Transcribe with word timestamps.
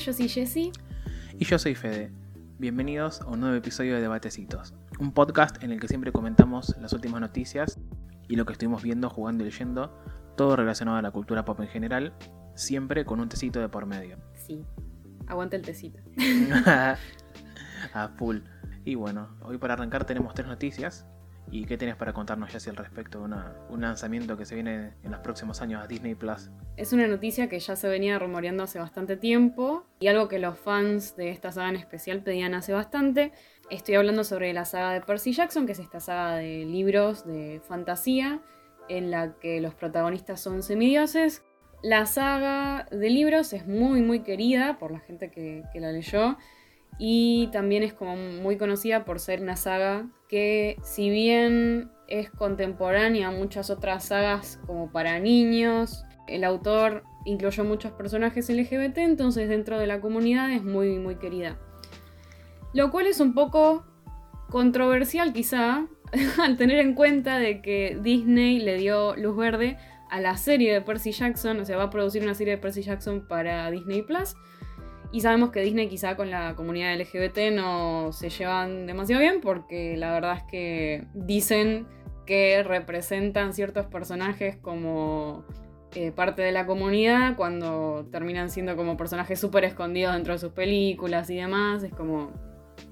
Yo 0.00 0.14
soy 0.14 0.30
Jessie. 0.30 0.72
Y 1.38 1.44
yo 1.44 1.58
soy 1.58 1.74
Fede. 1.74 2.10
Bienvenidos 2.58 3.20
a 3.20 3.26
un 3.26 3.40
nuevo 3.40 3.54
episodio 3.54 3.94
de 3.94 4.00
Debatecitos, 4.00 4.72
un 4.98 5.12
podcast 5.12 5.62
en 5.62 5.72
el 5.72 5.78
que 5.78 5.88
siempre 5.88 6.10
comentamos 6.10 6.74
las 6.80 6.94
últimas 6.94 7.20
noticias 7.20 7.78
y 8.26 8.36
lo 8.36 8.46
que 8.46 8.54
estuvimos 8.54 8.82
viendo, 8.82 9.10
jugando 9.10 9.44
y 9.44 9.50
leyendo, 9.50 9.94
todo 10.38 10.56
relacionado 10.56 10.96
a 10.96 11.02
la 11.02 11.10
cultura 11.10 11.44
pop 11.44 11.60
en 11.60 11.68
general, 11.68 12.14
siempre 12.54 13.04
con 13.04 13.20
un 13.20 13.28
tecito 13.28 13.60
de 13.60 13.68
por 13.68 13.84
medio. 13.84 14.16
Sí, 14.34 14.64
aguanta 15.26 15.56
el 15.56 15.62
tecito. 15.62 16.00
a 17.92 18.08
full. 18.16 18.38
Y 18.86 18.94
bueno, 18.94 19.36
hoy 19.42 19.58
para 19.58 19.74
arrancar 19.74 20.06
tenemos 20.06 20.32
tres 20.32 20.48
noticias. 20.48 21.06
¿Y 21.52 21.64
qué 21.64 21.76
tienes 21.76 21.96
para 21.96 22.12
contarnos, 22.12 22.50
Jessie, 22.50 22.70
al 22.70 22.76
respecto 22.76 23.18
de 23.18 23.34
un 23.70 23.80
lanzamiento 23.80 24.36
que 24.36 24.44
se 24.44 24.54
viene 24.54 24.92
en 25.02 25.10
los 25.10 25.20
próximos 25.20 25.60
años 25.60 25.82
a 25.82 25.88
Disney 25.88 26.14
Plus? 26.14 26.48
Es 26.76 26.92
una 26.92 27.08
noticia 27.08 27.48
que 27.48 27.58
ya 27.58 27.74
se 27.74 27.88
venía 27.88 28.18
rumoreando 28.20 28.62
hace 28.62 28.78
bastante 28.78 29.16
tiempo 29.16 29.84
y 29.98 30.06
algo 30.06 30.28
que 30.28 30.38
los 30.38 30.56
fans 30.56 31.16
de 31.16 31.30
esta 31.30 31.50
saga 31.50 31.70
en 31.70 31.76
especial 31.76 32.22
pedían 32.22 32.54
hace 32.54 32.72
bastante. 32.72 33.32
Estoy 33.68 33.96
hablando 33.96 34.22
sobre 34.22 34.52
la 34.52 34.64
saga 34.64 34.92
de 34.92 35.00
Percy 35.00 35.32
Jackson, 35.32 35.66
que 35.66 35.72
es 35.72 35.80
esta 35.80 35.98
saga 35.98 36.36
de 36.36 36.64
libros 36.64 37.26
de 37.26 37.60
fantasía 37.66 38.40
en 38.88 39.10
la 39.10 39.34
que 39.40 39.60
los 39.60 39.74
protagonistas 39.74 40.40
son 40.40 40.62
semidioses. 40.62 41.42
La 41.82 42.06
saga 42.06 42.86
de 42.92 43.10
libros 43.10 43.52
es 43.54 43.66
muy 43.66 44.02
muy 44.02 44.20
querida 44.20 44.78
por 44.78 44.92
la 44.92 45.00
gente 45.00 45.32
que, 45.32 45.64
que 45.72 45.80
la 45.80 45.90
leyó 45.90 46.36
y 46.96 47.48
también 47.50 47.82
es 47.82 47.92
como 47.92 48.14
muy 48.14 48.56
conocida 48.56 49.04
por 49.04 49.18
ser 49.18 49.40
una 49.40 49.56
saga 49.56 50.06
que 50.30 50.76
si 50.84 51.10
bien 51.10 51.90
es 52.06 52.30
contemporánea 52.30 53.28
a 53.28 53.30
muchas 53.32 53.68
otras 53.68 54.04
sagas 54.04 54.60
como 54.64 54.92
para 54.92 55.18
niños, 55.18 56.04
el 56.28 56.44
autor 56.44 57.02
incluyó 57.24 57.64
muchos 57.64 57.90
personajes 57.92 58.48
LGBT, 58.48 58.98
entonces 58.98 59.48
dentro 59.48 59.78
de 59.78 59.88
la 59.88 60.00
comunidad 60.00 60.52
es 60.52 60.62
muy 60.62 60.98
muy 61.00 61.16
querida. 61.16 61.58
Lo 62.72 62.92
cual 62.92 63.08
es 63.08 63.18
un 63.18 63.34
poco 63.34 63.84
controversial 64.48 65.32
quizá 65.32 65.88
al 66.40 66.56
tener 66.56 66.78
en 66.78 66.94
cuenta 66.94 67.38
de 67.40 67.60
que 67.60 67.98
Disney 68.00 68.60
le 68.60 68.76
dio 68.76 69.16
luz 69.16 69.36
verde 69.36 69.78
a 70.10 70.20
la 70.20 70.36
serie 70.36 70.72
de 70.72 70.80
Percy 70.80 71.10
Jackson, 71.10 71.58
o 71.58 71.64
sea, 71.64 71.76
va 71.76 71.84
a 71.84 71.90
producir 71.90 72.22
una 72.22 72.34
serie 72.34 72.54
de 72.54 72.58
Percy 72.58 72.82
Jackson 72.82 73.26
para 73.26 73.68
Disney 73.72 74.02
Plus. 74.02 74.36
Y 75.12 75.20
sabemos 75.20 75.50
que 75.50 75.60
Disney 75.60 75.88
quizá 75.88 76.16
con 76.16 76.30
la 76.30 76.54
comunidad 76.54 76.96
LGBT 76.96 77.52
no 77.52 78.12
se 78.12 78.30
llevan 78.30 78.86
demasiado 78.86 79.20
bien 79.20 79.40
porque 79.40 79.96
la 79.96 80.12
verdad 80.12 80.36
es 80.36 80.44
que 80.44 81.04
dicen 81.14 81.86
que 82.26 82.62
representan 82.62 83.52
ciertos 83.52 83.86
personajes 83.86 84.56
como 84.56 85.44
eh, 85.96 86.12
parte 86.12 86.42
de 86.42 86.52
la 86.52 86.64
comunidad 86.66 87.34
cuando 87.34 88.06
terminan 88.12 88.50
siendo 88.50 88.76
como 88.76 88.96
personajes 88.96 89.40
súper 89.40 89.64
escondidos 89.64 90.14
dentro 90.14 90.34
de 90.34 90.38
sus 90.38 90.52
películas 90.52 91.28
y 91.30 91.36
demás. 91.36 91.82
Es 91.82 91.92
como... 91.92 92.30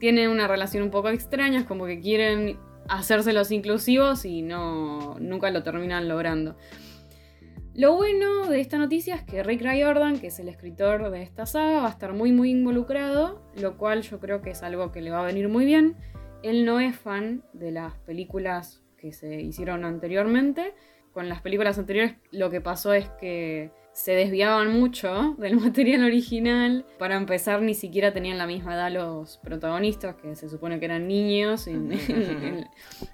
Tienen 0.01 0.31
una 0.31 0.49
relación 0.49 0.83
un 0.83 0.91
poco 0.91 1.09
extraña, 1.09 1.61
es 1.61 1.65
como 1.65 1.87
que 1.87 2.01
quieren 2.01 2.59
hacérselos 2.89 3.51
inclusivos 3.53 4.25
y 4.25 4.43
no, 4.43 5.17
nunca 5.21 5.51
lo 5.51 5.63
terminan 5.63 6.09
logrando. 6.09 6.57
Lo 7.79 7.95
bueno 7.95 8.49
de 8.49 8.61
esta 8.61 8.77
noticia 8.77 9.15
es 9.15 9.23
que 9.23 9.45
Rick 9.45 9.63
Riordan, 9.63 10.19
que 10.19 10.27
es 10.27 10.41
el 10.41 10.49
escritor 10.49 11.13
de 11.13 11.23
esta 11.23 11.47
saga, 11.47 11.81
va 11.83 11.87
a 11.87 11.91
estar 11.91 12.13
muy 12.13 12.33
muy 12.33 12.51
involucrado, 12.51 13.41
lo 13.55 13.77
cual 13.77 14.03
yo 14.03 14.19
creo 14.19 14.43
que 14.43 14.51
es 14.51 14.65
algo 14.65 14.91
que 14.91 15.01
le 15.01 15.13
va 15.13 15.21
a 15.21 15.27
venir 15.27 15.49
muy 15.49 15.65
bien. 15.65 15.95
Él 16.43 16.65
no 16.65 16.81
es 16.81 16.97
fan 16.97 17.45
de 17.53 17.71
las 17.71 17.95
películas 17.99 18.83
que 18.97 19.13
se 19.13 19.41
hicieron 19.41 19.85
anteriormente. 19.85 20.75
Con 21.13 21.29
las 21.29 21.41
películas 21.41 21.79
anteriores 21.79 22.17
lo 22.33 22.51
que 22.51 22.61
pasó 22.61 22.95
es 22.95 23.09
que 23.21 23.71
se 23.93 24.11
desviaban 24.13 24.73
mucho 24.73 25.35
del 25.39 25.55
material 25.61 26.03
original. 26.03 26.85
Para 26.99 27.15
empezar, 27.15 27.63
ni 27.63 27.75
siquiera 27.75 28.13
tenían 28.13 28.39
la 28.39 28.49
misma 28.49 28.75
edad 28.75 28.91
los 28.91 29.39
protagonistas, 29.39 30.17
que 30.17 30.35
se 30.35 30.49
supone 30.49 30.81
que 30.81 30.87
eran 30.87 31.07
niños. 31.07 31.69
En, 31.69 31.93
en- 32.09 32.67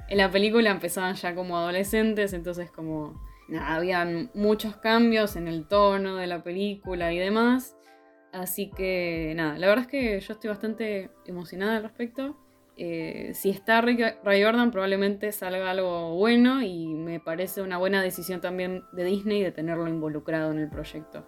en 0.09 0.17
la 0.17 0.31
película 0.31 0.71
empezaban 0.71 1.17
ya 1.17 1.35
como 1.35 1.59
adolescentes, 1.59 2.33
entonces 2.33 2.71
como 2.71 3.21
nada, 3.49 3.75
habían 3.75 4.31
muchos 4.35 4.77
cambios 4.77 5.37
en 5.37 5.49
el 5.49 5.67
tono 5.67 6.17
de 6.17 6.27
la 6.27 6.43
película 6.43 7.13
y 7.13 7.19
demás. 7.19 7.77
Así 8.33 8.71
que 8.71 9.33
nada, 9.37 9.59
la 9.59 9.69
verdad 9.69 9.85
es 9.85 9.91
que 9.91 10.21
yo 10.21 10.33
estoy 10.33 10.51
bastante 10.51 11.11
emocionada 11.27 11.77
al 11.77 11.83
respecto. 11.85 12.37
Eh, 12.77 13.31
si 13.35 13.51
está 13.51 13.81
Rick 13.81 14.19
Riordan 14.25 14.73
probablemente 14.73 15.31
salga 15.31 15.71
algo 15.71 16.17
bueno 16.17 16.61
y 16.61 16.89
me 16.89 17.21
parece 17.21 17.63
una 17.63 17.79
buena 17.79 18.03
decisión 18.03 18.41
también 18.41 18.83
de 18.93 19.05
Disney 19.05 19.41
de 19.45 19.53
tenerlo 19.53 19.87
involucrado 19.87 20.51
en 20.51 20.59
el 20.59 20.69
proyecto. 20.69 21.25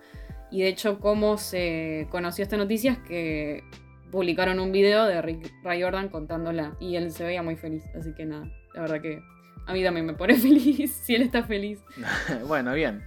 Y 0.50 0.62
de 0.62 0.68
hecho, 0.68 0.98
cómo 0.98 1.38
se 1.38 2.08
conoció 2.10 2.42
esta 2.42 2.56
noticia 2.56 2.92
es 2.92 2.98
que 2.98 3.62
publicaron 4.10 4.58
un 4.58 4.72
video 4.72 5.06
de 5.06 5.20
Rick 5.22 5.52
Riordan 5.62 6.08
contándola 6.08 6.76
y 6.80 6.96
él 6.96 7.10
se 7.12 7.24
veía 7.24 7.42
muy 7.42 7.56
feliz. 7.56 7.84
Así 7.96 8.14
que 8.14 8.26
nada, 8.26 8.50
la 8.74 8.80
verdad 8.80 9.00
que 9.00 9.20
a 9.66 9.72
mí 9.72 9.82
también 9.84 10.06
me 10.06 10.14
pone 10.14 10.34
feliz 10.38 10.92
si 11.04 11.14
él 11.14 11.22
está 11.22 11.42
feliz. 11.42 11.82
bueno, 12.46 12.72
bien. 12.74 13.02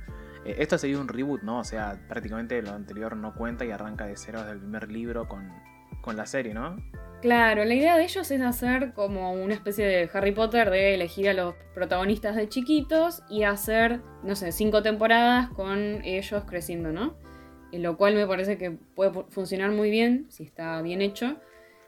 Eh, 0.46 0.56
esto 0.60 0.78
sería 0.78 1.00
un 1.00 1.08
reboot, 1.08 1.42
¿no? 1.44 1.60
O 1.60 1.64
sea, 1.64 2.00
prácticamente 2.08 2.62
lo 2.62 2.72
anterior 2.72 3.16
no 3.16 3.34
cuenta 3.34 3.66
y 3.66 3.72
arranca 3.72 4.06
de 4.06 4.16
cero 4.18 4.40
desde 4.40 4.54
el 4.54 4.60
primer 4.60 4.90
libro 4.92 5.28
con, 5.28 5.52
con 6.02 6.16
la 6.16 6.26
serie, 6.26 6.54
¿no? 6.54 6.78
Claro, 7.22 7.66
la 7.66 7.74
idea 7.74 7.98
de 7.98 8.04
ellos 8.04 8.32
es 8.32 8.42
hacer 8.42 8.94
como 8.94 9.34
una 9.34 9.54
especie 9.54 9.86
de 9.86 10.10
Harry 10.14 10.32
Potter 10.32 10.70
de 10.70 10.96
elegir 10.96 11.28
a 11.28 11.34
los 11.34 11.54
protagonistas 11.76 12.38
de 12.38 12.48
chiquitos 12.48 13.24
y 13.30 13.44
hacer, 13.44 14.00
no 14.24 14.36
sé, 14.38 14.54
cinco 14.54 14.82
temporadas 14.82 15.50
con 15.50 15.78
ellos 16.06 16.44
creciendo, 16.48 16.94
¿no? 16.94 17.18
En 17.74 17.84
lo 17.84 17.98
cual 17.98 18.16
me 18.16 18.26
parece 18.26 18.58
que 18.58 18.72
puede 18.72 19.12
fu- 19.12 19.26
funcionar 19.30 19.72
muy 19.72 19.92
bien 19.92 20.28
si 20.30 20.44
está 20.44 20.82
bien 20.82 21.02
hecho. 21.02 21.36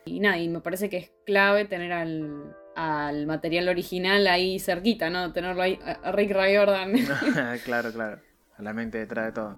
Y 0.04 0.20
nada, 0.20 0.38
y 0.38 0.50
me 0.50 0.60
parece 0.60 0.90
que 0.90 0.98
es 0.98 1.12
clave 1.26 1.64
tener 1.64 1.94
al, 1.94 2.54
al 2.76 3.28
material 3.28 3.70
original 3.70 4.28
ahí 4.28 4.60
cerquita, 4.60 5.10
¿no? 5.10 5.32
Tenerlo 5.34 5.62
ahí, 5.62 5.80
a 5.84 6.12
Rick 6.12 6.32
Riordan. 6.32 6.94
claro, 7.66 7.92
claro. 7.92 8.22
A 8.58 8.62
la 8.62 8.74
mente 8.74 8.98
detrás 8.98 9.28
de 9.28 9.32
todo. 9.34 9.58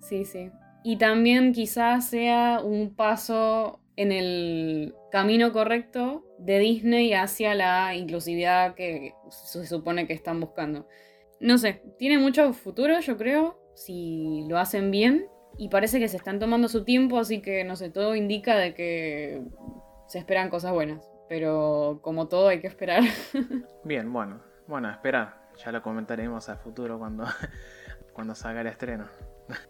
Sí, 0.00 0.24
sí. 0.24 0.50
Y 0.84 0.96
también 0.96 1.52
quizás 1.52 2.08
sea 2.08 2.60
un 2.62 2.94
paso 2.94 3.80
en 3.96 4.12
el 4.12 4.94
camino 5.10 5.52
correcto 5.52 6.24
de 6.38 6.60
Disney 6.60 7.12
hacia 7.14 7.54
la 7.54 7.94
inclusividad 7.96 8.74
que 8.74 9.14
se 9.30 9.66
supone 9.66 10.06
que 10.06 10.12
están 10.12 10.40
buscando. 10.40 10.86
No 11.40 11.58
sé, 11.58 11.82
tiene 11.98 12.18
mucho 12.18 12.52
futuro, 12.52 13.00
yo 13.00 13.16
creo, 13.16 13.58
si 13.74 14.44
lo 14.48 14.58
hacen 14.58 14.90
bien. 14.90 15.26
Y 15.56 15.68
parece 15.68 15.98
que 15.98 16.06
se 16.06 16.16
están 16.16 16.38
tomando 16.38 16.68
su 16.68 16.84
tiempo, 16.84 17.18
así 17.18 17.40
que 17.40 17.64
no 17.64 17.74
sé, 17.74 17.90
todo 17.90 18.14
indica 18.14 18.56
de 18.56 18.74
que 18.74 19.42
se 20.06 20.18
esperan 20.18 20.50
cosas 20.50 20.72
buenas. 20.72 21.07
Pero 21.28 21.98
como 22.02 22.28
todo 22.28 22.48
hay 22.48 22.60
que 22.60 22.66
esperar. 22.66 23.02
Bien, 23.84 24.12
bueno. 24.12 24.40
Bueno, 24.66 24.90
espera. 24.90 25.48
Ya 25.64 25.72
lo 25.72 25.82
comentaremos 25.82 26.48
a 26.48 26.56
futuro 26.56 26.98
cuando, 26.98 27.24
cuando 28.12 28.34
salga 28.34 28.60
el 28.60 28.68
estreno. 28.68 29.06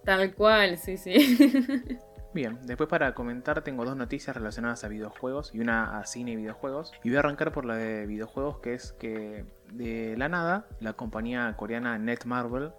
Tal 0.04 0.34
cual, 0.34 0.76
sí, 0.76 0.96
sí. 0.96 1.98
Bien, 2.34 2.58
después 2.64 2.88
para 2.90 3.14
comentar 3.14 3.62
tengo 3.62 3.84
dos 3.86 3.96
noticias 3.96 4.36
relacionadas 4.36 4.84
a 4.84 4.88
videojuegos 4.88 5.50
y 5.54 5.60
una 5.60 5.98
a 5.98 6.04
cine 6.04 6.32
y 6.32 6.36
videojuegos. 6.36 6.92
Y 7.02 7.08
voy 7.08 7.16
a 7.16 7.20
arrancar 7.20 7.52
por 7.52 7.64
la 7.64 7.74
de 7.74 8.06
videojuegos, 8.06 8.58
que 8.58 8.74
es 8.74 8.92
que 8.92 9.46
de 9.72 10.14
la 10.18 10.28
nada, 10.28 10.66
la 10.80 10.92
compañía 10.92 11.54
coreana 11.56 11.98
Netmarble, 11.98 12.72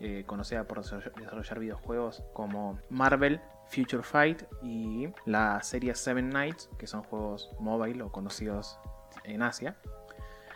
eh, 0.00 0.24
conocida 0.26 0.64
por 0.64 0.78
desarroll- 0.78 1.12
desarrollar 1.14 1.58
videojuegos 1.58 2.24
como 2.32 2.78
Marvel, 2.88 3.40
Future 3.68 4.02
Fight 4.02 4.42
y 4.62 5.08
la 5.24 5.62
serie 5.62 5.94
Seven 5.94 6.30
Nights, 6.30 6.70
que 6.78 6.86
son 6.86 7.02
juegos 7.02 7.50
mobile 7.58 8.02
o 8.02 8.12
conocidos 8.12 8.78
en 9.24 9.42
Asia, 9.42 9.76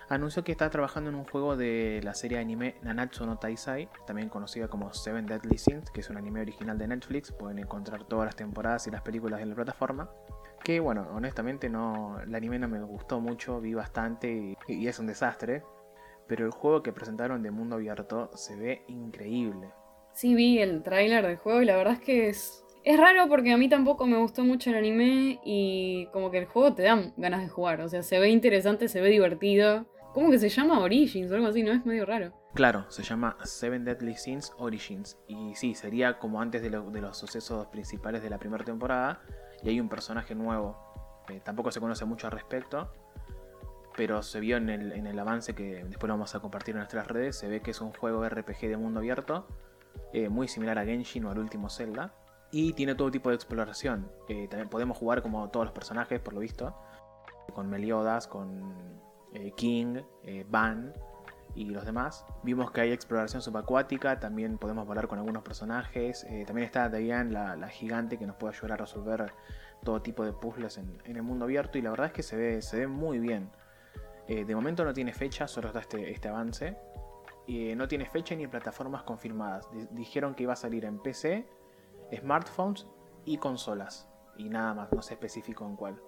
anunció 0.08 0.42
que 0.42 0.52
está 0.52 0.70
trabajando 0.70 1.10
en 1.10 1.16
un 1.16 1.24
juego 1.24 1.56
de 1.56 2.00
la 2.02 2.14
serie 2.14 2.38
anime 2.38 2.74
Nanatsu 2.82 3.26
no 3.26 3.38
Taisai, 3.38 3.88
también 4.06 4.28
conocida 4.28 4.68
como 4.68 4.92
Seven 4.92 5.26
Deadly 5.26 5.58
Sins, 5.58 5.90
que 5.90 6.00
es 6.00 6.10
un 6.10 6.16
anime 6.16 6.40
original 6.40 6.76
de 6.78 6.88
Netflix. 6.88 7.32
Pueden 7.32 7.58
encontrar 7.58 8.04
todas 8.04 8.26
las 8.26 8.36
temporadas 8.36 8.86
y 8.86 8.90
las 8.90 9.02
películas 9.02 9.40
en 9.40 9.50
la 9.50 9.54
plataforma. 9.54 10.10
Que 10.64 10.80
bueno, 10.80 11.08
honestamente 11.12 11.70
no, 11.70 12.20
el 12.20 12.34
anime 12.34 12.58
no 12.58 12.68
me 12.68 12.82
gustó 12.82 13.20
mucho, 13.20 13.60
vi 13.60 13.72
bastante 13.72 14.30
y, 14.30 14.56
y 14.68 14.88
es 14.88 14.98
un 14.98 15.06
desastre. 15.06 15.62
Pero 16.26 16.44
el 16.44 16.52
juego 16.52 16.82
que 16.82 16.92
presentaron 16.92 17.42
de 17.42 17.50
mundo 17.50 17.76
abierto 17.76 18.30
se 18.34 18.56
ve 18.56 18.84
increíble. 18.88 19.72
Sí, 20.12 20.34
vi 20.34 20.58
el 20.58 20.82
tráiler 20.82 21.26
del 21.26 21.36
juego 21.36 21.62
y 21.62 21.64
la 21.64 21.76
verdad 21.76 21.94
es 21.94 22.00
que 22.00 22.28
es. 22.28 22.64
Es 22.82 22.98
raro 22.98 23.28
porque 23.28 23.52
a 23.52 23.56
mí 23.58 23.68
tampoco 23.68 24.06
me 24.06 24.16
gustó 24.16 24.42
mucho 24.42 24.70
el 24.70 24.76
anime 24.76 25.38
y 25.44 26.06
como 26.12 26.30
que 26.30 26.38
el 26.38 26.46
juego 26.46 26.74
te 26.74 26.82
da 26.84 27.12
ganas 27.16 27.42
de 27.42 27.48
jugar. 27.48 27.80
O 27.82 27.88
sea, 27.88 28.02
se 28.02 28.18
ve 28.18 28.30
interesante, 28.30 28.88
se 28.88 29.00
ve 29.00 29.08
divertido. 29.10 29.86
¿Cómo 30.14 30.30
que 30.30 30.38
se 30.38 30.48
llama 30.48 30.80
Origins 30.80 31.30
o 31.30 31.34
algo 31.34 31.46
así? 31.48 31.62
¿No? 31.62 31.72
Es 31.72 31.84
medio 31.84 32.06
raro. 32.06 32.32
Claro, 32.54 32.86
se 32.90 33.02
llama 33.02 33.36
Seven 33.44 33.84
Deadly 33.84 34.16
Sins 34.16 34.52
Origins. 34.58 35.18
Y 35.28 35.54
sí, 35.54 35.74
sería 35.74 36.18
como 36.18 36.40
antes 36.40 36.62
de, 36.62 36.70
lo- 36.70 36.90
de 36.90 37.00
los 37.00 37.16
sucesos 37.18 37.66
principales 37.68 38.22
de 38.22 38.30
la 38.30 38.38
primera 38.38 38.64
temporada. 38.64 39.20
Y 39.62 39.68
hay 39.68 39.78
un 39.80 39.88
personaje 39.88 40.34
nuevo. 40.34 40.76
Tampoco 41.44 41.70
se 41.70 41.78
conoce 41.80 42.04
mucho 42.06 42.26
al 42.26 42.32
respecto. 42.32 42.90
Pero 43.96 44.22
se 44.22 44.40
vio 44.40 44.56
en 44.56 44.70
el, 44.70 44.92
en 44.92 45.06
el 45.06 45.18
avance 45.18 45.54
que 45.54 45.84
después 45.84 46.08
lo 46.08 46.14
vamos 46.14 46.34
a 46.34 46.40
compartir 46.40 46.72
en 46.74 46.78
nuestras 46.78 47.06
redes. 47.06 47.36
Se 47.36 47.46
ve 47.48 47.60
que 47.60 47.72
es 47.72 47.80
un 47.80 47.92
juego 47.92 48.26
RPG 48.28 48.60
de 48.62 48.76
mundo 48.76 49.00
abierto. 49.00 49.46
eh, 50.12 50.28
muy 50.28 50.48
similar 50.48 50.78
a 50.78 50.84
Genshin 50.84 51.24
o 51.26 51.30
al 51.30 51.38
último 51.38 51.68
Zelda. 51.68 52.14
Y 52.52 52.72
tiene 52.72 52.94
todo 52.94 53.10
tipo 53.10 53.28
de 53.28 53.36
exploración. 53.36 54.10
Eh, 54.28 54.48
también 54.48 54.68
podemos 54.68 54.98
jugar 54.98 55.22
como 55.22 55.48
todos 55.50 55.66
los 55.66 55.72
personajes, 55.72 56.20
por 56.20 56.34
lo 56.34 56.40
visto. 56.40 56.74
Con 57.54 57.68
Meliodas, 57.68 58.26
con 58.26 59.00
eh, 59.34 59.52
King, 59.56 60.02
eh, 60.24 60.44
Van 60.48 60.92
y 61.54 61.66
los 61.66 61.84
demás. 61.84 62.24
Vimos 62.42 62.70
que 62.72 62.80
hay 62.80 62.92
exploración 62.92 63.42
subacuática, 63.42 64.18
también 64.18 64.58
podemos 64.58 64.86
volar 64.86 65.08
con 65.08 65.18
algunos 65.18 65.42
personajes. 65.42 66.24
también 66.46 66.64
está 66.64 66.88
Diane, 66.88 67.32
la, 67.32 67.68
gigante, 67.68 68.18
que 68.18 68.26
nos 68.26 68.36
puede 68.36 68.54
ayudar 68.54 68.72
a 68.72 68.76
resolver 68.76 69.32
todo 69.82 70.00
tipo 70.00 70.24
de 70.24 70.32
puzzles 70.32 70.78
en, 70.78 71.00
el 71.04 71.22
mundo 71.22 71.44
abierto. 71.44 71.78
Y 71.78 71.82
la 71.82 71.90
verdad 71.90 72.06
es 72.06 72.12
que 72.12 72.22
se 72.22 72.36
ve, 72.36 72.62
se 72.62 72.78
ve 72.78 72.86
muy 72.86 73.18
bien. 73.18 73.50
de 74.28 74.54
momento 74.54 74.84
no 74.84 74.92
tiene 74.92 75.12
fecha, 75.12 75.48
solo 75.48 75.68
está 75.68 75.80
este, 75.80 76.12
este 76.12 76.28
avance. 76.28 76.76
No 77.48 77.88
tiene 77.88 78.06
fecha 78.06 78.36
ni 78.36 78.46
plataformas 78.46 79.02
confirmadas. 79.02 79.68
dijeron 79.90 80.34
que 80.36 80.44
iba 80.44 80.52
a 80.52 80.56
salir 80.56 80.84
en 80.84 81.00
PC 81.00 81.48
smartphones 82.16 82.86
y 83.24 83.38
consolas. 83.38 84.08
Y 84.36 84.48
nada 84.48 84.74
más, 84.74 84.92
no 84.92 85.02
sé 85.02 85.14
específico 85.14 85.66
en 85.66 85.76
cuál. 85.76 86.00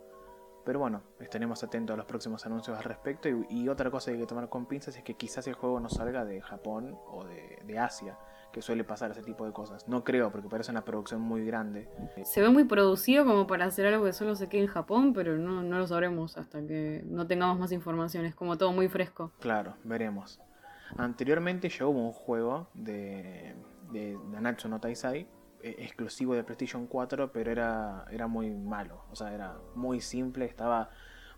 Pero 0.64 0.78
bueno, 0.78 1.02
estaremos 1.18 1.62
atentos 1.64 1.94
a 1.94 1.96
los 1.96 2.06
próximos 2.06 2.46
anuncios 2.46 2.76
al 2.76 2.84
respecto. 2.84 3.28
Y, 3.28 3.68
otra 3.68 3.90
cosa 3.90 4.06
que 4.06 4.12
hay 4.12 4.20
que 4.20 4.26
tomar 4.26 4.48
con 4.48 4.66
pinzas 4.66 4.96
es 4.96 5.02
que 5.02 5.14
quizás 5.14 5.46
el 5.48 5.54
juego 5.54 5.80
no 5.80 5.88
salga 5.88 6.24
de 6.24 6.40
Japón 6.40 6.96
o 7.08 7.24
de, 7.24 7.78
Asia, 7.78 8.16
que 8.52 8.62
suele 8.62 8.84
pasar 8.84 9.10
ese 9.10 9.22
tipo 9.22 9.44
de 9.44 9.52
cosas. 9.52 9.88
No 9.88 10.04
creo, 10.04 10.30
porque 10.30 10.48
parece 10.48 10.70
una 10.70 10.84
producción 10.84 11.20
muy 11.20 11.44
grande. 11.44 11.88
Se 12.24 12.40
ve 12.40 12.48
muy 12.48 12.64
producido 12.64 13.24
como 13.24 13.46
para 13.46 13.64
hacer 13.64 13.86
algo 13.86 14.04
que 14.04 14.12
solo 14.12 14.36
se 14.36 14.48
quede 14.48 14.62
en 14.62 14.68
Japón, 14.68 15.12
pero 15.14 15.36
no, 15.36 15.62
no 15.62 15.78
lo 15.78 15.86
sabremos 15.86 16.36
hasta 16.36 16.64
que 16.64 17.02
no 17.06 17.26
tengamos 17.26 17.58
más 17.58 17.72
información. 17.72 18.24
Es 18.24 18.34
como 18.34 18.56
todo 18.56 18.72
muy 18.72 18.88
fresco. 18.88 19.32
Claro, 19.40 19.74
veremos. 19.82 20.40
Anteriormente 20.96 21.68
ya 21.70 21.86
hubo 21.86 21.98
un 21.98 22.12
juego 22.12 22.68
de, 22.74 23.56
de 23.90 24.16
Nanatsu 24.30 24.68
no 24.68 24.78
Taisai 24.78 25.26
exclusivo 25.62 26.34
de 26.34 26.44
PlayStation 26.44 26.86
4, 26.86 27.32
pero 27.32 27.50
era, 27.50 28.04
era 28.10 28.26
muy 28.26 28.50
malo. 28.50 29.04
O 29.10 29.16
sea, 29.16 29.32
era 29.32 29.56
muy 29.74 30.00
simple, 30.00 30.44
estaba 30.44 30.90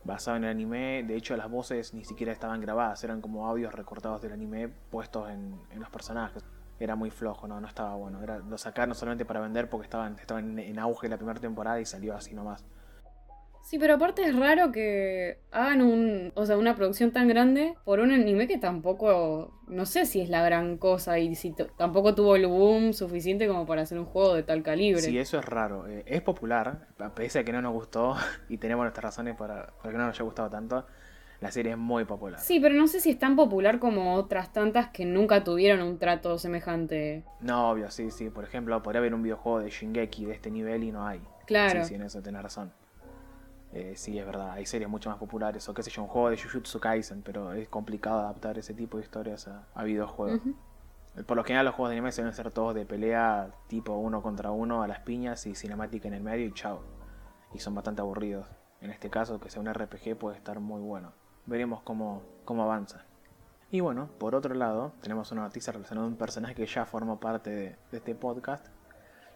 basado 0.05 0.37
en 0.37 0.45
el 0.45 0.51
anime. 0.51 1.03
De 1.03 1.17
hecho, 1.17 1.37
las 1.37 1.51
voces 1.51 1.95
ni 1.95 2.05
siquiera 2.05 2.33
estaban 2.33 2.61
grabadas, 2.61 3.03
eran 3.05 3.21
como 3.21 3.47
audios 3.47 3.75
recortados 3.75 4.23
del 4.23 4.33
anime 4.33 4.69
puestos 4.69 5.31
en, 5.31 5.59
los 5.79 5.91
personajes. 5.91 6.45
Era 6.79 6.97
muy 6.97 7.11
flojo, 7.11 7.47
no, 7.47 7.61
no 7.61 7.69
estaba 7.69 7.95
bueno. 7.95 8.23
Era, 8.23 8.39
lo 8.39 8.59
sacaron 8.59 8.95
solamente 8.95 9.25
para 9.25 9.41
vender 9.41 9.71
porque 9.71 9.85
estaban, 9.85 10.19
estaban 10.19 10.59
en 10.59 10.79
auge 10.79 11.09
la 11.09 11.17
primera 11.17 11.41
temporada 11.41 11.81
y 11.81 11.85
salió 11.85 12.15
así 12.15 12.35
nomás. 12.35 12.65
Sí, 13.65 13.79
pero 13.79 13.95
aparte 13.95 14.23
es 14.23 14.37
raro 14.37 14.71
que 14.71 15.39
hagan 15.51 15.81
un, 15.81 16.33
o 16.35 16.45
sea, 16.45 16.59
una 16.59 16.77
producción 16.77 17.13
tan 17.13 17.29
grande 17.29 17.75
por 17.85 17.99
un 17.99 18.13
anime 18.13 18.47
que 18.47 18.59
tampoco, 18.59 19.59
no 19.69 19.87
sé 19.87 20.05
si 20.05 20.21
es 20.21 20.29
la 20.29 20.45
gran 20.45 20.77
cosa 20.77 21.19
y 21.19 21.35
si 21.35 21.55
tampoco 21.79 22.15
tuvo 22.15 22.37
el 22.37 22.47
boom 22.47 22.93
suficiente 22.93 23.49
como 23.49 23.65
para 23.65 23.83
hacer 23.83 23.99
un 23.99 24.05
juego 24.05 24.35
de 24.35 24.43
tal 24.43 24.63
calibre. 24.63 25.01
Sí, 25.01 25.19
eso 25.19 25.39
es 25.39 25.47
raro. 25.47 25.89
Eh, 25.89 26.05
es 26.07 26.21
popular, 26.21 26.89
pese 27.17 27.39
a 27.39 27.45
que 27.45 27.53
no 27.53 27.63
nos 27.63 27.73
gustó 27.73 28.17
y 28.51 28.59
tenemos 28.59 28.85
nuestras 28.85 29.05
razones 29.05 29.35
para, 29.35 29.73
para 29.79 29.93
que 29.93 29.99
no 29.99 30.07
nos 30.07 30.15
haya 30.15 30.25
gustado 30.25 30.51
tanto. 30.51 30.87
La 31.41 31.51
serie 31.51 31.73
es 31.73 31.79
muy 31.79 32.05
popular. 32.05 32.39
Sí, 32.41 32.61
pero 32.61 32.75
no 32.75 32.87
sé 32.87 33.01
si 33.01 33.11
es 33.11 33.19
tan 33.19 33.35
popular 33.35 33.79
como 33.79 34.15
otras 34.15 34.53
tantas 34.53 34.89
que 34.89 35.07
nunca 35.07 35.43
tuvieron 35.43 35.83
un 35.83 35.99
trato 35.99 36.39
semejante. 36.39 37.25
No, 37.41 37.71
obvio, 37.71 37.91
sí, 37.91 38.11
sí. 38.11 38.31
Por 38.31 38.45
ejemplo, 38.45 38.83
podría 38.83 39.01
haber 39.01 39.15
un 39.15 39.23
videojuego 39.23 39.61
de 39.61 39.71
Shingeki 39.71 40.27
de 40.27 40.33
este 40.33 40.51
nivel 40.51 40.85
y 40.85 40.93
no 40.93 41.07
hay. 41.07 41.21
Claro. 41.47 41.83
Sí, 41.83 41.89
sí, 41.89 41.95
en 41.95 42.03
eso 42.03 42.23
tenés 42.23 42.43
razón. 42.43 42.73
Eh, 43.75 43.95
sí, 43.97 44.17
es 44.17 44.25
verdad, 44.25 44.53
hay 44.53 44.67
series 44.67 44.89
mucho 44.89 45.11
más 45.11 45.19
populares, 45.19 45.69
o 45.69 45.75
qué 45.75 45.83
sé 45.83 45.91
yo, 45.91 46.03
un 46.03 46.09
juego 46.09 46.31
de 46.31 46.39
Jujutsu 46.39 46.79
Kaisen, 46.79 47.23
pero 47.23 47.53
es 47.53 47.69
complicado 47.69 48.21
adaptar 48.21 48.57
ese 48.57 48.73
tipo 48.73 48.99
de 48.99 49.03
historias 49.03 49.49
a, 49.49 49.83
videojuegos. 49.83 50.41
Por 51.27 51.37
lo 51.37 51.43
general 51.43 51.67
los 51.67 51.75
juegos 51.75 51.91
de 51.91 51.97
anime 51.97 52.13
suelen 52.13 52.33
ser 52.33 52.53
todos 52.53 52.73
de 52.77 52.87
pelea 52.87 53.51
tipo 53.67 53.97
uno 53.97 54.23
contra 54.23 54.53
uno 54.53 54.85
a 54.85 54.87
las 54.87 55.01
piñas 55.01 55.45
y 55.47 55.57
cinemática 55.57 56.07
en 56.07 56.15
el 56.15 56.23
medio 56.23 56.47
y 56.47 56.53
chao. 56.53 56.83
Y 57.53 57.59
son 57.59 57.75
bastante 57.75 58.01
aburridos. 58.01 58.47
En 58.81 58.91
este 58.91 59.11
caso, 59.11 59.41
que 59.41 59.51
sea 59.51 59.61
un 59.61 59.73
RPG 59.73 60.17
puede 60.17 60.37
estar 60.37 60.61
muy 60.61 60.81
bueno. 60.81 61.13
Veremos 61.47 61.83
cómo, 61.83 62.23
cómo 62.45 62.63
avanza. 62.63 63.05
Y 63.73 63.81
bueno, 63.81 64.09
por 64.19 64.37
otro 64.37 64.55
lado, 64.55 64.93
tenemos 65.01 65.33
una 65.33 65.43
noticia 65.43 65.73
relacionada 65.73 66.07
a 66.07 66.11
un 66.11 66.17
personaje 66.17 66.55
que 66.55 66.67
ya 66.67 66.85
formó 66.87 67.19
parte 67.19 67.51
de, 67.51 67.77
de 67.91 67.97
este 67.97 68.15
podcast. 68.15 68.69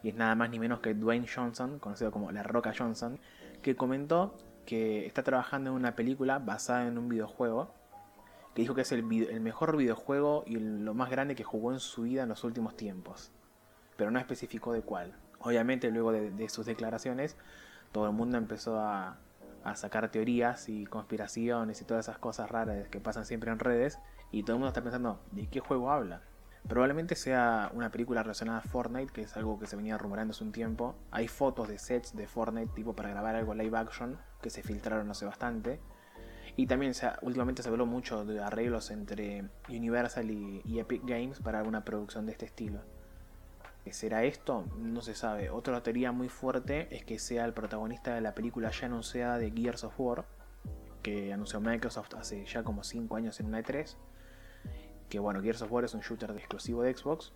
Y 0.02 0.10
es 0.10 0.14
nada 0.14 0.34
más 0.34 0.50
ni 0.50 0.58
menos 0.58 0.80
que 0.80 0.94
Dwayne 0.94 1.26
Johnson, 1.32 1.78
conocido 1.78 2.10
como 2.10 2.30
La 2.30 2.42
Roca 2.42 2.72
Johnson, 2.76 3.18
que 3.62 3.76
comentó 3.76 4.36
que 4.66 5.06
está 5.06 5.22
trabajando 5.22 5.70
en 5.70 5.76
una 5.76 5.96
película 5.96 6.38
basada 6.38 6.86
en 6.86 6.98
un 6.98 7.08
videojuego, 7.08 7.74
que 8.54 8.62
dijo 8.62 8.74
que 8.74 8.82
es 8.82 8.92
el, 8.92 9.02
mejor 9.02 9.76
videojuego 9.76 10.44
y 10.46 10.58
lo 10.58 10.94
más 10.94 11.10
grande 11.10 11.34
que 11.34 11.44
jugó 11.44 11.72
en 11.72 11.80
su 11.80 12.02
vida 12.02 12.24
en 12.24 12.28
los 12.28 12.44
últimos 12.44 12.76
tiempos, 12.76 13.32
pero 13.96 14.10
no 14.10 14.18
especificó 14.18 14.72
de 14.72 14.82
cuál. 14.82 15.14
Obviamente 15.40 15.90
luego 15.90 16.12
de, 16.12 16.48
sus 16.48 16.66
declaraciones, 16.66 17.36
todo 17.92 18.06
el 18.06 18.12
mundo 18.12 18.36
empezó 18.36 18.78
a, 18.78 19.16
a 19.64 19.74
sacar 19.74 20.10
teorías 20.10 20.68
y 20.68 20.84
conspiraciones 20.86 21.80
y 21.80 21.84
todas 21.84 22.06
esas 22.06 22.18
cosas 22.18 22.50
raras 22.50 22.88
que 22.88 23.00
pasan 23.00 23.24
siempre 23.24 23.50
en 23.50 23.58
redes, 23.58 23.98
y 24.30 24.42
todo 24.42 24.56
el 24.56 24.58
mundo 24.58 24.68
está 24.68 24.82
pensando, 24.82 25.20
¿de 25.32 25.46
qué 25.46 25.60
juego 25.60 25.90
habla? 25.90 26.22
Probablemente 26.68 27.16
sea 27.16 27.70
una 27.72 27.90
película 27.90 28.22
relacionada 28.22 28.58
a 28.58 28.62
Fortnite, 28.62 29.10
que 29.10 29.22
es 29.22 29.36
algo 29.38 29.58
que 29.58 29.66
se 29.66 29.74
venía 29.74 29.96
rumorando 29.96 30.32
hace 30.32 30.44
un 30.44 30.52
tiempo. 30.52 30.94
Hay 31.10 31.26
fotos 31.26 31.66
de 31.66 31.78
sets 31.78 32.14
de 32.14 32.26
Fortnite, 32.26 32.72
tipo 32.74 32.94
para 32.94 33.08
grabar 33.08 33.36
algo 33.36 33.54
live 33.54 33.76
action, 33.76 34.18
que 34.42 34.50
se 34.50 34.62
filtraron 34.62 35.10
hace 35.10 35.24
bastante. 35.24 35.80
Y 36.56 36.66
también 36.66 36.92
se, 36.92 37.08
últimamente 37.22 37.62
se 37.62 37.70
habló 37.70 37.86
mucho 37.86 38.26
de 38.26 38.42
arreglos 38.42 38.90
entre 38.90 39.48
Universal 39.70 40.30
y, 40.30 40.78
Epic 40.78 41.02
Games 41.06 41.40
para 41.40 41.60
alguna 41.60 41.84
producción 41.84 42.26
de 42.26 42.32
este 42.32 42.44
estilo. 42.44 42.80
¿Será 43.90 44.24
esto? 44.24 44.66
No 44.76 45.00
se 45.00 45.14
sabe. 45.14 45.48
Otra 45.48 45.82
teoría 45.82 46.12
muy 46.12 46.28
fuerte 46.28 46.94
es 46.94 47.06
que 47.06 47.18
sea 47.18 47.46
el 47.46 47.54
protagonista 47.54 48.14
de 48.14 48.20
la 48.20 48.34
película 48.34 48.70
ya 48.70 48.84
anunciada 48.84 49.38
de 49.38 49.50
Gears 49.50 49.84
of 49.84 49.98
War, 49.98 50.26
que 51.02 51.32
anunció 51.32 51.60
Microsoft 51.60 52.14
hace 52.16 52.44
ya 52.44 52.62
como 52.62 52.84
5 52.84 53.16
años 53.16 53.40
en 53.40 53.46
una 53.46 53.62
E3 53.62 53.96
que 55.08 55.18
bueno, 55.18 55.42
Gears 55.42 55.62
of 55.62 55.72
War 55.72 55.84
es 55.84 55.94
un 55.94 56.00
shooter 56.00 56.32
de 56.32 56.38
exclusivo 56.38 56.82
de 56.82 56.94
Xbox, 56.94 57.32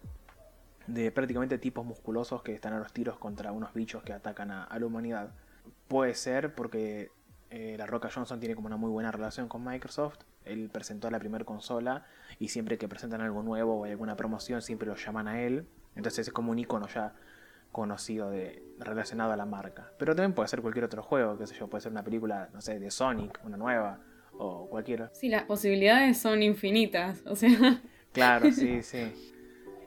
de 0.86 1.10
prácticamente 1.10 1.58
tipos 1.58 1.84
musculosos 1.84 2.42
que 2.42 2.54
están 2.54 2.72
a 2.72 2.78
los 2.78 2.92
tiros 2.92 3.18
contra 3.18 3.52
unos 3.52 3.72
bichos 3.72 4.02
que 4.02 4.12
atacan 4.12 4.50
a, 4.50 4.78
la 4.78 4.86
humanidad. 4.86 5.30
Puede 5.88 6.14
ser 6.14 6.54
porque 6.54 7.10
eh, 7.50 7.76
la 7.78 7.86
Roca 7.86 8.10
Johnson 8.12 8.40
tiene 8.40 8.54
como 8.54 8.66
una 8.66 8.76
muy 8.76 8.90
buena 8.90 9.12
relación 9.12 9.48
con 9.48 9.64
Microsoft. 9.64 10.18
Él 10.44 10.70
presentó 10.72 11.10
la 11.10 11.18
primera 11.18 11.44
consola 11.44 12.04
y 12.38 12.48
siempre 12.48 12.78
que 12.78 12.88
presentan 12.88 13.20
algo 13.20 13.42
nuevo 13.42 13.80
o 13.80 13.84
hay 13.84 13.92
alguna 13.92 14.16
promoción 14.16 14.60
siempre 14.60 14.88
lo 14.88 14.96
llaman 14.96 15.28
a 15.28 15.42
él. 15.42 15.68
Entonces 15.94 16.26
es 16.26 16.32
como 16.32 16.50
un 16.50 16.58
icono 16.58 16.88
ya 16.88 17.14
conocido 17.70 18.30
de 18.30 18.62
relacionado 18.78 19.32
a 19.32 19.36
la 19.36 19.46
marca. 19.46 19.92
Pero 19.98 20.14
también 20.14 20.34
puede 20.34 20.48
ser 20.48 20.60
cualquier 20.60 20.84
otro 20.84 21.02
juego, 21.02 21.38
qué 21.38 21.46
sé 21.46 21.54
yo, 21.54 21.68
puede 21.68 21.82
ser 21.82 21.92
una 21.92 22.04
película, 22.04 22.50
no 22.52 22.60
sé, 22.60 22.78
de 22.78 22.90
Sonic, 22.90 23.40
una 23.44 23.56
nueva, 23.56 24.00
o 24.38 24.68
cualquiera. 24.68 25.10
Sí, 25.14 25.28
las 25.28 25.44
posibilidades 25.44 26.18
son 26.18 26.42
infinitas, 26.42 27.22
o 27.26 27.36
sea. 27.36 27.82
Claro, 28.12 28.50
sí, 28.52 28.82
sí. 28.82 29.12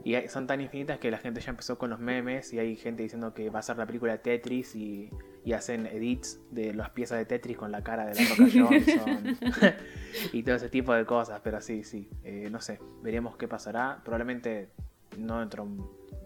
Y 0.06 0.16
son 0.28 0.46
tan 0.46 0.62
infinitas 0.62 1.00
que 1.00 1.10
la 1.10 1.18
gente 1.18 1.42
ya 1.42 1.50
empezó 1.50 1.80
con 1.80 1.90
los 1.90 2.00
memes 2.00 2.54
y 2.54 2.60
hay 2.60 2.76
gente 2.76 3.02
diciendo 3.02 3.34
que 3.34 3.50
va 3.50 3.58
a 3.58 3.62
ser 3.64 3.78
la 3.78 3.88
película 3.88 4.20
Tetris 4.20 4.76
y, 4.76 5.10
hacen 5.52 5.88
edits 5.88 6.40
de 6.52 6.74
las 6.76 6.92
piezas 6.92 7.18
de 7.18 7.26
Tetris 7.26 7.58
con 7.58 7.72
la 7.72 7.84
cara 7.84 8.06
de 8.06 8.16
la 8.16 8.30
Roca 8.30 8.52
Johnson 8.54 9.38
y 10.34 10.44
todo 10.44 10.56
ese 10.56 10.70
tipo 10.70 10.94
de 10.94 11.06
cosas. 11.06 11.42
Pero 11.44 11.60
sí, 11.60 11.84
sí, 11.84 12.08
eh, 12.24 12.50
no 12.52 12.62
sé, 12.62 12.80
veremos 13.02 13.36
qué 13.36 13.48
pasará. 13.48 14.02
Probablemente 14.06 14.70
no 15.18 15.40
dentro, 15.40 15.68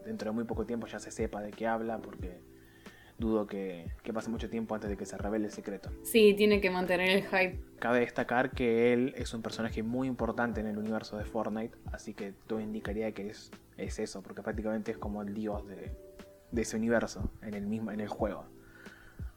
dentro 0.05 0.31
de 0.31 0.35
muy 0.35 0.43
poco 0.43 0.65
tiempo 0.65 0.85
ya 0.88 0.99
se 0.99 1.11
sepa 1.11 1.41
de 1.41 1.51
qué 1.51 1.65
habla 1.65 1.99
porque 1.99 2.41
dudo 3.19 3.45
que, 3.45 3.91
pase 4.13 4.29
mucho 4.29 4.49
tiempo 4.49 4.73
antes 4.73 4.89
de 4.89 4.97
que 4.97 5.05
se 5.05 5.17
revele 5.17 5.45
el 5.45 5.51
secreto. 5.51 5.91
Sí, 6.03 6.33
tiene 6.35 6.61
que 6.61 6.71
mantener 6.71 7.09
el 7.09 7.23
hype. 7.23 7.59
Cabe 7.77 7.99
destacar 7.99 8.51
que 8.51 8.93
él 8.93 9.13
es 9.15 9.33
un 9.33 9.41
personaje 9.41 9.83
muy 9.83 10.07
importante 10.07 10.61
en 10.61 10.67
el 10.67 10.77
universo 10.77 11.17
de 11.17 11.25
Fortnite, 11.25 11.77
así 11.91 12.13
que 12.13 12.33
todo 12.47 12.59
indicaría 12.59 13.11
que 13.11 13.29
es, 13.29 13.51
es 13.77 13.99
eso, 13.99 14.23
porque 14.23 14.41
prácticamente 14.41 14.91
es 14.91 14.97
como 14.97 15.21
el 15.21 15.33
dios 15.33 15.63
de, 15.67 15.91
ese 16.59 16.77
universo 16.77 17.29
en 17.41 17.53
el, 17.53 17.67
mismo, 17.67 17.91
en 17.91 17.99
el 17.99 18.07
juego. 18.07 18.45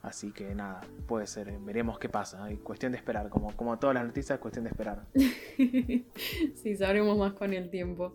Así 0.01 0.33
que 0.33 0.55
nada, 0.55 0.81
puede 1.07 1.27
ser, 1.27 1.53
veremos 1.61 1.99
qué 1.99 2.09
pasa. 2.09 2.45
Hay 2.45 2.57
cuestión 2.57 2.93
de 2.93 2.99
esperar, 2.99 3.29
como, 3.29 3.55
como 3.57 3.79
todas 3.79 3.95
las 3.95 4.05
noticias, 4.05 4.39
cuestión 4.39 4.65
de 4.65 4.71
esperar. 4.71 5.07
sí, 6.55 6.77
sabremos 6.77 7.17
más 7.19 7.35
con 7.35 7.53
el 7.53 7.71
tiempo. 7.71 8.15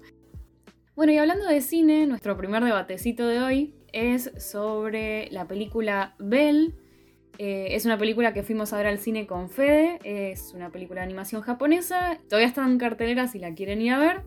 Bueno, 0.97 1.13
y 1.13 1.17
hablando 1.17 1.45
de 1.45 1.61
cine, 1.61 2.07
nuestro 2.07 2.35
primer 2.35 2.63
debatecito 2.63 3.27
de 3.27 3.39
hoy 3.39 3.75
es 3.97 4.31
sobre 4.37 5.29
la 5.31 5.47
película 5.47 6.15
Belle. 6.19 6.73
Eh, 7.39 7.69
es 7.71 7.85
una 7.85 7.97
película 7.97 8.33
que 8.33 8.43
fuimos 8.43 8.71
a 8.73 8.77
ver 8.77 8.87
al 8.87 8.99
cine 8.99 9.25
con 9.25 9.49
Fede. 9.49 9.99
Es 10.03 10.53
una 10.53 10.71
película 10.71 11.01
de 11.01 11.05
animación 11.05 11.41
japonesa. 11.41 12.19
Todavía 12.29 12.47
está 12.47 12.65
en 12.65 12.77
cartelera 12.77 13.27
si 13.27 13.39
la 13.39 13.55
quieren 13.55 13.81
ir 13.81 13.93
a 13.93 13.99
ver. 13.99 14.21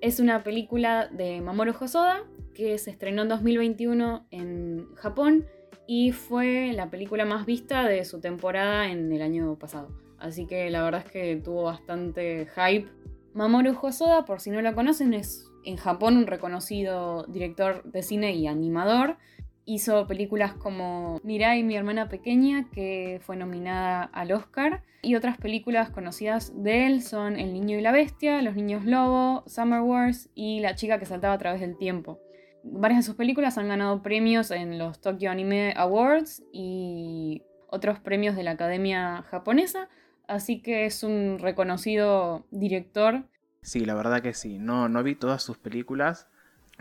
Es 0.00 0.20
una 0.20 0.42
película 0.42 1.08
de 1.08 1.40
Mamoru 1.40 1.72
Hosoda 1.78 2.24
que 2.54 2.78
se 2.78 2.90
estrenó 2.90 3.22
en 3.22 3.28
2021 3.28 4.26
en 4.30 4.86
Japón 4.94 5.46
y 5.86 6.12
fue 6.12 6.72
la 6.72 6.90
película 6.90 7.24
más 7.24 7.46
vista 7.46 7.86
de 7.88 8.04
su 8.04 8.20
temporada 8.20 8.88
en 8.88 9.12
el 9.12 9.22
año 9.22 9.58
pasado. 9.58 9.88
Así 10.18 10.46
que 10.46 10.70
la 10.70 10.82
verdad 10.82 11.02
es 11.04 11.10
que 11.10 11.36
tuvo 11.36 11.64
bastante 11.64 12.46
hype. 12.54 12.88
Mamoru 13.34 13.76
Hosoda, 13.80 14.24
por 14.24 14.40
si 14.40 14.50
no 14.50 14.60
la 14.62 14.74
conocen, 14.74 15.14
es 15.14 15.51
en 15.64 15.76
Japón 15.76 16.16
un 16.16 16.26
reconocido 16.26 17.24
director 17.24 17.82
de 17.84 18.02
cine 18.02 18.34
y 18.34 18.46
animador. 18.46 19.16
Hizo 19.64 20.06
películas 20.06 20.54
como 20.54 21.20
Mirai, 21.22 21.62
mi 21.62 21.76
hermana 21.76 22.08
pequeña, 22.08 22.68
que 22.70 23.20
fue 23.22 23.36
nominada 23.36 24.02
al 24.12 24.32
Oscar. 24.32 24.82
Y 25.02 25.14
otras 25.14 25.36
películas 25.38 25.90
conocidas 25.90 26.52
de 26.62 26.86
él 26.86 27.02
son 27.02 27.38
El 27.38 27.52
niño 27.52 27.78
y 27.78 27.80
la 27.80 27.92
bestia, 27.92 28.42
Los 28.42 28.56
niños 28.56 28.84
lobo, 28.84 29.44
Summer 29.46 29.80
Wars 29.80 30.30
y 30.34 30.60
La 30.60 30.74
chica 30.74 30.98
que 30.98 31.06
saltaba 31.06 31.34
a 31.34 31.38
través 31.38 31.60
del 31.60 31.76
tiempo. 31.76 32.20
Varias 32.64 33.00
de 33.00 33.06
sus 33.06 33.16
películas 33.16 33.58
han 33.58 33.68
ganado 33.68 34.02
premios 34.02 34.50
en 34.52 34.78
los 34.78 35.00
Tokyo 35.00 35.30
Anime 35.30 35.74
Awards 35.76 36.44
y 36.52 37.42
otros 37.68 37.98
premios 37.98 38.36
de 38.36 38.44
la 38.44 38.52
Academia 38.52 39.24
Japonesa, 39.30 39.88
así 40.28 40.60
que 40.60 40.84
es 40.84 41.02
un 41.02 41.38
reconocido 41.40 42.46
director. 42.50 43.24
Sí, 43.62 43.84
la 43.84 43.94
verdad 43.94 44.20
que 44.20 44.34
sí. 44.34 44.58
No, 44.58 44.88
no 44.88 45.02
vi 45.02 45.14
todas 45.14 45.42
sus 45.42 45.56
películas, 45.56 46.26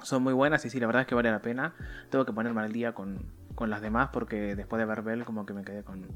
son 0.02 0.24
muy 0.24 0.34
buenas 0.34 0.66
y 0.66 0.70
sí, 0.70 0.80
la 0.80 0.88
verdad 0.88 1.04
es 1.04 1.08
que 1.08 1.16
vale 1.16 1.32
la 1.32 1.42
pena. 1.42 1.76
Tengo 2.10 2.26
que 2.26 2.34
ponerme 2.34 2.62
al 2.62 2.74
día 2.74 2.94
con, 2.94 3.20
las 3.60 3.82
demás 3.82 4.10
porque 4.12 4.56
después 4.56 4.80
de 4.80 4.86
ver 4.86 5.04
Bell 5.04 5.24
como 5.24 5.46
que 5.46 5.54
me 5.54 5.64
quedé 5.64 5.84
con, 5.84 6.08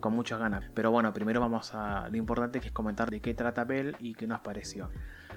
con 0.00 0.14
muchas 0.14 0.38
ganas. 0.38 0.64
Pero 0.74 0.90
bueno, 0.90 1.12
primero 1.12 1.40
vamos 1.40 1.74
a 1.74 2.08
lo 2.08 2.16
importante 2.16 2.60
que 2.60 2.68
es 2.68 2.72
comentar 2.72 3.10
de 3.10 3.20
qué 3.20 3.34
trata 3.34 3.64
Bell 3.64 3.96
y 4.00 4.14
qué 4.14 4.26
nos 4.26 4.40
pareció. 4.40 4.88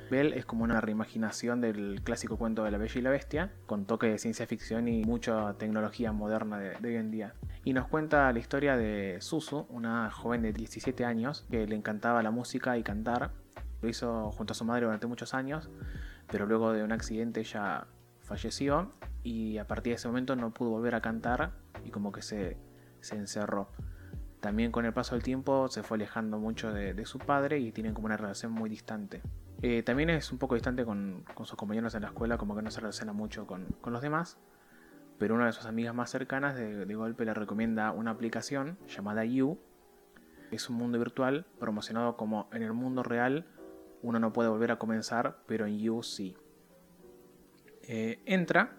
Bell 0.10 0.34
es 0.34 0.46
como 0.46 0.64
una 0.64 0.80
reimaginación 0.80 1.60
del 1.60 2.02
clásico 2.04 2.38
cuento 2.38 2.64
de 2.64 2.72
la 2.72 2.78
Bella 2.78 3.00
y 3.00 3.02
la 3.02 3.10
Bestia, 3.10 3.52
con 3.66 3.86
toque 3.86 4.08
de 4.08 4.18
ciencia 4.18 4.48
ficción 4.48 4.88
y 4.88 5.04
mucha 5.04 5.54
tecnología 5.56 6.14
moderna 6.14 6.58
de, 6.58 6.78
de 6.80 6.90
hoy 6.90 6.96
en 6.96 7.12
día. 7.12 7.34
Y 7.66 7.74
nos 7.74 7.88
cuenta 7.88 8.32
la 8.32 8.40
historia 8.40 8.78
de 8.78 9.18
Susu, 9.20 9.66
una 9.70 10.10
joven 10.12 10.42
de 10.42 10.54
17 10.54 11.04
años 11.04 11.46
que 11.50 11.68
le 11.68 11.76
encantaba 11.76 12.24
la 12.24 12.32
música 12.32 12.78
y 12.78 12.84
cantar. 12.84 13.32
Lo 13.82 13.90
hizo 13.90 14.32
junto 14.32 14.54
a 14.54 14.56
su 14.56 14.66
madre 14.66 14.86
durante 14.86 15.08
muchos 15.08 15.34
años, 15.34 15.70
pero 16.28 16.46
luego 16.46 16.72
de 16.72 16.84
un 16.84 16.92
accidente 16.92 17.40
ella 17.40 17.88
falleció 18.22 18.92
y 19.24 19.58
a 19.58 19.68
partir 19.68 19.92
de 19.92 19.96
ese 19.96 20.08
momento 20.08 20.36
no 20.36 20.54
pudo 20.54 20.70
volver 20.70 20.96
a 20.96 21.02
cantar 21.02 21.52
y 21.84 21.92
como 21.92 22.12
que 22.12 22.22
se, 22.22 22.58
encerró. 23.12 23.70
También 24.40 24.72
con 24.72 24.86
el 24.86 24.94
paso 24.94 25.16
del 25.16 25.24
tiempo 25.24 25.68
se 25.68 25.84
fue 25.84 25.98
alejando 25.98 26.40
mucho 26.40 26.74
de, 26.74 27.06
su 27.06 27.20
padre 27.20 27.60
y 27.60 27.72
tienen 27.72 27.94
como 27.94 28.06
una 28.06 28.18
relación 28.18 28.52
muy 28.52 28.70
distante. 28.70 29.22
Eh, 29.62 29.84
también 29.84 30.10
es 30.10 30.32
un 30.32 30.40
poco 30.40 30.56
distante 30.56 30.86
con, 30.86 31.24
sus 31.44 31.56
compañeros 31.56 31.94
en 31.94 32.02
la 32.02 32.08
escuela, 32.08 32.38
como 32.38 32.56
que 32.56 32.64
no 32.64 32.72
se 32.72 32.80
relaciona 32.80 33.14
mucho 33.14 33.46
con, 33.46 33.68
los 33.86 34.02
demás. 34.02 34.38
Pero 35.20 35.36
una 35.36 35.46
de 35.46 35.52
sus 35.52 35.66
amigas 35.66 35.94
más 35.94 36.10
cercanas 36.10 36.56
de 36.56 36.96
golpe 36.96 37.26
le 37.26 37.34
recomienda 37.36 37.92
una 37.92 38.12
aplicación 38.12 38.80
llamada 38.88 39.24
You. 39.24 39.60
Es 40.50 40.68
un 40.68 40.78
mundo 40.78 40.98
virtual 40.98 41.46
promocionado 41.60 42.18
como 42.18 42.50
en 42.52 42.64
el 42.64 42.74
mundo 42.74 43.04
real 43.04 43.46
uno 44.02 44.20
no 44.20 44.34
puede 44.34 44.50
volver 44.50 44.72
a 44.72 44.78
comenzar, 44.78 45.38
pero 45.46 45.66
en 45.66 45.78
You 45.78 46.04
sí. 46.04 46.36
Eh, 47.84 48.22
entra, 48.26 48.78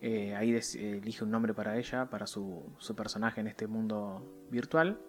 eh, 0.00 0.34
ahí 0.34 0.58
elige 0.76 1.24
un 1.24 1.30
nombre 1.30 1.54
para 1.54 1.76
ella, 1.76 2.06
para 2.06 2.26
su, 2.26 2.76
personaje 2.96 3.40
en 3.40 3.46
este 3.46 3.66
mundo 3.66 4.46
virtual, 4.50 5.00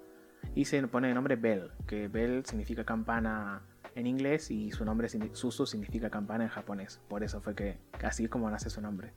y 0.55 0.65
se 0.65 0.86
pone 0.88 1.09
el 1.09 1.15
nombre 1.15 1.36
Bell, 1.36 1.71
que 1.86 2.07
Bell 2.07 2.45
significa 2.45 2.86
campana 2.86 3.62
en 3.95 4.07
inglés 4.07 4.51
y 4.51 4.71
su 4.71 4.86
nombre 4.86 5.09
Susu 5.33 5.65
significa 5.65 6.09
campana 6.09 6.45
en 6.45 6.50
japonés. 6.50 7.01
Por 7.07 7.24
eso 7.24 7.41
fue 7.41 7.55
que 7.55 7.77
así 8.03 8.25
es 8.25 8.29
como 8.29 8.50
nace 8.50 8.69
su 8.69 8.81
nombre. 8.81 9.13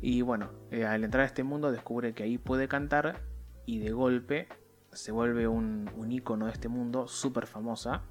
Y 0.00 0.22
bueno, 0.22 0.50
eh, 0.70 0.84
al 0.84 1.02
entrar 1.02 1.22
a 1.22 1.26
este 1.26 1.42
mundo 1.42 1.72
descubre 1.72 2.14
que 2.14 2.22
ahí 2.22 2.38
puede 2.38 2.68
cantar 2.68 3.22
y 3.66 3.78
de 3.80 3.90
golpe 3.90 4.48
se 4.92 5.10
vuelve 5.10 5.48
un, 5.48 5.90
un 5.96 6.12
icono 6.12 6.46
de 6.46 6.52
este 6.52 6.68
mundo 6.68 7.08
súper 7.08 7.46
famosa 7.46 8.02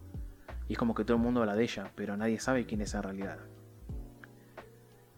y 0.67 0.73
es 0.73 0.79
como 0.79 0.95
que 0.95 1.03
todo 1.03 1.17
el 1.17 1.23
mundo 1.23 1.41
habla 1.41 1.55
de 1.55 1.63
ella, 1.63 1.91
pero 1.95 2.15
nadie 2.17 2.39
sabe 2.39 2.65
quién 2.65 2.81
es 2.81 2.93
en 2.93 3.03
realidad. 3.03 3.39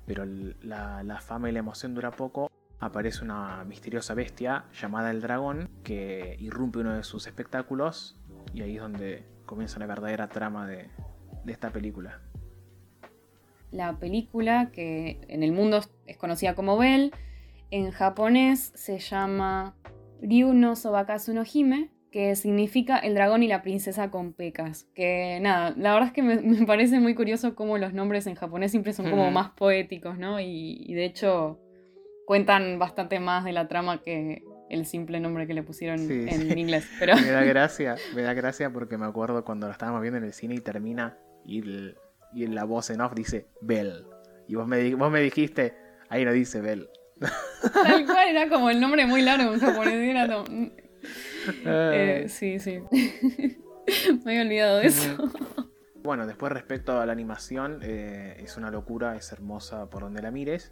Pero 0.06 0.26
la, 0.26 1.20
fama 1.22 1.50
y 1.50 1.52
la 1.52 1.60
emoción 1.60 1.94
dura 1.94 2.12
poco. 2.12 2.52
Aparece 2.80 3.24
una 3.24 3.64
misteriosa 3.64 4.14
bestia 4.14 4.66
llamada 4.80 5.10
el 5.10 5.22
dragón 5.22 5.70
que 5.84 6.36
irrumpe 6.40 6.80
uno 6.80 6.94
de 6.94 7.04
sus 7.04 7.26
espectáculos 7.26 8.18
y 8.54 8.62
ahí 8.62 8.76
es 8.76 8.82
donde 8.82 9.26
comienza 9.46 9.80
la 9.80 9.88
verdadera 9.88 10.28
trama 10.28 10.68
de, 10.68 10.90
esta 11.48 11.72
película. 11.72 12.22
La 13.72 13.98
película, 13.98 14.72
que 14.72 15.22
en 15.28 15.44
el 15.44 15.52
mundo 15.52 15.82
es 16.06 16.18
conocida 16.18 16.54
como 16.54 16.78
Bell, 16.78 17.14
en 17.72 17.92
japonés 17.92 18.72
se 18.76 19.00
llama 19.00 19.76
Ryu 20.22 20.54
no 20.54 20.76
Sobakasu 20.76 21.34
no 21.34 21.44
Hime, 21.52 21.90
que 22.16 22.34
significa 22.38 22.98
el 22.98 23.14
dragón 23.14 23.44
y 23.44 23.50
la 23.50 23.62
princesa 23.62 24.10
con 24.10 24.32
pecas. 24.32 24.88
Que 24.96 25.38
nada, 25.42 25.74
la 25.76 25.92
verdad 25.92 26.08
es 26.08 26.14
que 26.14 26.24
me, 26.24 26.38
parece 26.66 27.02
muy 27.02 27.14
curioso 27.14 27.56
cómo 27.56 27.78
los 27.78 27.92
nombres 27.92 28.26
en 28.26 28.36
japonés 28.36 28.72
siempre 28.72 28.94
son 28.94 29.10
como 29.10 29.30
más 29.32 29.50
poéticos, 29.50 30.18
¿no? 30.18 30.40
Y, 30.40 30.94
de 30.94 31.04
hecho 31.04 31.60
cuentan 32.26 32.80
bastante 32.80 33.20
más 33.20 33.44
de 33.44 33.52
la 33.52 33.68
trama 33.68 34.02
que 34.02 34.46
el 34.70 34.86
simple 34.86 35.20
nombre 35.20 35.46
que 35.46 35.54
le 35.54 35.62
pusieron 35.62 36.10
en 36.10 36.58
inglés. 36.58 36.88
Pero... 37.00 37.16
me 37.22 37.32
da 37.32 37.44
gracia, 37.44 37.98
me 38.16 38.22
da 38.22 38.34
gracia 38.34 38.70
porque 38.70 38.98
me 38.98 39.06
acuerdo 39.06 39.44
cuando 39.44 39.68
lo 39.68 39.74
estábamos 39.74 40.02
viendo 40.02 40.18
en 40.18 40.24
el 40.24 40.32
cine 40.32 40.56
y 40.56 40.62
termina 40.62 41.18
y, 41.44 41.64
y 42.34 42.48
la 42.48 42.64
voz 42.64 42.92
en 42.92 43.02
off 43.02 43.14
dice 43.14 43.48
Bell. 43.60 44.06
Y 44.48 44.56
vos 44.56 44.66
me, 44.66 44.96
vos 44.96 45.12
me 45.12 45.20
dijiste, 45.20 45.74
ahí 46.08 46.24
no 46.24 46.32
dice 46.32 46.62
Bell. 46.62 46.88
Tal 47.74 48.06
cual, 48.06 48.30
era 48.30 48.48
como 48.48 48.70
el 48.70 48.80
nombre 48.80 49.06
muy 49.06 49.22
largo 49.22 49.54
en 49.54 49.60
japonés. 49.60 49.96
Era 49.96 50.28
eh, 51.66 52.26
sí, 52.28 52.60
sí. 52.60 52.82
Me 54.26 54.32
había 54.32 54.42
olvidado 54.42 54.78
de 54.80 54.88
eso. 54.88 55.32
Bueno, 56.06 56.28
después 56.28 56.52
respecto 56.52 57.00
a 57.00 57.06
la 57.08 57.14
animación, 57.14 57.80
eh, 57.82 58.38
es 58.38 58.58
una 58.58 58.70
locura, 58.70 59.16
es 59.16 59.32
hermosa 59.32 59.90
por 59.90 60.04
donde 60.04 60.22
la 60.22 60.30
mires. 60.30 60.72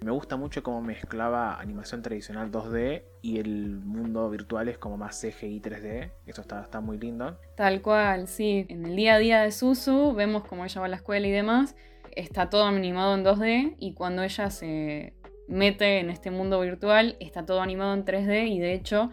Me 0.00 0.12
gusta 0.12 0.36
mucho 0.36 0.62
cómo 0.62 0.80
mezclaba 0.80 1.58
animación 1.58 2.02
tradicional 2.02 2.52
2D 2.52 3.02
y 3.20 3.40
el 3.40 3.80
mundo 3.80 4.30
virtual 4.30 4.68
es 4.68 4.78
como 4.78 4.96
más 4.96 5.20
CGI 5.20 5.60
3D. 5.60 6.12
Eso 6.26 6.42
está, 6.42 6.62
está 6.62 6.80
muy 6.80 6.98
lindo. 6.98 7.36
Tal 7.56 7.82
cual, 7.82 8.28
sí. 8.28 8.64
En 8.68 8.86
el 8.86 8.94
día 8.94 9.14
a 9.14 9.18
día 9.18 9.42
de 9.42 9.50
Susu 9.50 10.14
vemos 10.14 10.44
cómo 10.44 10.64
ella 10.64 10.80
va 10.80 10.86
a 10.86 10.90
la 10.90 10.96
escuela 10.96 11.26
y 11.26 11.32
demás. 11.32 11.74
Está 12.12 12.48
todo 12.48 12.64
animado 12.66 13.16
en 13.16 13.24
2D 13.24 13.74
y 13.80 13.94
cuando 13.94 14.22
ella 14.22 14.50
se 14.50 15.14
mete 15.48 15.98
en 15.98 16.10
este 16.10 16.30
mundo 16.30 16.60
virtual 16.60 17.16
está 17.20 17.44
todo 17.44 17.60
animado 17.60 17.94
en 17.94 18.04
3D 18.04 18.48
y 18.48 18.60
de 18.60 18.74
hecho 18.74 19.10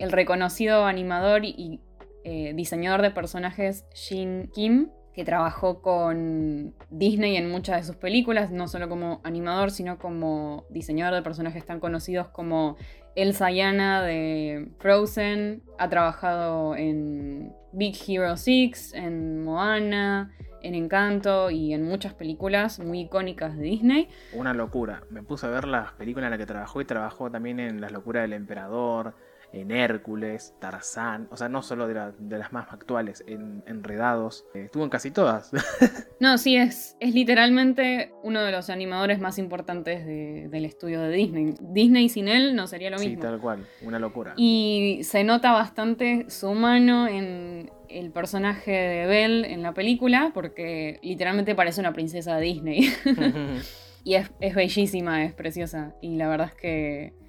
el 0.00 0.10
reconocido 0.10 0.86
animador 0.86 1.44
y 1.44 1.80
eh, 2.24 2.52
diseñador 2.54 3.02
de 3.02 3.10
personajes 3.10 3.84
Shin 3.94 4.50
Kim, 4.52 4.88
que 5.14 5.24
trabajó 5.24 5.82
con 5.82 6.74
Disney 6.90 7.36
en 7.36 7.50
muchas 7.50 7.76
de 7.76 7.84
sus 7.84 7.96
películas, 7.96 8.50
no 8.50 8.66
solo 8.68 8.88
como 8.88 9.20
animador, 9.24 9.70
sino 9.70 9.98
como 9.98 10.64
diseñador 10.70 11.14
de 11.14 11.22
personajes 11.22 11.64
tan 11.66 11.80
conocidos 11.80 12.28
como 12.28 12.76
Elsa 13.14 13.50
y 13.50 13.60
de 13.60 14.70
Frozen, 14.78 15.62
ha 15.78 15.88
trabajado 15.88 16.76
en 16.76 17.52
Big 17.72 17.96
Hero 18.06 18.36
6, 18.36 18.94
en 18.94 19.44
Moana, 19.44 20.30
en 20.62 20.74
Encanto 20.74 21.50
y 21.50 21.72
en 21.72 21.84
muchas 21.84 22.14
películas 22.14 22.78
muy 22.78 23.00
icónicas 23.00 23.56
de 23.56 23.62
Disney. 23.62 24.08
Una 24.32 24.54
locura. 24.54 25.02
Me 25.10 25.22
puse 25.22 25.46
a 25.46 25.50
ver 25.50 25.66
las 25.66 25.92
películas 25.92 26.26
en 26.26 26.30
las 26.30 26.38
que 26.38 26.46
trabajó 26.46 26.80
y 26.80 26.84
trabajó 26.84 27.30
también 27.30 27.60
en 27.60 27.80
Las 27.80 27.92
locuras 27.92 28.22
del 28.22 28.34
emperador, 28.34 29.14
en 29.52 29.70
Hércules, 29.70 30.54
Tarzán, 30.60 31.28
o 31.30 31.36
sea, 31.36 31.48
no 31.48 31.62
solo 31.62 31.88
de, 31.88 32.38
las 32.38 32.52
más 32.52 32.72
actuales, 32.72 33.24
en 33.26 33.62
Enredados, 33.66 34.44
eh, 34.54 34.64
estuvo 34.66 34.84
en 34.84 34.90
casi 34.90 35.10
todas. 35.10 35.50
no, 36.20 36.38
sí, 36.38 36.56
es, 36.56 36.96
es 37.00 37.14
literalmente 37.14 38.12
uno 38.22 38.42
de 38.42 38.52
los 38.52 38.70
animadores 38.70 39.20
más 39.20 39.38
importantes 39.38 40.06
del 40.06 40.64
estudio 40.64 41.00
de 41.00 41.10
Disney. 41.10 41.54
Disney 41.60 42.08
sin 42.08 42.28
él 42.28 42.54
no 42.54 42.66
sería 42.66 42.90
lo 42.90 42.98
mismo. 42.98 43.14
Sí, 43.14 43.20
tal 43.20 43.40
cual, 43.40 43.66
una 43.82 43.98
locura. 43.98 44.34
Y 44.36 45.00
se 45.02 45.24
nota 45.24 45.52
bastante 45.52 46.26
su 46.28 46.52
mano 46.52 47.08
en 47.08 47.70
el 47.88 48.10
personaje 48.12 48.70
de 48.70 49.06
Belle 49.06 49.52
en 49.52 49.62
la 49.62 49.74
película, 49.74 50.30
porque 50.32 51.00
literalmente 51.02 51.54
parece 51.54 51.80
una 51.80 51.92
princesa 51.92 52.36
de 52.36 52.42
Disney. 52.42 52.92
y 54.04 54.14
es, 54.14 54.30
es 54.40 54.54
bellísima, 54.54 55.24
es 55.24 55.32
preciosa. 55.32 55.94
Y 56.00 56.16
la 56.16 56.28
verdad 56.28 56.48
es 56.48 56.54
que 56.54 57.19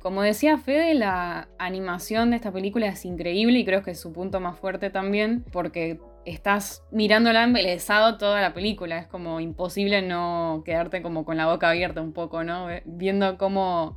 como 0.00 0.22
decía 0.22 0.58
Fede, 0.58 0.94
la 0.94 1.48
animación 1.58 2.30
de 2.30 2.36
esta 2.36 2.52
película 2.52 2.86
es 2.86 3.04
increíble 3.04 3.58
y 3.58 3.64
creo 3.64 3.82
que 3.82 3.92
es 3.92 4.00
su 4.00 4.12
punto 4.12 4.40
más 4.40 4.58
fuerte 4.58 4.90
también, 4.90 5.44
porque 5.52 6.00
estás 6.24 6.82
mirándola 6.90 7.44
embelesado 7.44 8.18
toda 8.18 8.40
la 8.40 8.54
película. 8.54 8.98
Es 8.98 9.06
como 9.06 9.40
imposible 9.40 10.02
no 10.02 10.62
quedarte 10.64 11.02
como 11.02 11.24
con 11.24 11.36
la 11.36 11.46
boca 11.46 11.68
abierta 11.68 12.00
un 12.00 12.12
poco, 12.12 12.44
¿no? 12.44 12.68
Viendo 12.84 13.36
cómo. 13.38 13.96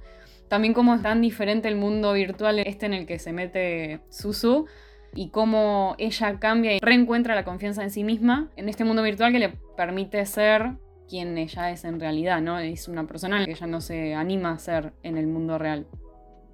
También 0.50 0.74
cómo 0.74 0.93
es 0.93 1.01
tan 1.01 1.22
diferente 1.22 1.67
el 1.67 1.77
mundo 1.77 2.13
virtual 2.13 2.60
este 2.60 2.86
en 2.86 2.93
el 2.93 3.07
que 3.07 3.17
se 3.17 3.33
mete 3.33 4.01
Susu 4.10 4.67
y 5.15 5.29
cómo 5.29 5.95
ella 5.98 6.39
cambia 6.39 6.75
y 6.75 6.79
reencuentra 6.79 7.33
la 7.33 7.43
confianza 7.43 7.81
en 7.81 7.89
sí 7.89 8.03
misma 8.03 8.50
en 8.55 8.69
este 8.69 8.83
mundo 8.83 9.01
virtual 9.01 9.31
que 9.31 9.39
le 9.39 9.50
permite 9.75 10.24
ser 10.25 10.74
quién 11.10 11.38
ella 11.38 11.72
es 11.72 11.83
en 11.86 12.00
realidad, 12.00 12.41
¿no? 12.41 12.60
Es 12.60 12.88
una 12.88 13.05
persona 13.05 13.45
que 13.45 13.51
ella 13.51 13.67
no 13.67 13.81
se 13.81 14.15
anima 14.15 14.51
a 14.51 14.60
ser 14.60 14.93
en 15.03 15.17
el 15.17 15.27
mundo 15.27 15.57
real. 15.57 15.88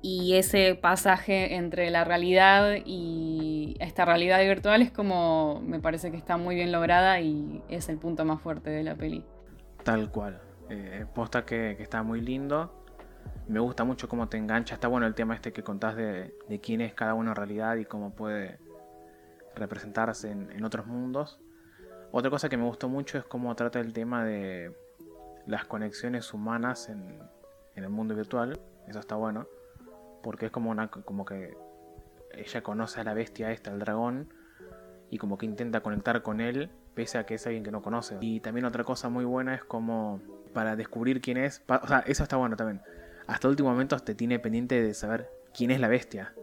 Y 0.01 0.35
ese 0.35 0.75
pasaje 0.75 1.55
entre 1.55 1.89
la 1.89 2.05
realidad 2.05 2.75
y 2.85 3.75
esta 3.79 4.05
realidad 4.05 4.39
virtual 4.39 4.81
es 4.81 4.91
como, 4.91 5.61
me 5.61 5.79
parece 5.79 6.09
que 6.09 6.17
está 6.17 6.37
muy 6.37 6.55
bien 6.55 6.71
lograda 6.71 7.19
y 7.19 7.61
es 7.67 7.89
el 7.89 7.97
punto 7.97 8.23
más 8.23 8.41
fuerte 8.41 8.69
de 8.69 8.83
la 8.83 8.95
peli. 8.95 9.25
Tal 9.83 10.09
cual. 10.09 10.41
Eh, 10.69 11.05
posta 11.13 11.45
que, 11.45 11.71
está 11.71 12.03
muy 12.03 12.21
lindo. 12.21 12.85
Me 13.47 13.59
gusta 13.59 13.83
mucho 13.83 14.07
cómo 14.07 14.29
te 14.29 14.37
engancha. 14.37 14.75
Está 14.75 14.87
bueno 14.87 15.05
el 15.05 15.15
tema 15.15 15.35
este 15.35 15.51
que 15.51 15.63
contás 15.63 15.95
de, 15.97 16.33
de 16.47 16.59
quién 16.61 16.79
es 16.79 16.93
cada 16.93 17.13
uno 17.13 17.31
en 17.31 17.35
realidad 17.35 17.75
y 17.75 17.85
cómo 17.85 18.15
puede 18.15 18.59
representarse 19.55 20.31
en, 20.31 20.63
otros 20.63 20.87
mundos. 20.87 21.39
Otra 22.11 22.29
cosa 22.29 22.49
que 22.49 22.57
me 22.57 22.65
gustó 22.65 22.89
mucho 22.89 23.17
es 23.17 23.23
cómo 23.23 23.55
trata 23.55 23.79
el 23.79 23.93
tema 23.93 24.23
de 24.23 24.75
las 25.45 25.65
conexiones 25.65 26.33
humanas 26.33 26.89
en, 26.89 27.19
en 27.75 27.83
el 27.83 27.89
mundo 27.89 28.15
virtual. 28.15 28.59
Eso 28.87 28.99
está 28.99 29.15
bueno. 29.15 29.47
Porque 30.23 30.47
es 30.47 30.51
como 30.51 30.71
una 30.71 30.89
como 30.89 31.25
que 31.25 31.55
ella 32.31 32.61
conoce 32.61 33.01
a 33.01 33.03
la 33.03 33.13
bestia 33.13 33.51
esta, 33.51 33.71
al 33.71 33.79
dragón, 33.79 34.33
y 35.09 35.17
como 35.17 35.37
que 35.37 35.45
intenta 35.45 35.81
conectar 35.81 36.21
con 36.21 36.41
él, 36.41 36.69
pese 36.93 37.17
a 37.17 37.25
que 37.25 37.35
es 37.35 37.45
alguien 37.47 37.63
que 37.63 37.71
no 37.71 37.81
conoce. 37.81 38.17
Y 38.21 38.39
también 38.39 38.65
otra 38.65 38.83
cosa 38.83 39.09
muy 39.09 39.25
buena 39.25 39.55
es 39.55 39.63
como 39.63 40.21
para 40.53 40.75
descubrir 40.75 41.21
quién 41.21 41.37
es, 41.37 41.63
o 41.67 41.87
sea, 41.87 41.99
eso 41.99 42.23
está 42.23 42.37
bueno 42.37 42.55
también. 42.55 42.81
Hasta 43.27 43.47
el 43.47 43.51
último 43.51 43.69
momento 43.69 43.97
te 43.99 44.15
tiene 44.15 44.39
pendiente 44.39 44.81
de 44.81 44.93
saber 44.93 45.29
quién 45.53 45.71
es 45.71 45.79
la 45.79 45.87
bestia. 45.87 46.33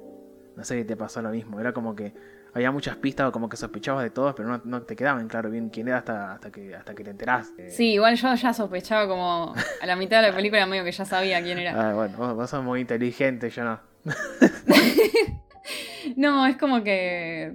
No 0.57 0.65
sé 0.65 0.79
si 0.79 0.85
te 0.85 0.97
pasó 0.97 1.23
lo 1.23 1.31
mismo, 1.31 1.61
era 1.61 1.73
como 1.73 1.95
que 1.95 2.15
había 2.55 2.71
muchas 2.71 2.97
pistas 2.97 3.29
o 3.29 3.33
como 3.33 3.49
que 3.49 3.57
sospechabas 3.57 4.03
de 4.03 4.11
todos, 4.11 4.35
pero 4.35 4.61
no, 4.65 4.83
te 4.83 4.97
quedaban 4.97 5.29
claro 5.29 5.50
bien 5.50 5.69
quién 5.69 5.88
era 5.88 5.99
hasta, 5.99 6.35
hasta, 6.35 6.50
que, 6.50 6.75
hasta 6.75 6.95
que 6.95 7.05
te 7.05 7.11
enterás. 7.11 7.53
Sí, 7.69 7.93
igual 7.93 8.17
yo 8.17 8.35
ya 8.35 8.53
sospechaba 8.53 9.07
como 9.07 9.55
a 9.81 9.87
la 9.87 9.97
mitad 9.97 10.23
de 10.23 10.31
la 10.31 10.37
película 10.37 10.67
medio 10.67 10.85
que 10.85 10.93
ya 10.93 11.05
sabía 11.05 11.43
quién 11.43 11.59
era. 11.59 11.73
Ah, 11.76 11.95
bueno, 11.95 12.17
vos, 12.17 12.35
vos 12.35 12.50
sos 12.50 12.65
muy 12.65 12.81
inteligente, 12.81 13.50
yo 13.50 13.65
no. 13.65 13.81
no, 16.17 16.47
es 16.47 16.57
como 16.57 16.83
que 16.83 17.55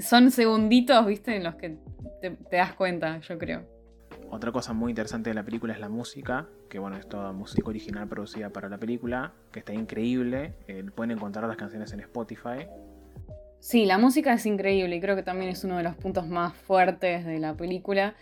son 0.00 0.30
segunditos, 0.30 1.04
viste, 1.06 1.36
en 1.36 1.44
los 1.44 1.54
que 1.56 1.76
te, 2.20 2.56
das 2.56 2.74
cuenta, 2.74 3.20
yo 3.20 3.38
creo. 3.38 3.64
Otra 4.30 4.50
cosa 4.50 4.72
muy 4.72 4.90
interesante 4.90 5.30
de 5.30 5.34
la 5.34 5.44
película 5.44 5.74
es 5.74 5.80
la 5.80 5.88
música, 5.88 6.48
que 6.68 6.78
bueno, 6.78 6.96
es 6.96 7.08
toda 7.08 7.32
música 7.32 7.68
original 7.68 8.08
producida 8.08 8.50
para 8.50 8.68
la 8.68 8.78
película, 8.78 9.32
que 9.52 9.60
está 9.60 9.72
increíble. 9.72 10.54
Eh, 10.66 10.84
pueden 10.94 11.12
encontrar 11.12 11.46
las 11.46 11.56
canciones 11.56 11.92
en 11.92 12.00
Spotify. 12.00 12.66
Sí, 13.64 13.86
la 13.86 13.96
música 13.96 14.34
es 14.34 14.44
increíble 14.44 14.96
y 14.96 15.00
creo 15.00 15.16
que 15.16 15.22
también 15.22 15.50
es 15.50 15.64
uno 15.64 15.78
de 15.78 15.82
los 15.82 15.96
puntos 15.96 16.28
más 16.28 16.52
fuertes 16.52 17.24
de 17.24 17.38
la 17.38 17.54
película. 17.54 18.14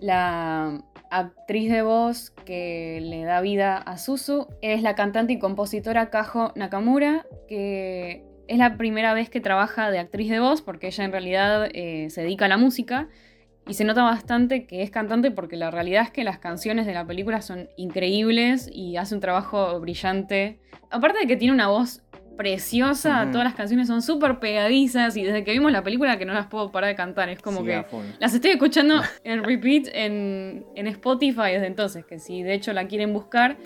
La 0.00 0.82
actriz 1.10 1.70
de 1.70 1.82
voz 1.82 2.30
que 2.30 3.00
le 3.02 3.24
da 3.24 3.42
vida 3.42 3.76
a 3.76 3.98
Susu 3.98 4.46
es 4.62 4.80
la 4.80 4.94
cantante 4.94 5.34
y 5.34 5.38
compositora 5.38 6.08
Kajo 6.08 6.52
Nakamura, 6.56 7.26
que 7.46 8.24
es 8.48 8.56
la 8.56 8.78
primera 8.78 9.12
vez 9.12 9.28
que 9.28 9.42
trabaja 9.42 9.90
de 9.90 9.98
actriz 9.98 10.30
de 10.30 10.40
voz 10.40 10.62
porque 10.62 10.86
ella 10.86 11.04
en 11.04 11.12
realidad 11.12 11.68
eh, 11.74 12.08
se 12.08 12.22
dedica 12.22 12.46
a 12.46 12.48
la 12.48 12.56
música 12.56 13.10
y 13.68 13.74
se 13.74 13.84
nota 13.84 14.02
bastante 14.02 14.64
que 14.66 14.82
es 14.82 14.90
cantante 14.90 15.30
porque 15.30 15.56
la 15.56 15.70
realidad 15.70 16.04
es 16.04 16.10
que 16.10 16.24
las 16.24 16.38
canciones 16.38 16.86
de 16.86 16.94
la 16.94 17.06
película 17.06 17.42
son 17.42 17.68
increíbles 17.76 18.70
y 18.72 18.96
hace 18.96 19.14
un 19.14 19.20
trabajo 19.20 19.78
brillante. 19.78 20.58
Aparte 20.88 21.18
de 21.18 21.26
que 21.26 21.36
tiene 21.36 21.52
una 21.52 21.68
voz 21.68 22.02
preciosa, 22.36 23.28
todas 23.32 23.44
las 23.44 23.54
canciones 23.54 23.88
son 23.88 24.02
súper 24.02 24.38
pegadizas 24.38 25.16
y 25.16 25.24
desde 25.24 25.44
que 25.44 25.52
vimos 25.52 25.72
la 25.72 25.82
película 25.82 26.18
que 26.18 26.24
no 26.24 26.34
las 26.34 26.46
puedo 26.46 26.70
parar 26.70 26.88
de 26.88 26.96
cantar, 26.96 27.28
es 27.28 27.40
como 27.40 27.64
que 27.64 27.84
las 28.18 28.34
estoy 28.34 28.52
escuchando 28.52 29.00
en 29.24 29.42
repeat 29.44 29.88
en, 29.92 30.66
en 30.74 30.86
Spotify 30.88 31.52
desde 31.52 31.66
entonces, 31.66 32.04
que 32.04 32.18
si 32.18 32.42
de 32.42 32.54
hecho 32.54 32.72
la 32.72 32.86
quieren 32.86 33.12
buscar, 33.12 33.56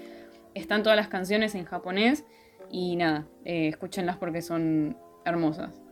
están 0.55 0.83
todas 0.83 0.97
las 0.97 1.09
canciones 1.09 1.55
en 1.55 1.65
japonés 1.65 2.25
y 2.71 2.97
nada, 2.97 3.27
eh, 3.45 3.69
escúchenlas 3.69 4.17
porque 4.17 4.43
son 4.43 4.97
hermosas. 5.25 5.83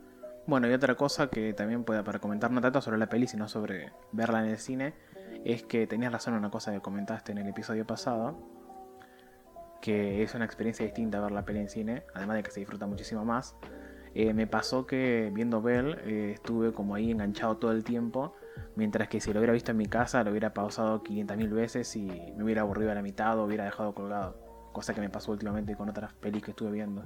Bueno, 0.47 0.67
y 0.67 0.73
otra 0.73 0.95
cosa 0.95 1.29
que 1.29 1.53
también 1.53 1.83
puede 1.83 2.03
para 2.03 2.19
comentar 2.19 2.49
no 2.49 2.59
tanto 2.59 2.81
sobre 2.81 2.97
la 2.97 3.07
peli, 3.07 3.27
sino 3.27 3.47
sobre 3.47 3.91
verla 4.11 4.43
en 4.43 4.49
el 4.49 4.57
cine, 4.57 4.93
es 5.45 5.63
que 5.63 5.85
tenías 5.85 6.11
razón 6.11 6.33
en 6.33 6.39
una 6.39 6.49
cosa 6.49 6.71
que 6.71 6.79
comentaste 6.81 7.31
en 7.31 7.37
el 7.37 7.47
episodio 7.47 7.85
pasado, 7.85 8.58
que 9.81 10.23
es 10.23 10.35
una 10.35 10.45
experiencia 10.45 10.85
distinta 10.85 11.19
ver 11.19 11.31
la 11.31 11.45
peli 11.45 11.59
en 11.59 11.69
cine, 11.69 12.03
además 12.13 12.37
de 12.37 12.43
que 12.43 12.51
se 12.51 12.59
disfruta 12.59 12.87
muchísimo 12.87 13.25
más. 13.25 13.55
Eh, 14.15 14.33
me 14.33 14.47
pasó 14.47 14.85
que 14.87 15.31
viendo 15.33 15.61
Bell 15.61 15.99
eh, 16.03 16.31
estuve 16.33 16.73
como 16.73 16.95
ahí 16.95 17.11
enganchado 17.11 17.57
todo 17.57 17.71
el 17.71 17.83
tiempo, 17.83 18.33
mientras 18.75 19.07
que 19.07 19.21
si 19.21 19.31
lo 19.31 19.39
hubiera 19.39 19.53
visto 19.53 19.71
en 19.71 19.77
mi 19.77 19.85
casa 19.85 20.23
lo 20.23 20.31
hubiera 20.31 20.53
pausado 20.53 21.03
500.000 21.03 21.53
veces 21.53 21.95
y 21.95 22.07
me 22.35 22.43
hubiera 22.43 22.61
aburrido 22.61 22.91
a 22.91 22.95
la 22.95 23.01
mitad 23.01 23.37
o 23.37 23.45
hubiera 23.45 23.65
dejado 23.65 23.93
colgado 23.93 24.49
cosa 24.71 24.93
que 24.93 25.01
me 25.01 25.09
pasó 25.09 25.31
últimamente 25.31 25.75
con 25.75 25.89
otras 25.89 26.13
pelis 26.13 26.43
que 26.43 26.51
estuve 26.51 26.71
viendo. 26.71 27.03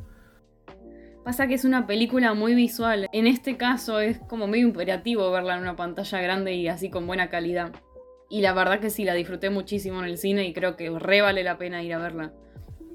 Pasa 1.23 1.47
que 1.47 1.53
es 1.53 1.63
una 1.63 1.87
película 1.87 2.33
muy 2.33 2.53
visual. 2.53 3.07
En 3.13 3.27
este 3.27 3.55
caso 3.55 3.99
es 3.99 4.19
como 4.19 4.45
medio 4.45 4.67
imperativo 4.67 5.31
verla 5.31 5.55
en 5.55 5.61
una 5.61 5.75
pantalla 5.75 6.21
grande 6.21 6.53
y 6.53 6.67
así 6.67 6.89
con 6.89 7.07
buena 7.07 7.29
calidad. 7.29 7.71
Y 8.29 8.41
la 8.41 8.53
verdad 8.53 8.79
que 8.79 8.89
sí, 8.89 9.05
la 9.05 9.13
disfruté 9.13 9.49
muchísimo 9.49 9.99
en 9.99 10.05
el 10.05 10.17
cine 10.17 10.45
y 10.45 10.53
creo 10.53 10.75
que 10.75 10.89
re 10.99 11.21
vale 11.21 11.43
la 11.43 11.57
pena 11.57 11.83
ir 11.83 11.93
a 11.93 11.99
verla. 11.99 12.33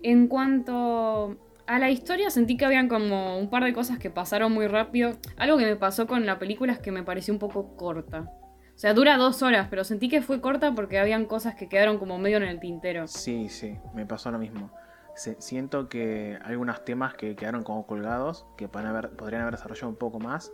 En 0.02 0.28
cuanto 0.28 1.36
a 1.66 1.78
la 1.78 1.90
historia, 1.90 2.30
sentí 2.30 2.56
que 2.56 2.64
habían 2.64 2.88
como 2.88 3.38
un 3.38 3.50
par 3.50 3.64
de 3.64 3.72
cosas 3.72 3.98
que 3.98 4.10
pasaron 4.10 4.52
muy 4.52 4.66
rápido. 4.66 5.12
Algo 5.36 5.58
que 5.58 5.66
me 5.66 5.76
pasó 5.76 6.06
con 6.06 6.24
la 6.26 6.38
película 6.38 6.72
es 6.72 6.78
que 6.78 6.90
me 6.90 7.02
pareció 7.02 7.34
un 7.34 7.38
poco 7.38 7.76
corta. 7.76 8.30
O 8.78 8.80
sea, 8.80 8.94
dura 8.94 9.16
dos 9.16 9.42
horas, 9.42 9.66
pero 9.68 9.82
sentí 9.82 10.08
que 10.08 10.22
fue 10.22 10.40
corta 10.40 10.72
porque 10.72 10.98
habían 10.98 11.26
cosas 11.26 11.56
que 11.56 11.68
quedaron 11.68 11.98
como 11.98 12.16
medio 12.18 12.36
en 12.36 12.44
el 12.44 12.60
tintero. 12.60 13.08
Sí, 13.08 13.48
sí, 13.48 13.76
me 13.92 14.06
pasó 14.06 14.30
lo 14.30 14.38
mismo. 14.38 14.70
siento 15.14 15.88
que 15.88 16.38
algunos 16.44 16.84
temas 16.84 17.14
que 17.14 17.34
quedaron 17.34 17.64
como 17.64 17.86
colgados, 17.86 18.46
que 18.56 18.68
podrían 18.68 19.42
haber 19.42 19.50
desarrollado 19.50 19.88
un 19.88 19.96
poco 19.96 20.20
más, 20.20 20.52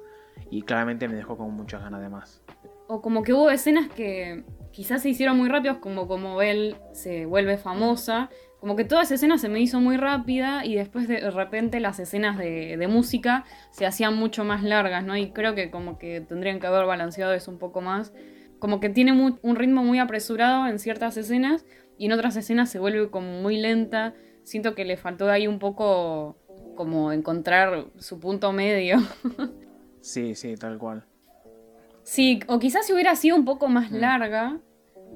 y 0.50 0.62
claramente 0.62 1.06
me 1.06 1.14
dejó 1.14 1.36
con 1.36 1.52
muchas 1.52 1.82
ganas 1.82 2.00
de 2.00 2.08
más. 2.08 2.42
O 2.86 3.00
como 3.00 3.22
que 3.22 3.32
hubo 3.32 3.50
escenas 3.50 3.88
que 3.88 4.44
quizás 4.72 5.02
se 5.02 5.08
hicieron 5.08 5.36
muy 5.36 5.48
rápidos, 5.48 5.78
como 5.78 6.08
como 6.08 6.36
Belle 6.36 6.76
se 6.92 7.26
vuelve 7.26 7.56
famosa, 7.56 8.28
como 8.64 8.76
que 8.76 8.84
toda 8.84 9.02
esa 9.02 9.14
escena 9.14 9.38
se 9.38 9.48
me 9.48 9.60
hizo 9.60 9.80
muy 9.80 9.96
rápida 9.96 10.64
y 10.64 10.74
después 10.74 11.06
de 11.06 11.30
repente 11.30 11.80
las 11.80 12.00
escenas 12.00 12.38
de, 12.38 12.82
música 12.88 13.44
se 13.70 13.84
hacían 13.84 14.16
mucho 14.16 14.42
más 14.42 14.62
largas, 14.62 15.04
¿no? 15.04 15.16
Y 15.16 15.32
creo 15.32 15.54
que 15.54 15.70
como 15.70 15.98
que 15.98 16.22
tendrían 16.22 16.60
que 16.60 16.66
haber 16.66 16.86
balanceado 16.86 17.34
eso 17.34 17.50
un 17.50 17.58
poco 17.58 17.82
más. 17.82 18.12
Como 18.58 18.80
que 18.80 18.88
tiene 18.88 19.12
un 19.12 19.56
ritmo 19.56 19.84
muy 19.84 19.98
apresurado 19.98 20.66
en 20.66 20.78
ciertas 20.78 21.18
escenas 21.18 21.66
y 21.98 22.06
en 22.06 22.12
otras 22.12 22.36
escenas 22.36 22.70
se 22.70 22.78
vuelve 22.78 23.10
como 23.10 23.42
muy 23.42 23.58
lenta. 23.58 24.14
Siento 24.44 24.74
que 24.74 24.86
le 24.86 24.96
faltó 24.96 25.30
ahí 25.30 25.46
un 25.46 25.58
poco 25.58 26.38
como 26.74 27.12
encontrar 27.12 27.86
su 27.98 28.18
punto 28.18 28.52
medio. 28.52 28.96
sí, 30.00 30.34
sí, 30.34 30.54
tal 30.54 30.78
cual. 30.78 31.04
Sí, 32.04 32.40
o 32.46 32.58
quizás 32.58 32.86
si 32.86 32.92
hubiera 32.92 33.16
sido 33.16 33.36
un 33.36 33.44
poco 33.44 33.68
más 33.68 33.90
mm. 33.90 33.96
larga, 33.96 34.60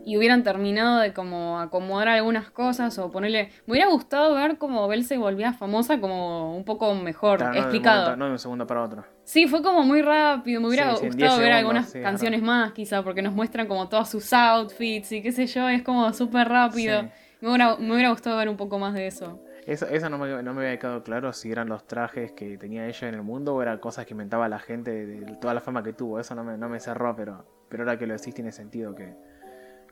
y 0.09 0.17
hubieran 0.17 0.43
terminado 0.43 1.01
de 1.01 1.13
como 1.13 1.61
acomodar 1.61 2.09
algunas 2.09 2.51
cosas 2.51 2.99
o 2.99 3.11
ponerle... 3.11 3.51
Me 3.67 3.73
hubiera 3.73 3.91
gustado 3.91 4.35
ver 4.35 4.57
cómo 4.57 4.89
Bell 4.89 5.05
se 5.05 5.19
volvía 5.19 5.53
famosa 5.53 6.01
como 6.01 6.57
un 6.57 6.65
poco 6.65 6.95
mejor 6.95 7.43
explicado. 7.55 8.17
No 8.17 8.25
de, 8.25 8.33
un 8.33 8.39
segundo 8.39 8.67
para 8.67 8.85
otro. 8.85 9.05
Sí, 9.25 9.47
fue 9.47 9.63
como 9.63 9.83
muy 9.83 10.01
rápido. 10.01 10.63
Me 10.63 10.69
hubiera 10.69 10.95
gustado 10.95 11.39
ver 11.39 11.53
algunas 11.53 11.93
canciones 11.93 12.41
más 12.41 12.73
quizá 12.73 13.03
porque 13.03 13.21
nos 13.21 13.35
muestran 13.35 13.67
como 13.67 13.89
todos 13.91 14.09
sus 14.09 14.33
outfits 14.33 15.13
y 15.13 15.21
qué 15.21 15.31
sé 15.31 15.47
yo. 15.47 15.69
Es 15.69 15.83
como 15.83 16.11
súper 16.15 16.49
rápido. 16.49 17.03
Me 17.43 17.49
hubiera, 17.51 17.77
me 17.77 17.93
hubiera 17.93 18.09
gustado 18.09 18.39
ver 18.39 18.49
un 18.49 18.57
poco 18.57 18.79
más 18.79 18.95
de 18.95 19.09
eso. 19.09 19.43
Eso, 19.69 20.09
no, 20.09 20.17
me, 20.17 20.43
no, 20.43 20.55
me, 20.55 20.65
había 20.65 20.79
quedado 20.79 21.03
claro 21.03 21.31
si 21.35 21.53
eran 21.53 21.69
los 21.69 21.87
trajes 21.87 22.33
que 22.33 22.57
tenía 22.57 22.87
ella 22.87 23.07
en 23.07 23.15
el 23.15 23.23
mundo 23.23 23.55
o 23.55 23.61
eran 23.61 23.79
cosas 23.79 24.07
que 24.07 24.15
inventaba 24.15 24.49
la 24.49 24.59
gente 24.59 25.07
de, 25.07 25.37
toda 25.37 25.53
la 25.53 25.61
fama 25.61 25.83
que 25.83 25.93
tuvo. 25.93 26.19
Eso 26.19 26.35
no 26.35 26.43
me, 26.43 26.57
no 26.57 26.71
me 26.71 26.81
cerró, 26.81 27.15
pero, 27.15 27.45
pero 27.69 27.83
ahora 27.83 27.99
que 27.99 28.07
lo 28.07 28.15
decís 28.15 28.35
tiene 28.35 28.51
sentido 28.51 28.95
que, 28.95 29.15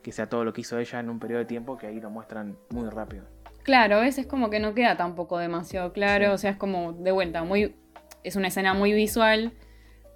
que 0.01 0.11
sea 0.11 0.29
todo 0.29 0.43
lo 0.43 0.51
que 0.51 0.61
hizo 0.61 0.79
ella 0.79 0.99
en 0.99 1.11
un 1.11 1.19
periodo 1.19 1.41
de 1.41 1.45
tiempo 1.45 1.77
que 1.77 1.85
ahí 1.85 2.01
lo 2.01 2.09
muestran 2.09 2.57
muy 2.71 2.89
rápido. 2.89 3.25
Claro, 3.61 3.97
a 3.97 4.01
veces 4.01 4.25
como 4.25 4.49
que 4.49 4.59
no 4.59 4.73
queda 4.73 4.97
tampoco 4.97 5.37
demasiado 5.37 5.93
claro, 5.93 6.33
o 6.33 6.37
sea, 6.39 6.49
es 6.49 6.57
como 6.57 6.93
de 6.93 7.11
vuelta, 7.11 7.43
muy 7.43 7.75
es 8.23 8.35
una 8.35 8.47
escena 8.47 8.73
muy 8.73 8.93
visual, 8.93 9.53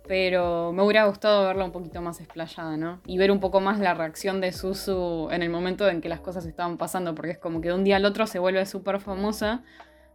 pero 0.07 0.71
me 0.73 0.83
hubiera 0.83 1.05
gustado 1.05 1.45
verla 1.45 1.65
un 1.65 1.71
poquito 1.71 2.01
más 2.01 2.19
explayada, 2.19 2.77
¿no? 2.77 3.01
Y 3.05 3.17
ver 3.17 3.31
un 3.31 3.39
poco 3.39 3.59
más 3.59 3.79
la 3.79 3.93
reacción 3.93 4.41
de 4.41 4.51
Susu 4.51 5.29
en 5.31 5.43
el 5.43 5.49
momento 5.49 5.87
en 5.87 6.01
que 6.01 6.09
las 6.09 6.19
cosas 6.19 6.45
estaban 6.45 6.77
pasando, 6.77 7.15
porque 7.15 7.31
es 7.31 7.37
como 7.37 7.61
que 7.61 7.69
de 7.69 7.75
un 7.75 7.83
día 7.83 7.97
al 7.97 8.05
otro 8.05 8.27
se 8.27 8.39
vuelve 8.39 8.65
súper 8.65 8.99
famosa, 8.99 9.63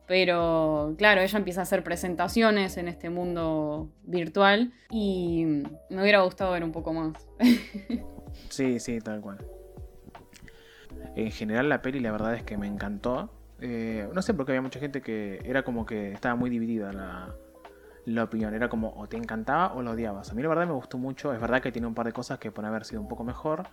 pero 0.07 0.95
claro, 0.99 1.21
ella 1.21 1.39
empieza 1.39 1.61
a 1.61 1.63
hacer 1.63 1.83
presentaciones 1.83 2.77
en 2.77 2.89
este 2.89 3.11
mundo 3.11 3.91
virtual 4.05 4.73
y 4.91 5.45
me 5.91 6.03
hubiera 6.03 6.21
gustado 6.23 6.53
ver 6.53 6.65
un 6.65 6.73
poco 6.73 6.93
más. 6.93 7.27
sí, 8.49 8.79
sí, 8.79 9.01
tal 9.01 9.21
cual. 9.21 9.39
En 11.17 11.31
general 11.31 11.69
la 11.69 11.83
peli 11.83 12.01
la 12.01 12.13
verdad 12.13 12.35
es 12.35 12.43
que 12.43 12.57
me 12.57 12.67
encantó. 12.67 13.31
Eh, 13.61 14.07
no 14.13 14.21
sé 14.21 14.35
por 14.35 14.45
qué 14.45 14.53
había 14.53 14.63
mucha 14.63 14.79
gente 14.79 15.01
que 15.01 15.41
era 15.45 15.63
como 15.63 15.87
que 15.87 16.13
estaba 16.13 16.35
muy 16.35 16.51
dividida 16.51 16.93
la, 16.93 17.35
la 18.07 18.25
opinión. 18.25 18.55
Era 18.55 18.69
como 18.69 18.95
o 18.97 19.07
te 19.09 19.17
encantaba 19.17 19.75
o 19.75 19.83
lo 19.83 19.93
odiabas. 19.93 20.31
A 20.31 20.35
mí 20.35 20.43
la 20.43 20.49
verdad 20.49 20.67
me 20.67 20.73
gustó 20.73 20.97
mucho. 20.97 21.33
Es 21.33 21.41
verdad 21.41 21.61
que 21.61 21.73
tiene 21.73 21.87
un 21.87 21.95
par 21.95 22.07
de 22.07 22.13
cosas 22.13 22.39
que 22.39 22.51
pueden 22.51 22.71
haber 22.71 22.85
sido 22.85 23.01
un 23.01 23.09
poco 23.09 23.25
mejor. 23.25 23.65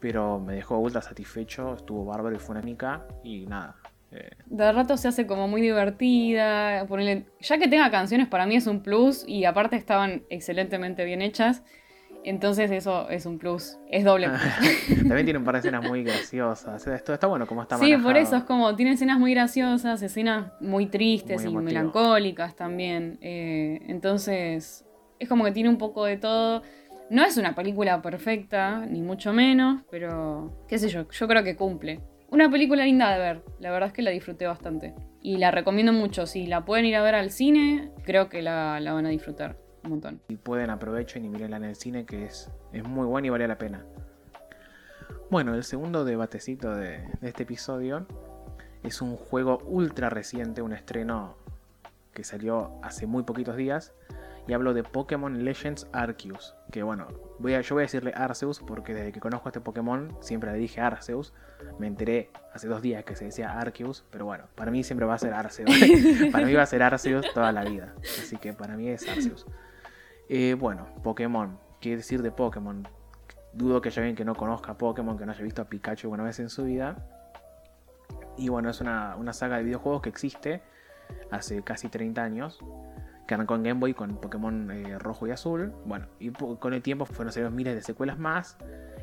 Pero 0.00 0.40
me 0.40 0.54
dejó 0.54 0.78
ultra 0.78 1.02
satisfecho. 1.02 1.74
Estuvo 1.74 2.04
bárbaro 2.04 2.34
y 2.34 2.38
fue 2.38 2.54
una 2.54 2.64
mica. 2.64 3.06
Y 3.22 3.46
nada. 3.46 3.76
Eh. 4.10 4.30
De 4.46 4.72
rato 4.72 4.96
se 4.96 5.08
hace 5.08 5.26
como 5.26 5.46
muy 5.46 5.60
divertida. 5.60 6.86
ya 7.40 7.58
que 7.58 7.68
tenga 7.68 7.90
canciones 7.90 8.28
para 8.28 8.46
mí 8.46 8.56
es 8.56 8.66
un 8.66 8.80
plus. 8.82 9.24
Y 9.26 9.44
aparte 9.44 9.76
estaban 9.76 10.24
excelentemente 10.30 11.04
bien 11.04 11.22
hechas. 11.22 11.62
Entonces 12.26 12.72
eso 12.72 13.08
es 13.08 13.24
un 13.24 13.38
plus, 13.38 13.78
es 13.88 14.04
doble 14.04 14.28
plus. 14.28 14.86
También 15.06 15.24
tiene 15.24 15.38
un 15.38 15.44
par 15.44 15.54
de 15.54 15.60
escenas 15.60 15.88
muy 15.88 16.02
graciosas. 16.02 16.84
Esto 16.84 17.14
está 17.14 17.28
bueno 17.28 17.46
como 17.46 17.62
está 17.62 17.78
Sí, 17.78 17.96
por 17.96 18.16
eso 18.16 18.34
es 18.36 18.42
como, 18.42 18.74
tiene 18.74 18.92
escenas 18.92 19.20
muy 19.20 19.32
graciosas, 19.32 20.02
escenas 20.02 20.50
muy 20.60 20.86
tristes 20.86 21.44
y 21.44 21.56
melancólicas 21.56 22.56
también. 22.56 23.16
Eh, 23.20 23.78
entonces, 23.86 24.84
es 25.20 25.28
como 25.28 25.44
que 25.44 25.52
tiene 25.52 25.68
un 25.68 25.78
poco 25.78 26.04
de 26.04 26.16
todo. 26.16 26.62
No 27.10 27.24
es 27.24 27.36
una 27.36 27.54
película 27.54 28.02
perfecta, 28.02 28.84
ni 28.86 29.02
mucho 29.02 29.32
menos, 29.32 29.82
pero 29.88 30.64
qué 30.66 30.78
sé 30.78 30.88
yo, 30.88 31.08
yo 31.08 31.28
creo 31.28 31.44
que 31.44 31.54
cumple. 31.54 32.00
Una 32.28 32.50
película 32.50 32.84
linda 32.84 33.12
de 33.12 33.20
ver, 33.20 33.44
la 33.60 33.70
verdad 33.70 33.90
es 33.90 33.92
que 33.92 34.02
la 34.02 34.10
disfruté 34.10 34.48
bastante. 34.48 34.94
Y 35.22 35.36
la 35.36 35.52
recomiendo 35.52 35.92
mucho, 35.92 36.26
si 36.26 36.48
la 36.48 36.64
pueden 36.64 36.86
ir 36.86 36.96
a 36.96 37.02
ver 37.02 37.14
al 37.14 37.30
cine, 37.30 37.92
creo 38.02 38.28
que 38.28 38.42
la, 38.42 38.80
van 38.82 39.06
a 39.06 39.10
disfrutar 39.10 39.56
un 39.86 39.90
montón. 39.90 40.20
Y 40.28 40.36
pueden 40.36 40.70
aprovechen 40.70 41.24
y 41.24 41.28
mírenla 41.28 41.56
en 41.56 41.64
el 41.64 41.76
cine, 41.76 42.04
que 42.04 42.26
es, 42.26 42.50
es 42.72 42.84
muy 42.84 43.06
buena 43.06 43.28
y 43.28 43.30
vale 43.30 43.48
la 43.48 43.58
pena. 43.58 43.84
Bueno, 45.30 45.54
el 45.54 45.64
segundo 45.64 46.04
debatecito 46.04 46.74
de, 46.74 46.98
de 47.20 47.28
este 47.28 47.44
episodio 47.44 48.06
es 48.82 49.00
un 49.00 49.16
juego 49.16 49.58
ultra 49.64 50.10
reciente, 50.10 50.62
un 50.62 50.72
estreno 50.72 51.36
que 52.12 52.24
salió 52.24 52.72
hace 52.82 53.06
muy 53.06 53.24
poquitos 53.24 53.56
días 53.56 53.92
y 54.48 54.52
hablo 54.52 54.74
de 54.74 54.82
Pokémon 54.82 55.44
Legends 55.44 55.86
Arceus. 55.92 56.54
Que 56.70 56.82
bueno, 56.82 57.08
voy 57.38 57.54
a, 57.54 57.60
yo 57.60 57.74
voy 57.74 57.82
a 57.82 57.86
decirle 57.86 58.12
Arceus 58.14 58.60
porque 58.60 58.94
desde 58.94 59.12
que 59.12 59.20
conozco 59.20 59.48
a 59.48 59.50
este 59.50 59.60
Pokémon 59.60 60.16
siempre 60.20 60.52
le 60.52 60.58
dije 60.58 60.80
Arceus. 60.80 61.32
Me 61.78 61.86
enteré 61.86 62.30
hace 62.52 62.68
dos 62.68 62.82
días 62.82 63.04
que 63.04 63.16
se 63.16 63.26
decía 63.26 63.58
Arceus, 63.58 64.04
pero 64.10 64.24
bueno, 64.24 64.44
para 64.54 64.70
mí 64.70 64.84
siempre 64.84 65.06
va 65.06 65.14
a 65.14 65.18
ser 65.18 65.34
Arceus. 65.34 65.70
para 66.32 66.46
mí 66.46 66.54
va 66.54 66.62
a 66.62 66.66
ser 66.66 66.82
Arceus 66.82 67.26
toda 67.34 67.52
la 67.52 67.64
vida. 67.64 67.94
Así 68.02 68.36
que 68.36 68.52
para 68.52 68.76
mí 68.76 68.88
es 68.88 69.08
Arceus. 69.08 69.46
Eh, 70.28 70.54
bueno, 70.58 70.86
Pokémon. 71.02 71.58
¿Qué 71.80 71.96
decir 71.96 72.22
de 72.22 72.30
Pokémon? 72.30 72.86
Dudo 73.52 73.80
que 73.80 73.88
haya 73.88 74.02
alguien 74.02 74.16
que 74.16 74.24
no 74.24 74.34
conozca 74.34 74.76
Pokémon, 74.76 75.16
que 75.16 75.26
no 75.26 75.32
haya 75.32 75.42
visto 75.42 75.62
a 75.62 75.66
Pikachu 75.66 76.06
alguna 76.06 76.24
vez 76.24 76.40
en 76.40 76.48
su 76.48 76.64
vida. 76.64 76.96
Y 78.36 78.48
bueno, 78.48 78.70
es 78.70 78.80
una, 78.80 79.16
una 79.16 79.32
saga 79.32 79.58
de 79.58 79.64
videojuegos 79.64 80.02
que 80.02 80.08
existe 80.08 80.62
hace 81.30 81.62
casi 81.62 81.88
30 81.88 82.22
años 82.22 82.58
que 83.26 83.34
arrancó 83.34 83.54
en 83.56 83.64
Game 83.64 83.80
Boy 83.80 83.94
con 83.94 84.16
Pokémon 84.16 84.70
eh, 84.70 84.98
rojo 84.98 85.26
y 85.26 85.30
azul. 85.30 85.72
Bueno, 85.84 86.06
y 86.18 86.30
con 86.30 86.74
el 86.74 86.82
tiempo 86.82 87.06
fueron 87.06 87.32
saliendo 87.32 87.54
miles 87.54 87.74
de 87.74 87.82
secuelas 87.82 88.18
más. 88.18 88.56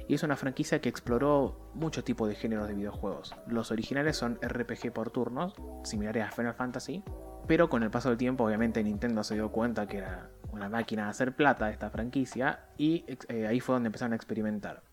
Y 0.07 0.15
es 0.15 0.23
una 0.23 0.35
franquicia 0.35 0.81
que 0.81 0.89
exploró 0.89 1.71
muchos 1.73 2.03
tipos 2.03 2.27
de 2.29 2.35
géneros 2.35 2.67
de 2.67 2.73
videojuegos. 2.73 3.35
Los 3.47 3.71
originales 3.71 4.17
son 4.17 4.39
RPG 4.41 4.91
por 4.93 5.11
turnos, 5.11 5.55
similares 5.83 6.25
a 6.25 6.31
Final 6.31 6.53
Fantasy. 6.53 7.03
Pero 7.47 7.69
con 7.69 7.83
el 7.83 7.91
paso 7.91 8.09
del 8.09 8.17
tiempo, 8.17 8.45
obviamente, 8.45 8.83
Nintendo 8.83 9.23
se 9.23 9.35
dio 9.35 9.51
cuenta 9.51 9.87
que 9.87 9.97
era 9.97 10.29
una 10.53 10.69
máquina 10.69 11.05
de 11.05 11.09
hacer 11.09 11.35
plata 11.35 11.69
esta 11.69 11.89
franquicia. 11.89 12.65
Y 12.77 13.05
eh, 13.27 13.47
ahí 13.47 13.59
fue 13.59 13.73
donde 13.73 13.87
empezaron 13.87 14.13
a 14.13 14.15
experimentar. 14.15 14.83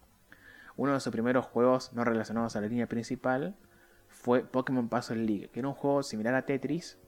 Uno 0.76 0.94
de 0.94 1.00
sus 1.00 1.12
primeros 1.12 1.44
juegos 1.46 1.92
no 1.92 2.04
relacionados 2.04 2.56
a 2.56 2.60
la 2.60 2.66
línea 2.66 2.86
principal 2.86 3.54
fue 4.08 4.42
Pokémon 4.42 4.88
Puzzle 4.88 5.24
League, 5.24 5.50
que 5.52 5.60
era 5.60 5.68
un 5.68 5.74
juego 5.74 6.02
similar 6.02 6.34
a 6.34 6.42
Tetris, 6.42 6.98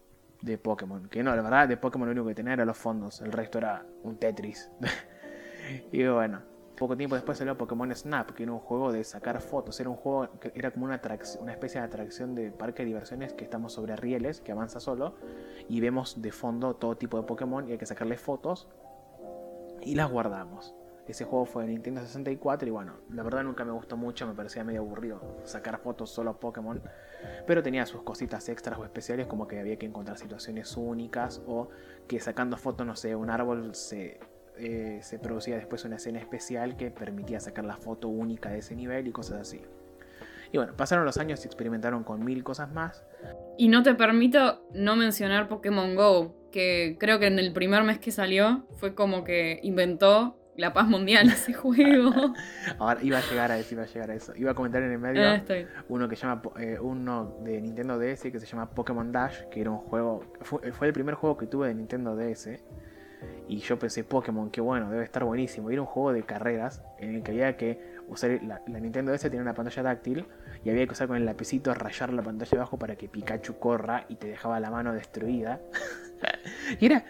de 0.43 0.59
Pokémon. 0.59 1.09
Que 1.09 1.23
no, 1.23 1.35
la 1.35 1.43
verdad, 1.43 1.69
de 1.69 1.77
Pokémon 1.77 2.07
lo 2.07 2.13
único 2.13 2.27
que 2.27 2.35
tenía 2.35 2.53
era 2.53 2.65
los 2.65 2.77
fondos. 2.77 3.21
El 3.23 3.33
resto 3.33 3.59
era 3.59 3.87
un 4.03 4.19
Tetris. 4.19 4.71
y 5.93 6.05
bueno, 6.07 6.43
poco 6.83 6.97
tiempo 6.97 7.15
después 7.15 7.39
salió 7.39 7.57
Pokémon 7.57 7.95
Snap, 7.95 8.33
que 8.33 8.43
era 8.43 8.51
un 8.51 8.59
juego 8.59 8.91
de 8.91 9.05
sacar 9.05 9.41
fotos. 9.41 9.79
Era 9.79 9.89
un 9.89 9.95
juego 9.95 10.29
que 10.41 10.51
era 10.57 10.73
como 10.73 10.87
una, 10.87 10.97
especie 10.97 11.81
de 11.81 11.87
atracción 11.87 12.35
de 12.35 12.51
parque 12.51 12.83
de 12.83 12.89
diversiones 12.89 13.33
que 13.35 13.45
estamos 13.45 13.73
sobre 13.73 13.95
rieles, 13.95 14.41
que 14.41 14.51
avanza 14.51 14.81
solo. 14.81 15.15
Y 15.69 15.81
vemos 15.81 16.21
de 16.21 16.33
fondo 16.33 16.75
todo 16.75 16.97
tipo 16.97 17.19
de 17.19 17.23
Pokémon 17.23 17.69
y 17.69 17.73
hay 17.73 17.79
que 17.79 17.87
sacarle 17.87 18.17
fotos. 18.17 18.69
Y 19.81 19.95
las 19.95 20.11
guardamos. 20.11 20.75
Ese 21.07 21.25
juego 21.25 21.47
fue 21.47 21.63
de 21.63 21.69
Nintendo 21.69 22.01
64 22.01 22.67
y 22.67 22.73
bueno, 22.73 22.95
la 23.11 23.23
verdad 23.23 23.45
nunca 23.45 23.65
me 23.65 23.73
gustó 23.73 23.97
mucho, 23.97 24.27
me 24.27 24.35
parecía 24.35 24.65
medio 24.65 24.81
aburrido 24.81 25.21
sacar 25.45 25.79
fotos 25.79 26.11
solo 26.11 26.31
a 26.31 26.41
Pokémon, 26.41 26.81
pero 27.47 27.63
tenía 27.63 27.87
sus 27.87 28.03
cositas 28.03 28.49
extras 28.49 28.79
o 28.79 28.85
especiales 28.85 29.27
como 29.27 29.49
que 29.49 29.59
había 29.59 29.77
que 29.77 29.87
encontrar 29.87 30.17
situaciones 30.17 30.77
únicas 30.77 31.43
o 31.47 31.71
que 32.07 32.21
sacando 32.21 32.57
fotos, 32.57 32.87
no 32.87 32.95
sé, 32.95 33.17
un 33.17 33.31
árbol 33.31 33.75
se, 33.75 34.21
eh, 34.59 35.01
se 35.03 35.19
producía 35.19 35.57
después 35.57 35.85
una 35.85 35.97
escena 35.97 36.19
especial 36.19 36.77
que 36.77 36.91
permitía 36.91 37.41
sacar 37.41 37.65
la 37.65 37.77
foto 37.77 38.09
única 38.09 38.51
de 38.51 38.59
ese 38.59 38.75
nivel 38.77 39.07
y 39.09 39.13
cosas 39.13 39.41
así. 39.41 39.63
Y 40.53 40.59
bueno, 40.59 40.75
pasaron 40.77 41.07
los 41.07 41.17
años 41.17 41.43
y 41.45 41.47
experimentaron 41.47 42.05
con 42.05 42.25
mil 42.25 42.45
cosas 42.45 42.71
más. 42.73 43.05
Y 43.57 43.69
no 43.69 43.83
te 43.83 43.95
permito 43.95 44.67
no 44.75 44.97
mencionar 44.97 45.49
Pokémon 45.49 45.95
Go, 45.97 46.35
que 46.53 46.97
creo 47.01 47.19
que 47.19 47.27
en 47.27 47.39
el 47.39 47.53
primer 47.53 47.85
mes 47.85 47.99
que 47.99 48.11
salió 48.11 48.67
fue 48.77 48.95
como 48.95 49.25
que 49.25 49.61
inventó 49.63 50.37
la 50.57 50.73
paz 50.73 50.87
mundial 50.89 51.29
ese 51.29 51.53
juego. 51.55 52.13
Ahora 52.79 53.03
iba 53.03 53.19
a 53.19 53.23
llegar 53.23 53.51
a 53.51 53.59
eso, 53.59 53.75
iba 53.75 53.85
a 53.85 53.87
llegar 53.87 54.11
a 54.11 54.15
eso. 54.15 54.35
Iba 54.37 54.51
a 54.51 54.55
comentar 54.55 54.83
en 54.83 54.93
el 54.93 54.99
medio 54.99 55.23
ah, 55.27 55.43
uno 55.89 56.09
que 56.09 56.17
llama 56.17 56.43
eh, 56.59 56.79
uno 56.81 57.39
de 57.43 57.61
Nintendo 57.61 57.99
DS 57.99 58.23
que 58.23 58.39
se 58.39 58.47
llama 58.47 58.71
Pokémon 58.71 59.11
Dash, 59.11 59.49
que 59.51 59.61
era 59.61 59.71
un 59.71 59.79
juego, 59.79 60.25
fue, 60.43 60.61
el 60.83 60.93
primer 60.93 61.15
juego 61.15 61.37
que 61.37 61.47
tuve 61.47 61.69
de 61.69 61.75
Nintendo 61.75 62.17
DS. 62.17 62.51
Y 63.49 63.59
yo 63.59 63.79
pensé, 63.79 64.05
Pokémon, 64.05 64.51
qué 64.51 64.61
bueno, 64.61 64.91
debe 64.91 65.05
estar 65.05 65.25
buenísimo. 65.25 65.71
era 65.71 65.81
un 65.81 65.87
juego 65.87 66.13
de 66.13 66.23
carreras 66.23 66.83
en 66.99 67.17
el 67.17 67.23
que 67.23 67.33
había 67.33 67.57
que 67.57 67.81
usar. 68.09 68.41
La, 68.43 68.61
Nintendo 68.67 69.13
DS 69.13 69.23
tenía 69.23 69.43
una 69.43 69.55
pantalla 69.55 69.83
táctil 69.83 70.27
y 70.65 70.71
había 70.71 70.87
que 70.87 70.93
usar 70.93 71.09
con 71.09 71.17
el 71.17 71.25
lapicito 71.25 71.75
rayar 71.75 72.13
la 72.13 72.23
pantalla 72.23 72.51
de 72.51 72.57
abajo 72.59 72.79
para 72.79 72.97
que 72.97 73.09
Pikachu 73.09 73.59
corra 73.59 74.07
y 74.09 74.17
te 74.17 74.29
dejaba 74.29 74.61
la 74.61 74.71
mano 74.71 74.93
destruida. 74.93 75.61
y 76.81 76.87
era, 76.87 77.05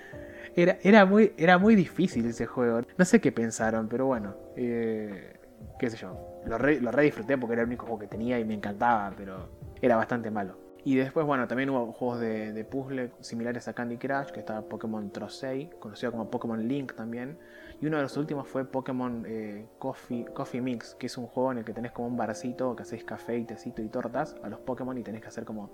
era, 0.56 0.78
era, 0.82 1.04
muy, 1.04 1.32
era 1.36 1.58
muy 1.58 1.74
difícil 1.74 2.26
ese 2.26 2.46
juego. 2.46 2.82
No 2.96 3.04
sé 3.04 3.20
qué 3.20 3.32
pensaron, 3.32 3.88
pero 3.88 4.06
bueno. 4.06 4.34
Eh, 4.56 5.36
qué 5.78 5.90
sé 5.90 5.96
yo. 5.96 6.40
Lo 6.46 6.58
re, 6.58 6.80
lo 6.80 6.90
disfruté 6.92 7.38
porque 7.38 7.54
era 7.54 7.62
el 7.62 7.68
único 7.68 7.86
juego 7.86 8.00
que 8.00 8.06
tenía 8.06 8.38
y 8.38 8.44
me 8.44 8.54
encantaba, 8.54 9.12
pero 9.16 9.48
era 9.80 9.96
bastante 9.96 10.30
malo. 10.30 10.61
Y 10.84 10.96
después, 10.96 11.24
bueno, 11.24 11.46
también 11.46 11.70
hubo 11.70 11.92
juegos 11.92 12.20
de, 12.20 12.66
puzzle 12.68 13.12
similares 13.20 13.68
a 13.68 13.72
Candy 13.72 13.98
Crush, 13.98 14.30
que 14.30 14.40
estaba 14.40 14.62
Pokémon 14.62 15.10
Trosei, 15.10 15.70
conocido 15.78 16.10
como 16.12 16.30
Pokémon 16.30 16.66
Link 16.66 16.94
también. 16.94 17.38
Y 17.80 17.86
uno 17.86 17.96
de 17.96 18.04
los 18.04 18.16
últimos 18.16 18.48
fue 18.48 18.64
Pokémon 18.64 19.24
eh, 19.26 19.66
Coffee, 19.78 20.24
Coffee 20.24 20.60
Mix, 20.60 20.94
que 20.94 21.06
es 21.06 21.16
un 21.16 21.26
juego 21.26 21.52
en 21.52 21.58
el 21.58 21.64
que 21.64 21.72
tenés 21.72 21.92
como 21.92 22.08
un 22.08 22.16
barcito 22.16 22.74
que 22.76 22.82
hacéis 22.82 23.04
café 23.04 23.38
y 23.38 23.44
tecito 23.44 23.82
y 23.82 23.88
tortas 23.88 24.36
a 24.42 24.48
los 24.48 24.60
Pokémon 24.60 24.96
y 24.98 25.02
tenés 25.02 25.20
que 25.20 25.28
hacer 25.28 25.44
como 25.44 25.70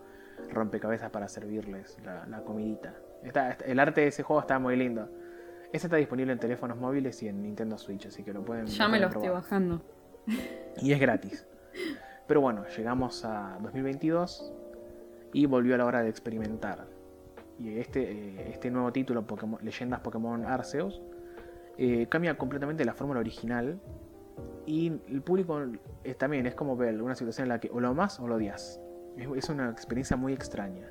rompecabezas 0.51 1.11
para 1.11 1.29
servirles 1.29 1.99
la 2.05 2.42
comidita 2.44 2.94
el 3.66 3.81
arte 3.81 4.03
de 4.03 4.07
ese 4.09 4.23
juego 4.23 4.40
está 4.40 4.59
muy 4.59 4.77
lindo. 4.77 5.09
Ese 5.73 5.87
está 5.87 5.97
disponible 5.97 6.33
en 6.33 6.38
teléfonos 6.38 6.79
móviles 6.79 7.23
y 7.23 7.29
en 7.29 7.42
Nintendo 7.42 7.77
Switch, 7.77 8.07
así 8.07 8.23
que 8.23 8.33
lo 8.33 8.44
pueden. 8.44 8.66
Ya 8.66 8.88
me 8.88 8.99
lo 8.99 9.09
estoy 9.09 9.29
bajando. 9.29 9.83
Y 10.81 10.92
es 10.92 11.01
gratis. 11.01 11.47
Pero 12.27 12.40
bueno, 12.40 12.64
llegamos 12.77 13.25
a 13.25 13.59
2022 13.61 14.53
y 15.38 15.46
volvió 15.46 15.77
a 15.77 15.79
la 15.79 15.87
hora 15.87 16.03
de 16.03 16.09
experimentar. 16.09 16.88
Y 17.61 17.79
este, 17.79 18.11
eh, 18.11 18.51
este 18.51 18.72
nuevo 18.72 18.90
título, 18.92 19.24
Pokémon, 19.24 19.61
Leyendas 19.62 20.01
Pokémon 20.01 20.44
Arceus, 20.44 21.01
eh, 21.77 22.09
cambia 22.09 22.37
completamente 22.37 22.85
la 22.85 22.92
fórmula 22.92 23.20
original. 23.20 23.81
Y 24.66 24.88
el 25.07 25.22
público 25.22 25.62
también 26.18 26.46
es 26.46 26.57
como 26.57 26.77
ver 26.77 27.01
una 27.01 27.14
situación 27.14 27.44
en 27.44 27.51
la 27.51 27.61
que 27.61 27.70
o 27.70 27.79
lo 27.79 27.87
amas 27.87 28.18
o 28.18 28.27
lo 28.27 28.35
odias. 28.35 28.81
Es, 29.16 29.48
una 29.48 29.70
experiencia 29.70 30.16
muy 30.16 30.33
extraña. 30.33 30.90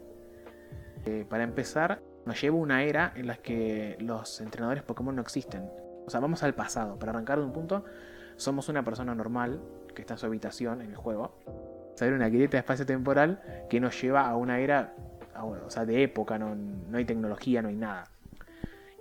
Eh, 1.06 1.26
para 1.28 1.44
empezar, 1.44 2.02
nos 2.26 2.42
lleva 2.42 2.56
una 2.56 2.84
era 2.84 3.12
en 3.18 3.28
la 3.28 3.36
que 3.36 3.98
los 4.00 4.40
entrenadores 4.40 4.82
Pokémon 4.84 5.14
no 5.14 5.22
existen. 5.22 5.70
O 6.06 6.10
sea, 6.10 6.22
vamos 6.22 6.42
al 6.44 6.56
pasado. 6.56 6.98
Para 6.98 7.12
arrancar 7.12 7.40
de 7.40 7.44
un 7.44 7.52
punto, 7.52 7.84
somos 8.38 8.70
una 8.70 8.86
persona 8.86 9.14
normal 9.14 9.60
que 9.94 10.04
está 10.04 10.14
en 10.14 10.20
su 10.20 10.26
habitación 10.26 10.82
en 10.82 10.92
el 10.92 10.96
juego. 10.96 11.38
Sale 11.98 12.14
una 12.14 12.30
grieta 12.30 12.60
espacio-temporal 12.60 13.66
que 13.70 13.80
nos 13.80 14.00
lleva 14.00 14.30
a 14.30 14.36
una 14.36 14.60
era, 14.60 14.94
o 15.42 15.70
sea, 15.70 15.84
de 15.84 16.04
época, 16.04 16.38
no, 16.38 16.54
no 16.56 16.98
hay 16.98 17.06
tecnología, 17.06 17.64
no 17.64 17.70
hay 17.70 17.76
nada. 17.76 18.04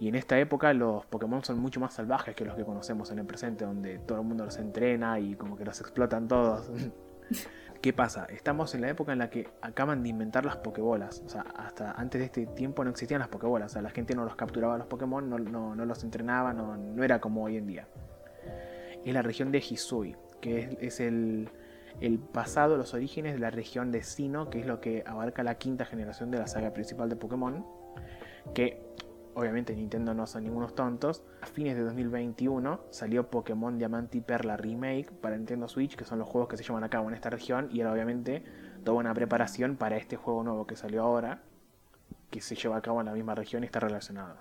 Y 0.01 0.09
en 0.09 0.15
esta 0.15 0.39
época 0.39 0.73
los 0.73 1.05
Pokémon 1.05 1.45
son 1.45 1.59
mucho 1.59 1.79
más 1.79 1.93
salvajes 1.93 2.35
que 2.35 2.47
los 2.47 2.55
que 2.55 2.65
conocemos 2.65 3.11
en 3.11 3.19
el 3.19 3.27
presente, 3.27 3.67
donde 3.67 3.99
todo 3.99 4.21
el 4.21 4.27
mundo 4.27 4.47
los 4.47 4.57
entrena 4.57 5.21
y 5.21 5.35
como 5.35 5.59
que 5.59 5.65
los 5.67 5.79
explotan 5.79 6.27
todos. 6.27 6.71
¿Qué 7.83 7.93
pasa? 7.93 8.27
Estamos 8.31 8.75
en 8.75 8.81
la 8.81 8.89
época 8.89 9.13
en 9.13 9.19
la 9.19 9.29
que 9.29 9.49
acaban 9.61 10.03
de 10.03 10.09
inventar 10.09 10.47
las 10.47 10.57
Pokébolas. 10.57 11.23
O 11.25 11.29
sea, 11.29 11.43
hasta 11.57 11.93
antes 11.93 12.19
de 12.19 12.25
este 12.25 12.47
tiempo 12.47 12.83
no 12.83 12.91
existían 12.91 13.21
las 13.21 13.29
Pokébolas. 13.29 13.73
O 13.73 13.75
sea, 13.75 13.83
la 13.83 13.91
gente 13.91 14.15
no 14.15 14.25
los 14.25 14.37
capturaba 14.37 14.79
los 14.79 14.87
Pokémon, 14.87 15.29
no, 15.29 15.75
los 15.85 16.03
entrenaba, 16.03 16.55
no, 16.55 17.05
era 17.05 17.21
como 17.21 17.45
hoy 17.45 17.59
en 17.59 17.67
día. 17.67 17.87
Es 19.05 19.15
la 19.15 19.23
región 19.23 19.53
de 19.53 19.59
Hisui, 19.59 20.17
que 20.41 20.79
es, 20.81 21.01
el, 21.01 21.51
el, 22.01 22.19
pasado, 22.19 22.77
los 22.77 22.95
orígenes 22.95 23.35
de 23.35 23.41
la 23.41 23.51
región 23.51 23.93
de 23.93 24.03
Sino, 24.03 24.51
que 24.51 24.61
es 24.61 24.67
lo 24.67 24.81
que 24.81 25.05
abarca 25.07 25.43
la 25.43 25.57
quinta 25.57 25.85
generación 25.85 26.31
de 26.31 26.39
la 26.39 26.47
saga 26.47 26.73
principal 26.73 27.09
de 27.09 27.17
Pokémon. 27.17 27.65
Que 28.55 28.87
obviamente 29.37 29.77
Nintendo 29.77 30.15
no 30.15 30.27
son 30.27 30.45
ningunos 30.45 30.75
tontos, 30.75 31.23
a 31.43 31.47
fines 31.47 31.77
de 31.77 31.83
2021 31.83 32.81
salió 32.91 33.29
Pokémon 33.29 33.77
Diamante 33.77 34.17
y 34.17 34.21
Perla 34.23 34.57
Remake 34.57 35.11
para 35.21 35.37
Nintendo 35.37 35.69
Switch, 35.69 35.95
que 35.95 36.05
son 36.05 36.19
los 36.19 36.27
juegos 36.27 36.49
que 36.49 36.57
se 36.57 36.65
llevan 36.65 36.85
a 36.85 36.89
cabo 36.89 37.09
en 37.09 37.15
esta 37.15 37.29
región, 37.29 37.69
y 37.71 37.81
era 37.81 37.93
obviamente 37.93 38.43
toda 38.83 38.97
una 38.97 39.13
preparación 39.13 39.77
para 39.77 39.99
este 39.99 40.17
juego 40.17 40.43
nuevo 40.43 40.67
que 40.67 40.75
salió 40.75 41.03
ahora, 41.03 41.43
que 42.31 42.41
se 42.41 42.55
lleva 42.55 42.79
a 42.79 42.81
cabo 42.81 43.01
en 43.01 43.07
la 43.07 43.13
misma 43.13 43.35
región 43.35 43.63
y 43.63 43.67
está 43.67 43.79
relacionado. 43.79 44.37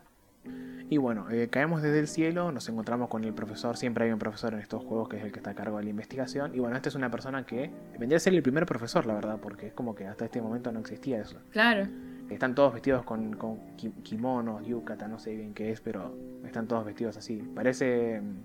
Y 0.87 0.97
bueno, 0.97 1.29
eh, 1.31 1.47
caemos 1.49 1.81
desde 1.81 1.99
el 1.99 2.07
cielo, 2.07 2.51
nos 2.51 2.69
encontramos 2.69 3.09
con 3.09 3.23
el 3.23 3.33
profesor, 3.33 3.75
siempre 3.75 4.05
hay 4.05 4.11
un 4.11 4.19
profesor 4.19 4.53
en 4.53 4.59
estos 4.59 4.83
juegos 4.83 5.09
que 5.09 5.17
es 5.17 5.23
el 5.23 5.31
que 5.31 5.39
está 5.39 5.49
a 5.51 5.55
cargo 5.55 5.77
de 5.79 5.83
la 5.85 5.89
investigación. 5.89 6.53
Y 6.53 6.59
bueno, 6.59 6.75
esta 6.75 6.89
es 6.89 6.95
una 6.95 7.09
persona 7.09 7.43
que 7.43 7.71
vendría 7.97 8.17
a 8.17 8.19
ser 8.19 8.35
el 8.35 8.43
primer 8.43 8.67
profesor, 8.67 9.05
la 9.07 9.15
verdad, 9.15 9.39
porque 9.41 9.67
es 9.67 9.73
como 9.73 9.95
que 9.95 10.05
hasta 10.05 10.25
este 10.25 10.41
momento 10.41 10.71
no 10.71 10.79
existía 10.79 11.19
eso. 11.19 11.39
Claro. 11.49 11.87
Están 12.29 12.53
todos 12.53 12.73
vestidos 12.73 13.03
con, 13.03 13.33
con 13.35 13.57
ki- 13.77 13.93
kimonos, 14.03 14.63
yukata, 14.65 15.07
no 15.07 15.17
sé 15.19 15.35
bien 15.35 15.53
qué 15.55 15.71
es, 15.71 15.81
pero 15.81 16.15
están 16.45 16.67
todos 16.67 16.85
vestidos 16.85 17.17
así. 17.17 17.37
Parece 17.55 18.21
mm, 18.21 18.35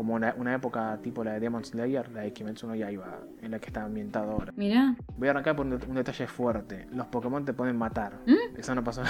como 0.00 0.14
una, 0.14 0.34
una 0.38 0.54
época 0.54 0.98
tipo 1.02 1.22
la 1.22 1.34
de 1.34 1.40
Demon 1.40 1.62
Slayer, 1.62 2.10
la 2.10 2.22
de 2.22 2.32
Kimetsu 2.32 2.66
no 2.66 2.74
Yaiba, 2.74 3.18
en 3.42 3.50
la 3.50 3.58
que 3.58 3.66
está 3.66 3.82
ambientado 3.82 4.32
ahora. 4.32 4.50
Mirá. 4.56 4.96
Voy 5.18 5.28
a 5.28 5.32
arrancar 5.32 5.54
por 5.54 5.66
un, 5.66 5.74
un 5.74 5.94
detalle 5.94 6.26
fuerte. 6.26 6.86
Los 6.90 7.08
Pokémon 7.08 7.44
te 7.44 7.52
pueden 7.52 7.76
matar. 7.76 8.14
¿Mm? 8.24 8.56
Eso 8.56 8.74
no 8.74 8.82
pasó. 8.82 9.02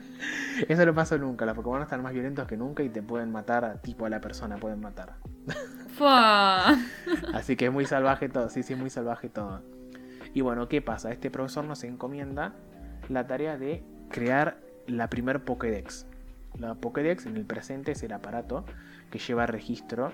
Eso 0.68 0.84
no 0.84 0.94
pasó 0.94 1.16
nunca. 1.16 1.46
Los 1.46 1.56
Pokémon 1.56 1.80
están 1.80 2.02
más 2.02 2.12
violentos 2.12 2.46
que 2.46 2.58
nunca 2.58 2.82
y 2.82 2.90
te 2.90 3.02
pueden 3.02 3.32
matar 3.32 3.64
a 3.64 3.80
tipo 3.80 4.04
a 4.04 4.10
la 4.10 4.20
persona, 4.20 4.58
pueden 4.58 4.80
matar. 4.80 5.14
Así 7.32 7.56
que 7.56 7.64
es 7.64 7.72
muy 7.72 7.86
salvaje 7.86 8.28
todo, 8.28 8.50
sí, 8.50 8.62
sí, 8.62 8.74
es 8.74 8.78
muy 8.78 8.90
salvaje 8.90 9.30
todo. 9.30 9.62
Y 10.34 10.42
bueno, 10.42 10.68
¿qué 10.68 10.82
pasa? 10.82 11.10
Este 11.10 11.30
profesor 11.30 11.64
nos 11.64 11.84
encomienda 11.84 12.52
la 13.08 13.26
tarea 13.26 13.56
de 13.56 13.82
crear 14.10 14.58
la 14.86 15.08
primer 15.08 15.42
Pokédex. 15.42 16.04
La 16.58 16.74
Pokédex 16.74 17.24
en 17.24 17.38
el 17.38 17.46
presente 17.46 17.92
es 17.92 18.02
el 18.02 18.12
aparato 18.12 18.66
que 19.10 19.18
lleva 19.18 19.46
registro 19.46 20.12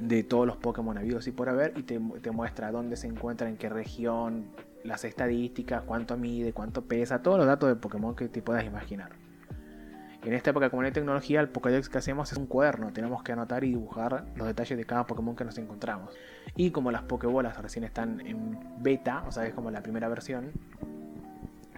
de 0.00 0.22
todos 0.24 0.46
los 0.46 0.56
Pokémon 0.56 0.96
habidos 0.98 1.26
y 1.28 1.32
por 1.32 1.48
haber 1.48 1.76
y 1.76 1.82
te, 1.82 1.98
muestra 1.98 2.72
dónde 2.72 2.96
se 2.96 3.06
encuentra, 3.06 3.48
en 3.48 3.56
qué 3.56 3.68
región, 3.68 4.46
las 4.84 5.04
estadísticas, 5.04 5.82
cuánto 5.82 6.16
mide, 6.16 6.52
cuánto 6.52 6.82
pesa, 6.82 7.22
todos 7.22 7.38
los 7.38 7.46
datos 7.46 7.68
de 7.68 7.76
Pokémon 7.76 8.16
que 8.16 8.28
te 8.28 8.42
puedas 8.42 8.64
imaginar. 8.64 9.10
En 10.24 10.34
esta 10.34 10.50
época, 10.50 10.70
como 10.70 10.82
no 10.82 10.86
hay 10.86 10.92
tecnología, 10.92 11.40
el 11.40 11.48
Pokédex 11.48 11.88
que 11.88 11.98
hacemos 11.98 12.30
es 12.30 12.38
un 12.38 12.46
cuaderno. 12.46 12.92
Tenemos 12.92 13.24
que 13.24 13.32
anotar 13.32 13.64
y 13.64 13.70
dibujar 13.70 14.24
los 14.36 14.46
detalles 14.46 14.78
de 14.78 14.84
cada 14.84 15.04
Pokémon 15.04 15.34
que 15.34 15.44
nos 15.44 15.58
encontramos. 15.58 16.14
Y 16.54 16.70
como 16.70 16.92
las 16.92 17.02
Pokébolas 17.02 17.60
recién 17.60 17.84
están 17.84 18.20
en 18.20 18.56
beta, 18.78 19.24
o 19.26 19.32
sea, 19.32 19.46
es 19.46 19.54
como 19.54 19.72
la 19.72 19.82
primera 19.82 20.08
versión, 20.08 20.52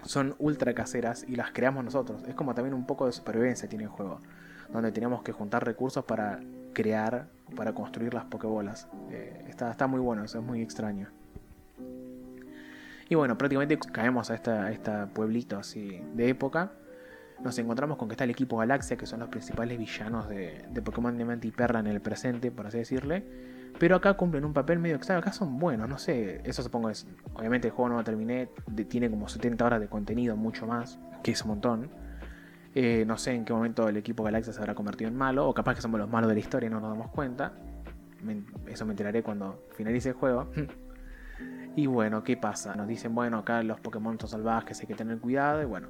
son 0.03 0.35
ultra 0.37 0.75
caseras 0.75 1.25
y 1.27 1.35
las 1.35 1.51
creamos 1.51 1.83
nosotros. 1.83 2.21
Es 2.27 2.35
como 2.35 2.53
también 2.53 2.75
un 2.75 2.85
poco 2.85 3.07
de 3.07 3.13
supervivencia 3.13 3.67
tiene 3.67 3.85
el 3.85 3.89
juego. 3.89 4.19
Donde 4.75 4.91
tenemos 4.91 5.23
que 5.23 5.31
juntar 5.31 5.65
recursos 5.65 6.03
para 6.03 6.39
crear, 6.73 7.27
para 7.55 7.73
construir 7.73 8.13
las 8.13 8.25
Pokébolas. 8.25 8.87
Eh, 9.09 9.45
está, 9.49 9.71
está 9.71 9.87
muy 9.87 9.99
bueno, 9.99 10.23
eso 10.23 10.39
es 10.39 10.43
muy 10.43 10.61
extraño. 10.61 11.09
Y 13.07 13.15
bueno, 13.15 13.37
prácticamente 13.37 13.77
caemos 13.77 14.29
a 14.31 14.35
esta, 14.35 14.65
a 14.65 14.71
esta 14.71 15.07
pueblito 15.07 15.57
así 15.57 16.01
de 16.13 16.29
época 16.29 16.71
nos 17.43 17.57
encontramos 17.59 17.97
con 17.97 18.07
que 18.07 18.13
está 18.13 18.23
el 18.23 18.29
equipo 18.29 18.57
Galaxia, 18.57 18.97
que 18.97 19.05
son 19.05 19.19
los 19.19 19.29
principales 19.29 19.77
villanos 19.77 20.29
de, 20.29 20.65
de 20.69 20.81
Pokémon 20.81 21.15
Diamante 21.15 21.47
y 21.47 21.51
Perla 21.51 21.79
en 21.79 21.87
el 21.87 22.01
presente, 22.01 22.51
por 22.51 22.67
así 22.67 22.77
decirle. 22.77 23.23
Pero 23.77 23.97
acá 23.97 24.13
cumplen 24.13 24.45
un 24.45 24.53
papel 24.53 24.79
medio 24.79 24.95
extraño. 24.95 25.19
Acá 25.19 25.33
son 25.33 25.59
buenos, 25.59 25.89
no 25.89 25.97
sé. 25.97 26.39
Eso 26.45 26.63
supongo 26.63 26.89
es. 26.89 27.05
Obviamente 27.33 27.67
el 27.67 27.73
juego 27.73 27.89
no 27.89 27.95
lo 27.97 28.03
terminé. 28.05 28.49
tiene 28.87 29.09
como 29.09 29.27
70 29.27 29.65
horas 29.65 29.81
de 29.81 29.87
contenido, 29.87 30.37
mucho 30.37 30.65
más. 30.65 30.97
Que 31.23 31.31
es 31.31 31.41
un 31.41 31.49
montón. 31.49 31.89
Eh, 32.75 33.05
no 33.07 33.17
sé 33.17 33.31
en 33.33 33.45
qué 33.45 33.53
momento 33.53 33.87
el 33.87 33.95
equipo 33.97 34.21
Galaxia 34.23 34.51
se 34.53 34.59
habrá 34.59 34.75
convertido 34.75 35.09
en 35.09 35.15
malo. 35.15 35.47
O 35.47 35.53
capaz 35.53 35.75
que 35.75 35.81
somos 35.81 35.99
los 35.99 36.09
malos 36.09 36.27
de 36.27 36.33
la 36.35 36.39
historia 36.39 36.67
y 36.67 36.69
no 36.69 36.79
nos 36.79 36.89
damos 36.91 37.09
cuenta. 37.09 37.53
Me- 38.21 38.43
eso 38.67 38.85
me 38.85 38.91
enteraré 38.91 39.23
cuando 39.23 39.63
finalice 39.75 40.09
el 40.09 40.15
juego. 40.15 40.49
y 41.75 41.87
bueno, 41.87 42.23
¿qué 42.23 42.37
pasa? 42.37 42.75
Nos 42.75 42.87
dicen, 42.87 43.15
bueno, 43.15 43.37
acá 43.39 43.63
los 43.63 43.79
Pokémon 43.79 44.19
son 44.19 44.29
salvajes, 44.29 44.79
hay 44.81 44.87
que 44.87 44.95
tener 44.95 45.17
cuidado. 45.19 45.61
Y 45.61 45.65
bueno, 45.65 45.87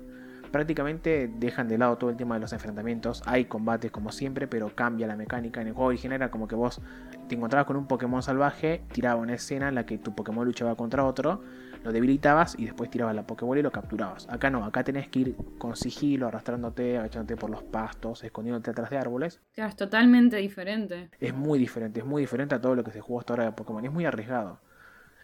prácticamente 0.52 1.28
dejan 1.40 1.68
de 1.68 1.78
lado 1.78 1.98
todo 1.98 2.10
el 2.12 2.18
tema 2.18 2.36
de 2.36 2.42
los 2.42 2.54
enfrentamientos. 2.54 3.24
Hay 3.26 3.46
combates 3.46 3.92
como 3.92 4.12
siempre, 4.12 4.48
pero 4.48 4.74
cambia 4.76 5.08
la 5.08 5.16
mecánica. 5.16 5.62
En 5.62 5.68
el 5.68 5.74
juego 5.74 5.90
original 5.90 6.16
era 6.18 6.30
como 6.32 6.48
que 6.48 6.56
vos 6.56 6.82
te 7.28 7.36
encontrabas 7.36 7.66
con 7.66 7.78
un 7.78 7.88
Pokémon 7.88 8.22
salvaje, 8.22 8.84
tiraba 8.92 9.20
una 9.20 9.34
escena 9.34 9.70
en 9.70 9.76
la 9.76 9.86
que 9.86 9.98
tu 9.98 10.14
Pokémon 10.16 10.46
luchaba 10.46 10.76
contra 10.76 11.04
otro, 11.04 11.42
lo 11.86 11.92
debilitabas 11.92 12.58
y 12.58 12.66
después 12.66 12.90
tirabas 12.90 13.16
la 13.16 13.28
Pokébola 13.28 13.60
y 13.60 13.64
lo 13.64 13.72
capturabas. 13.72 14.28
Acá 14.28 14.50
no, 14.50 14.66
acá 14.66 14.84
tenés 14.84 15.08
que 15.08 15.20
ir 15.20 15.36
con 15.60 15.76
sigilo, 15.76 16.28
arrastrándote, 16.28 16.98
agachándote 16.98 17.38
por 17.38 17.52
los 17.52 17.62
pastos, 17.62 18.24
escondiéndote 18.24 18.72
atrás 18.72 18.90
de 18.90 18.98
árboles. 18.98 19.40
Claro, 19.54 19.70
es 19.70 19.76
totalmente 19.76 20.38
diferente. 20.38 21.12
Es 21.20 21.36
muy 21.36 21.60
diferente, 21.60 22.00
es 22.00 22.06
muy 22.06 22.24
diferente 22.24 22.56
a 22.56 22.60
todo 22.60 22.74
lo 22.74 22.84
que 22.84 22.90
se 22.90 23.02
jugó 23.02 23.20
hasta 23.20 23.34
ahora 23.34 23.46
de 23.46 23.52
Pokémon. 23.52 23.84
y 23.84 23.88
Es 23.88 23.94
muy 23.94 24.04
arriesgado. 24.04 24.60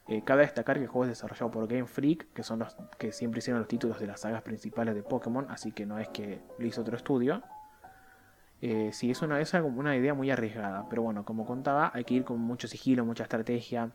Eh, 0.08 0.22
cabe 0.24 0.44
destacar 0.44 0.78
que 0.78 0.84
el 0.84 0.88
juego 0.88 1.06
es 1.06 1.10
desarrollado 1.10 1.50
por 1.50 1.68
Game 1.68 1.88
Freak, 1.88 2.32
que 2.32 2.44
son 2.44 2.60
los 2.60 2.76
que 3.00 3.12
siempre 3.12 3.40
hicieron 3.40 3.60
los 3.60 3.68
títulos 3.68 4.00
de 4.00 4.06
las 4.06 4.22
sagas 4.22 4.44
principales 4.44 4.94
de 4.94 5.02
Pokémon, 5.02 5.48
así 5.50 5.72
que 5.72 5.88
no 5.88 5.98
es 5.98 6.10
que 6.10 6.42
lo 6.60 6.66
hizo 6.68 6.82
otro 6.82 6.96
estudio. 6.96 7.42
Eh, 8.62 8.92
sí, 8.94 9.10
es 9.10 9.20
una, 9.24 9.42
es 9.42 9.52
una 9.56 9.96
idea 9.96 10.14
muy 10.14 10.30
arriesgada, 10.30 10.86
pero 10.90 11.02
bueno, 11.02 11.26
como 11.26 11.48
contaba, 11.48 11.90
hay 11.96 12.04
que 12.04 12.14
ir 12.14 12.24
con 12.24 12.40
mucho 12.40 12.68
sigilo, 12.68 13.04
mucha 13.04 13.24
estrategia. 13.24 13.90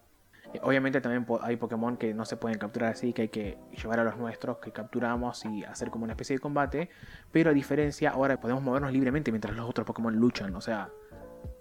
Obviamente 0.63 1.01
también 1.01 1.27
hay 1.43 1.57
Pokémon 1.57 1.97
que 1.97 2.15
no 2.15 2.25
se 2.25 2.37
pueden 2.37 2.59
capturar 2.59 2.93
así, 2.93 3.13
que 3.13 3.23
hay 3.23 3.29
que 3.29 3.59
llevar 3.81 4.01
a 4.01 4.05
los 4.05 4.17
nuestros, 4.17 4.59
que 4.59 4.73
capturamos 4.73 5.45
y 5.45 5.65
hacer 5.65 5.91
como 5.91 6.05
una 6.05 6.15
especie 6.15 6.37
de 6.37 6.41
combate, 6.41 6.89
pero 7.31 7.51
a 7.51 7.53
diferencia, 7.53 8.11
ahora 8.11 8.41
podemos 8.41 8.63
movernos 8.63 8.93
libremente 8.93 9.31
mientras 9.31 9.55
los 9.55 9.69
otros 9.69 9.87
Pokémon 9.87 10.15
luchan, 10.15 10.55
o 10.55 10.61
sea, 10.61 10.89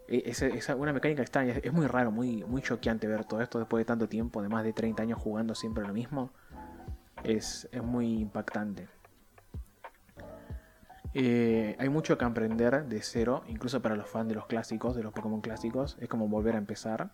e- 0.07 0.23
es, 0.25 0.69
una 0.69 0.93
mecánica 0.93 1.21
extraña, 1.21 1.55
es 1.61 1.73
muy 1.73 1.87
raro, 1.87 2.11
muy, 2.11 2.43
muy 2.43 2.61
choqueante 2.61 3.07
ver 3.07 3.25
todo 3.25 3.41
esto 3.41 3.59
después 3.59 3.81
de 3.81 3.85
tanto 3.85 4.07
tiempo, 4.07 4.41
de 4.41 4.49
más 4.49 4.63
de 4.63 4.73
30 4.73 5.03
años 5.03 5.19
jugando 5.19 5.55
siempre 5.55 5.85
lo 5.85 5.93
mismo. 5.93 6.31
Es, 7.23 7.67
es 7.71 7.81
muy 7.81 8.19
impactante. 8.19 8.87
Eh, 11.17 11.77
hay 11.79 11.89
mucho 11.89 12.17
que 12.17 12.25
aprender 12.25 12.85
de 12.85 13.01
cero, 13.01 13.43
incluso 13.47 13.81
para 13.81 13.95
los 13.95 14.09
fans 14.09 14.27
de 14.27 14.35
los 14.35 14.47
clásicos, 14.47 14.95
de 14.95 15.03
los 15.03 15.13
Pokémon 15.13 15.41
clásicos. 15.41 15.97
Es 15.99 16.09
como 16.09 16.27
volver 16.27 16.55
a 16.55 16.57
empezar. 16.57 17.11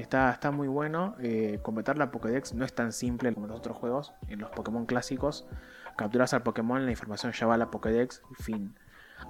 Está, 0.00 0.30
está 0.30 0.50
muy 0.50 0.66
bueno. 0.66 1.14
eh, 1.20 1.58
completar 1.62 1.98
la 1.98 2.10
Pokédex 2.10 2.54
no 2.54 2.64
es 2.64 2.72
tan 2.72 2.92
simple 2.92 3.32
como 3.34 3.46
en 3.46 3.50
los 3.50 3.58
otros 3.60 3.76
juegos. 3.76 4.14
En 4.28 4.40
los 4.40 4.50
Pokémon 4.50 4.86
clásicos, 4.86 5.46
capturas 5.96 6.32
al 6.32 6.42
Pokémon, 6.42 6.84
la 6.84 6.90
información 6.90 7.32
ya 7.32 7.46
va 7.46 7.54
a 7.54 7.58
la 7.58 7.70
Pokédex, 7.70 8.22
fin. 8.40 8.74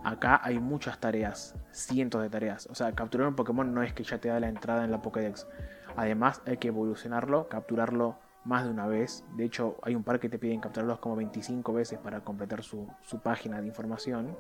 Acá 0.05 0.41
hay 0.43 0.61
muchas 0.61 1.01
tareas, 1.01 1.57
cientos 1.73 2.23
de 2.23 2.31
tareas. 2.31 2.69
O 2.71 2.75
sea, 2.77 2.93
capturar 2.93 3.27
un 3.27 3.35
Pokémon 3.35 3.75
no 3.75 3.83
es 3.83 3.93
que 3.93 4.05
ya 4.05 4.19
te 4.19 4.29
da 4.29 4.39
la 4.39 4.49
entrada 4.49 4.85
en 4.85 4.93
la 4.93 5.03
Pokédex. 5.03 5.49
Además, 5.97 6.41
hay 6.47 6.59
que 6.59 6.69
evolucionarlo, 6.69 7.49
capturarlo 7.49 8.17
más 8.45 8.65
de 8.65 8.71
una 8.71 8.87
vez. 8.87 9.25
De 9.37 9.45
hecho, 9.45 9.77
hay 9.83 9.97
un 9.97 10.05
par 10.05 10.21
que 10.21 10.29
te 10.29 10.39
piden 10.39 10.61
capturarlos 10.61 11.01
como 11.01 11.17
25 11.17 11.73
veces 11.73 11.99
para 11.99 12.21
completar 12.21 12.63
su, 12.63 12.87
su 13.03 13.19
página 13.19 13.61
de 13.61 13.67
información. 13.67 14.37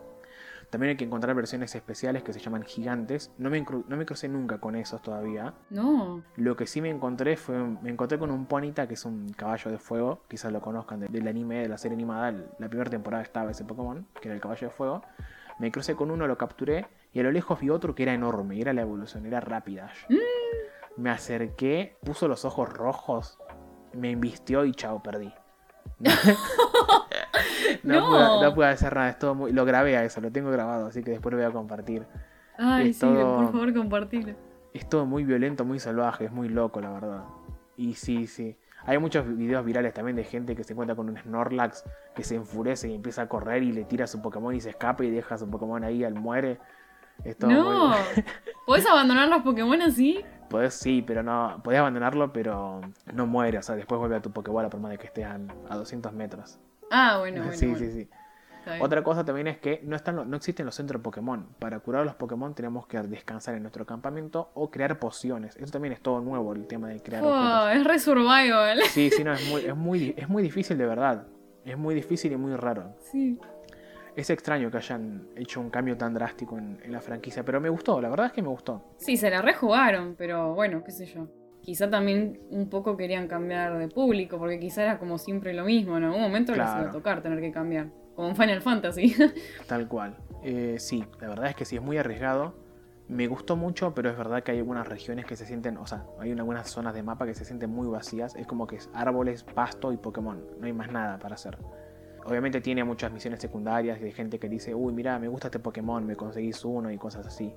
También 0.70 0.90
hay 0.90 0.96
que 0.96 1.04
encontrar 1.04 1.34
versiones 1.34 1.74
especiales 1.74 2.22
que 2.22 2.32
se 2.32 2.38
llaman 2.40 2.62
gigantes. 2.62 3.32
No 3.38 3.50
me, 3.50 3.60
no 3.60 3.96
me 3.96 4.06
crucé 4.06 4.28
nunca 4.28 4.58
con 4.58 4.76
esos 4.76 5.02
todavía. 5.02 5.52
No. 5.68 6.22
Lo 6.36 6.54
que 6.56 6.66
sí 6.66 6.80
me 6.80 6.90
encontré 6.90 7.36
fue. 7.36 7.58
Me 7.58 7.90
encontré 7.90 8.18
con 8.18 8.30
un 8.30 8.46
Ponita, 8.46 8.86
que 8.86 8.94
es 8.94 9.04
un 9.04 9.28
caballo 9.32 9.70
de 9.70 9.78
fuego. 9.78 10.22
Quizás 10.28 10.52
lo 10.52 10.60
conozcan 10.60 11.00
de- 11.00 11.08
del 11.08 11.26
anime, 11.26 11.62
de 11.62 11.68
la 11.68 11.76
serie 11.76 11.96
animada. 11.96 12.32
La 12.58 12.68
primera 12.68 12.88
temporada 12.88 13.22
estaba 13.22 13.50
ese 13.50 13.64
Pokémon, 13.64 14.06
que 14.20 14.28
era 14.28 14.34
el 14.36 14.40
caballo 14.40 14.68
de 14.68 14.72
fuego. 14.72 15.02
Me 15.58 15.72
crucé 15.72 15.96
con 15.96 16.10
uno, 16.10 16.26
lo 16.28 16.38
capturé. 16.38 16.86
Y 17.12 17.18
a 17.18 17.24
lo 17.24 17.32
lejos 17.32 17.58
vi 17.58 17.68
otro 17.70 17.94
que 17.96 18.04
era 18.04 18.14
enorme. 18.14 18.54
Y 18.54 18.60
era 18.62 18.72
la 18.72 18.82
evolución, 18.82 19.26
era 19.26 19.40
Rapidash. 19.40 20.04
Me 20.96 21.10
acerqué, 21.10 21.96
puso 22.04 22.28
los 22.28 22.44
ojos 22.44 22.72
rojos. 22.72 23.38
Me 23.92 24.10
invistió 24.12 24.64
y 24.64 24.72
chao, 24.72 25.02
perdí. 25.02 25.32
no, 27.82 28.00
No. 28.00 28.08
Pude, 28.38 28.48
no 28.48 28.54
pude 28.54 28.66
hacer 28.66 28.94
nada, 28.94 29.10
es 29.10 29.18
todo 29.18 29.34
muy- 29.34 29.52
lo 29.52 29.64
grabé 29.64 29.96
a 29.96 30.04
eso, 30.04 30.20
lo 30.20 30.30
tengo 30.30 30.50
grabado, 30.50 30.86
así 30.86 31.02
que 31.02 31.12
después 31.12 31.32
lo 31.32 31.38
voy 31.38 31.46
a 31.46 31.52
compartir. 31.52 32.06
Ay, 32.58 32.90
Es 32.90 32.96
sí, 32.96 33.00
todo- 33.00 33.36
por 33.36 33.52
favor, 33.52 33.74
compartilo. 33.74 34.34
Es 34.72 34.88
todo 34.88 35.06
muy 35.06 35.24
violento, 35.24 35.64
muy 35.64 35.78
salvaje, 35.78 36.26
es 36.26 36.32
muy 36.32 36.48
loco, 36.48 36.80
la 36.80 36.90
verdad. 36.90 37.24
Y 37.76 37.94
sí, 37.94 38.26
sí. 38.26 38.56
Hay 38.86 38.98
muchos 38.98 39.26
videos 39.36 39.64
virales 39.64 39.92
también 39.92 40.16
de 40.16 40.24
gente 40.24 40.54
que 40.56 40.64
se 40.64 40.72
encuentra 40.72 40.96
con 40.96 41.08
un 41.08 41.16
Snorlax 41.18 41.84
que 42.14 42.22
se 42.24 42.34
enfurece 42.36 42.88
y 42.88 42.94
empieza 42.94 43.22
a 43.22 43.28
correr 43.28 43.62
y 43.62 43.72
le 43.72 43.84
tira 43.84 44.04
a 44.04 44.06
su 44.06 44.22
Pokémon 44.22 44.54
y 44.54 44.60
se 44.60 44.70
escapa 44.70 45.04
y 45.04 45.10
deja 45.10 45.34
a 45.34 45.38
su 45.38 45.50
Pokémon 45.50 45.82
ahí 45.84 46.02
al 46.04 46.14
muere. 46.14 46.58
Es 47.24 47.36
todo 47.36 47.50
No. 47.50 47.88
muy- 47.88 47.96
¿Podés 48.66 48.86
abandonar 48.86 49.28
los 49.28 49.42
Pokémon 49.42 49.80
así? 49.82 50.24
Podés, 50.48 50.74
sí, 50.74 51.02
pero 51.06 51.22
no. 51.22 51.60
Podés 51.62 51.80
abandonarlo, 51.80 52.32
pero 52.32 52.80
no 53.12 53.26
muere. 53.26 53.58
O 53.58 53.62
sea, 53.62 53.74
después 53.76 53.98
vuelve 53.98 54.16
a 54.16 54.22
tu 54.22 54.30
Pokébola 54.30 54.70
por 54.70 54.80
más 54.80 54.90
de 54.92 54.98
que 54.98 55.06
estés 55.06 55.26
a, 55.26 55.38
a 55.68 55.76
200 55.76 56.12
metros. 56.12 56.58
Ah, 56.90 57.18
bueno, 57.18 57.42
bueno. 57.42 57.56
sí, 57.56 57.66
bueno. 57.66 57.78
sí, 57.78 57.92
sí. 57.92 58.08
Otra 58.80 59.02
cosa 59.02 59.24
también 59.24 59.46
es 59.46 59.58
que 59.58 59.80
no, 59.84 59.96
están, 59.96 60.28
no 60.28 60.36
existen 60.36 60.66
los 60.66 60.74
centros 60.74 61.02
Pokémon. 61.02 61.48
Para 61.58 61.80
curar 61.80 62.02
a 62.02 62.04
los 62.04 62.14
Pokémon 62.14 62.54
tenemos 62.54 62.86
que 62.86 63.00
descansar 63.02 63.54
en 63.54 63.62
nuestro 63.62 63.86
campamento 63.86 64.50
o 64.54 64.70
crear 64.70 64.98
pociones. 64.98 65.56
Eso 65.56 65.72
también 65.72 65.92
es 65.92 66.00
todo 66.00 66.20
nuevo, 66.20 66.52
el 66.52 66.66
tema 66.66 66.88
de 66.88 67.00
crear. 67.00 67.22
Oh, 67.24 67.68
es 67.68 67.84
re 67.84 67.98
survival. 67.98 68.82
Sí, 68.84 69.10
sí, 69.10 69.24
no, 69.24 69.32
es 69.32 69.48
muy, 69.48 69.64
es, 69.64 69.76
muy, 69.76 70.14
es 70.16 70.28
muy 70.28 70.42
difícil 70.42 70.76
de 70.78 70.86
verdad. 70.86 71.26
Es 71.64 71.76
muy 71.76 71.94
difícil 71.94 72.32
y 72.32 72.36
muy 72.36 72.54
raro. 72.56 72.94
Sí. 73.10 73.38
Es 74.16 74.28
extraño 74.28 74.70
que 74.70 74.76
hayan 74.76 75.28
hecho 75.36 75.60
un 75.60 75.70
cambio 75.70 75.96
tan 75.96 76.12
drástico 76.12 76.58
en, 76.58 76.78
en 76.82 76.92
la 76.92 77.00
franquicia, 77.00 77.44
pero 77.44 77.60
me 77.60 77.68
gustó, 77.68 78.00
la 78.00 78.08
verdad 78.08 78.26
es 78.26 78.32
que 78.32 78.42
me 78.42 78.48
gustó. 78.48 78.94
Sí, 78.98 79.16
se 79.16 79.30
la 79.30 79.40
rejugaron, 79.40 80.16
pero 80.16 80.54
bueno, 80.54 80.82
qué 80.84 80.90
sé 80.90 81.06
yo. 81.06 81.28
Quizá 81.62 81.90
también 81.90 82.40
un 82.50 82.68
poco 82.68 82.96
querían 82.96 83.28
cambiar 83.28 83.78
de 83.78 83.88
público, 83.88 84.38
porque 84.38 84.58
quizá 84.58 84.82
era 84.82 84.98
como 84.98 85.18
siempre 85.18 85.52
lo 85.52 85.64
mismo. 85.64 85.96
En 85.96 86.04
algún 86.04 86.22
momento 86.22 86.52
les 86.52 86.62
iba 86.62 86.88
a 86.88 86.90
tocar 86.90 87.22
tener 87.22 87.40
que 87.40 87.52
cambiar. 87.52 87.88
como 88.14 88.34
Final 88.34 88.60
Fantasy. 88.62 89.14
Tal 89.66 89.88
cual. 89.88 90.16
Eh, 90.42 90.76
sí, 90.78 91.04
la 91.20 91.28
verdad 91.28 91.50
es 91.50 91.56
que 91.56 91.64
sí, 91.64 91.76
es 91.76 91.82
muy 91.82 91.98
arriesgado. 91.98 92.54
Me 93.08 93.26
gustó 93.26 93.56
mucho, 93.56 93.92
pero 93.92 94.08
es 94.08 94.16
verdad 94.16 94.42
que 94.42 94.52
hay 94.52 94.58
algunas 94.58 94.86
regiones 94.86 95.24
que 95.26 95.34
se 95.34 95.44
sienten, 95.44 95.76
o 95.78 95.86
sea, 95.86 96.06
hay 96.20 96.30
algunas 96.30 96.70
zonas 96.70 96.94
de 96.94 97.02
mapa 97.02 97.26
que 97.26 97.34
se 97.34 97.44
sienten 97.44 97.68
muy 97.68 97.88
vacías. 97.88 98.36
Es 98.36 98.46
como 98.46 98.66
que 98.66 98.76
es 98.76 98.88
árboles, 98.94 99.42
pasto 99.42 99.92
y 99.92 99.96
Pokémon. 99.96 100.40
No 100.60 100.66
hay 100.66 100.72
más 100.72 100.92
nada 100.92 101.18
para 101.18 101.34
hacer. 101.34 101.58
Obviamente 102.24 102.60
tiene 102.60 102.84
muchas 102.84 103.10
misiones 103.10 103.40
secundarias 103.40 104.00
de 104.00 104.12
gente 104.12 104.38
que 104.38 104.48
dice, 104.48 104.74
uy, 104.74 104.92
mira, 104.92 105.18
me 105.18 105.28
gusta 105.28 105.48
este 105.48 105.58
Pokémon, 105.58 106.06
me 106.06 106.16
conseguís 106.16 106.64
uno 106.64 106.90
y 106.90 106.98
cosas 106.98 107.26
así. 107.26 107.52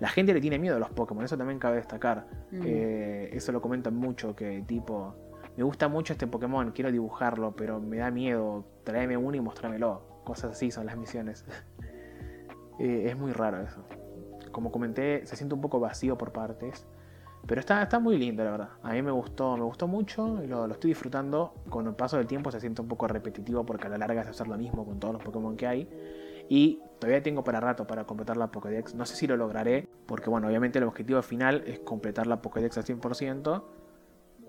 La 0.00 0.08
gente 0.08 0.34
le 0.34 0.40
tiene 0.40 0.58
miedo 0.58 0.76
a 0.76 0.78
los 0.78 0.90
Pokémon, 0.90 1.24
eso 1.24 1.36
también 1.36 1.58
cabe 1.58 1.76
destacar. 1.76 2.26
Eh, 2.52 3.30
eso 3.32 3.52
lo 3.52 3.60
comentan 3.60 3.94
mucho, 3.94 4.34
que 4.34 4.62
tipo, 4.66 5.14
me 5.56 5.62
gusta 5.62 5.88
mucho 5.88 6.12
este 6.12 6.26
Pokémon, 6.26 6.72
quiero 6.72 6.90
dibujarlo, 6.90 7.54
pero 7.54 7.80
me 7.80 7.98
da 7.98 8.10
miedo, 8.10 8.64
tráeme 8.84 9.16
uno 9.16 9.36
y 9.36 9.40
mostrámelo. 9.40 10.02
Cosas 10.24 10.52
así 10.52 10.70
son 10.70 10.86
las 10.86 10.96
misiones. 10.96 11.44
Eh, 12.80 13.04
es 13.08 13.16
muy 13.16 13.32
raro 13.32 13.60
eso. 13.60 13.84
Como 14.50 14.72
comenté, 14.72 15.24
se 15.26 15.36
siente 15.36 15.54
un 15.54 15.60
poco 15.60 15.78
vacío 15.78 16.18
por 16.18 16.32
partes. 16.32 16.88
Pero 17.46 17.60
está, 17.60 17.82
está 17.82 18.00
muy 18.00 18.18
lindo, 18.18 18.42
la 18.42 18.50
verdad. 18.50 18.68
A 18.82 18.92
mí 18.92 19.02
me 19.02 19.10
gustó, 19.10 19.56
me 19.56 19.64
gustó 19.64 19.86
mucho 19.86 20.42
y 20.42 20.46
lo, 20.46 20.66
estoy 20.66 20.90
disfrutando. 20.90 21.54
Con 21.68 21.86
el 21.86 21.94
paso 21.94 22.16
del 22.16 22.26
tiempo 22.26 22.50
se 22.50 22.58
siente 22.58 22.80
un 22.80 22.88
poco 22.88 23.06
repetitivo 23.06 23.64
porque 23.64 23.86
a 23.86 23.90
la 23.90 23.98
larga 23.98 24.22
es 24.22 24.28
hacer 24.28 24.48
lo 24.48 24.56
mismo 24.56 24.84
con 24.84 24.98
todos 24.98 25.14
los 25.14 25.22
Pokémon 25.22 25.56
que 25.56 25.66
hay. 25.66 25.88
Y 26.48 26.80
todavía 26.98 27.22
tengo 27.22 27.44
para 27.44 27.60
rato 27.60 27.86
para 27.86 28.04
completar 28.04 28.36
la 28.36 28.50
Pokédex. 28.50 28.94
No 28.94 29.06
sé 29.06 29.16
si 29.16 29.26
lo 29.26 29.36
lograré, 29.36 29.88
porque 30.06 30.30
bueno, 30.30 30.48
obviamente 30.48 30.78
el 30.78 30.84
objetivo 30.84 31.22
final 31.22 31.64
es 31.66 31.80
completar 31.80 32.26
la 32.26 32.42
Pokédex 32.42 32.78
al 32.78 32.84
100%. 32.84 33.64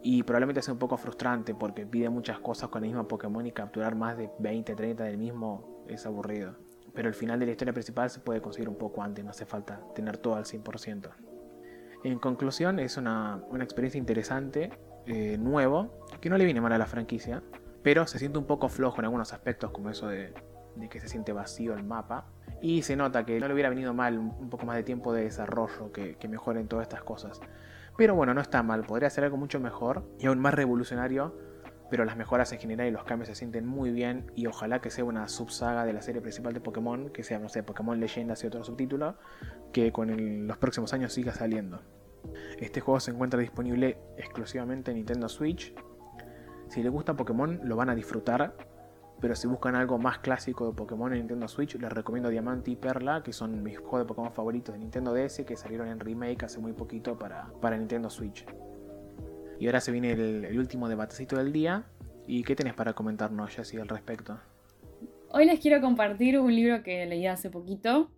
Y 0.01 0.23
probablemente 0.23 0.62
sea 0.62 0.73
un 0.73 0.79
poco 0.79 0.97
frustrante 0.97 1.55
porque 1.55 1.86
pide 1.86 2.10
muchas 2.10 2.39
cosas 2.39 2.69
con 2.69 2.84
el 2.84 2.89
mismo 2.89 3.08
Pokémon 3.08 3.45
y 3.45 3.51
capturar 3.51 3.95
más 3.95 4.17
de 4.17 4.29
20, 4.38 4.75
30 4.75 5.03
del 5.03 5.17
mismo 5.17 5.84
es 5.88 6.05
aburrido. 6.05 6.55
Pero 6.93 7.08
el 7.08 7.15
final 7.15 7.39
de 7.39 7.47
la 7.47 7.53
historia 7.53 7.73
principal 7.73 8.10
se 8.10 8.19
puede 8.19 8.39
conseguir 8.39 8.69
un 8.69 8.77
poco 8.77 9.01
antes, 9.01 9.25
no 9.25 9.31
hace 9.31 9.45
falta 9.45 9.81
tener 9.95 10.17
todo 10.17 10.36
al 10.36 10.45
100%. 10.45 11.10
En 12.03 12.19
conclusión, 12.19 12.77
es 12.79 12.97
una, 12.97 13.41
experiencia 13.60 13.97
interesante, 13.97 14.69
eh, 15.08 15.38
nuevo, 15.39 16.05
que 16.21 16.29
no 16.29 16.38
le 16.38 16.45
viene 16.45 16.62
mal 16.62 16.71
a 16.71 16.77
la 16.77 16.86
franquicia, 16.86 17.41
pero 17.81 18.05
se 18.05 18.19
siente 18.19 18.38
un 18.38 18.45
poco 18.45 18.69
flojo 18.69 18.99
en 18.99 19.05
algunos 19.05 19.34
aspectos, 19.34 19.71
como 19.71 19.89
eso 19.89 20.08
de, 20.08 20.31
que 20.89 20.99
se 20.99 21.07
siente 21.07 21.33
vacío 21.33 21.73
el 21.73 21.83
mapa. 21.83 22.25
Y 22.61 22.81
se 22.83 22.95
nota 22.95 23.25
que 23.25 23.39
no 23.39 23.47
le 23.47 23.53
hubiera 23.53 23.69
venido 23.69 23.93
mal 23.93 24.17
un 24.17 24.49
poco 24.49 24.65
más 24.65 24.75
de 24.75 24.83
tiempo 24.83 25.13
de 25.13 25.23
desarrollo 25.23 25.91
que, 25.91 26.15
que 26.15 26.27
mejoren 26.27 26.67
todas 26.67 26.83
estas 26.83 27.03
cosas. 27.03 27.41
Pero 27.97 28.15
bueno, 28.15 28.33
no 28.33 28.41
está 28.41 28.63
mal, 28.63 28.83
podría 28.83 29.09
ser 29.09 29.23
algo 29.23 29.38
mucho 29.38 29.59
mejor 29.59 30.03
y 30.19 30.27
aún 30.27 30.39
más 30.39 30.53
revolucionario 30.53 31.33
pero 31.89 32.05
las 32.05 32.17
mejoras 32.17 32.51
en 32.51 32.59
general 32.59 32.88
y 32.88 32.91
los 32.91 33.03
cambios 33.03 33.29
se 33.29 33.35
sienten 33.35 33.65
muy 33.65 33.91
bien 33.91 34.31
y 34.35 34.47
ojalá 34.47 34.81
que 34.81 34.89
sea 34.89 35.05
una 35.05 35.27
subsaga 35.27 35.85
de 35.85 35.93
la 35.93 36.01
serie 36.01 36.21
principal 36.21 36.53
de 36.53 36.61
Pokémon, 36.61 37.09
que 37.09 37.23
sea, 37.23 37.39
no 37.39 37.49
sé, 37.49 37.63
Pokémon 37.63 37.99
Leyendas 37.99 38.43
y 38.43 38.47
otro 38.47 38.63
subtítulo, 38.63 39.15
que 39.71 39.91
con 39.91 40.47
los 40.47 40.57
próximos 40.57 40.93
años 40.93 41.13
siga 41.13 41.33
saliendo. 41.33 41.81
Este 42.59 42.81
juego 42.81 42.99
se 42.99 43.11
encuentra 43.11 43.39
disponible 43.39 43.97
exclusivamente 44.17 44.91
en 44.91 44.97
Nintendo 44.97 45.29
Switch. 45.29 45.75
Si 46.69 46.81
les 46.81 46.91
gusta 46.91 47.13
Pokémon 47.13 47.61
lo 47.63 47.75
van 47.75 47.89
a 47.89 47.95
disfrutar, 47.95 48.55
pero 49.21 49.36
si 49.36 49.47
buscan 49.47 49.75
algo 49.75 49.97
más 49.97 50.19
clásico 50.19 50.67
de 50.67 50.73
Pokémon 50.73 51.12
en 51.13 51.19
Nintendo 51.19 51.47
Switch, 51.47 51.75
les 51.75 51.91
recomiendo 51.91 52.30
Diamante 52.30 52.71
y 52.71 52.75
Perla, 52.75 53.23
que 53.23 53.32
son 53.32 53.63
mis 53.63 53.78
juegos 53.78 54.01
de 54.01 54.06
Pokémon 54.06 54.32
favoritos 54.32 54.73
de 54.73 54.80
Nintendo 54.80 55.13
DS, 55.13 55.43
que 55.45 55.56
salieron 55.56 55.88
en 55.88 55.99
remake 55.99 56.43
hace 56.43 56.60
muy 56.60 56.73
poquito 56.73 57.17
para, 57.17 57.47
para 57.62 57.78
Nintendo 57.78 58.10
Switch. 58.10 58.45
Y 59.60 59.67
ahora 59.67 59.80
se 59.80 59.91
viene 59.91 60.12
el, 60.12 60.58
último 60.60 60.89
debatecito 60.89 61.38
del 61.38 61.54
día. 61.54 61.86
¿Y 62.28 62.43
qué 62.43 62.56
tenés 62.56 62.73
para 62.73 62.93
comentarnos, 62.93 63.56
Jessy, 63.56 63.78
al 63.78 63.88
respecto? 63.88 64.39
Hoy 65.30 65.45
les 65.45 65.60
quiero 65.60 65.80
compartir 65.82 66.39
un 66.39 66.54
libro 66.54 66.84
que 66.84 67.06
leí 67.06 67.25
hace 67.28 67.49
poquito. 67.49 68.12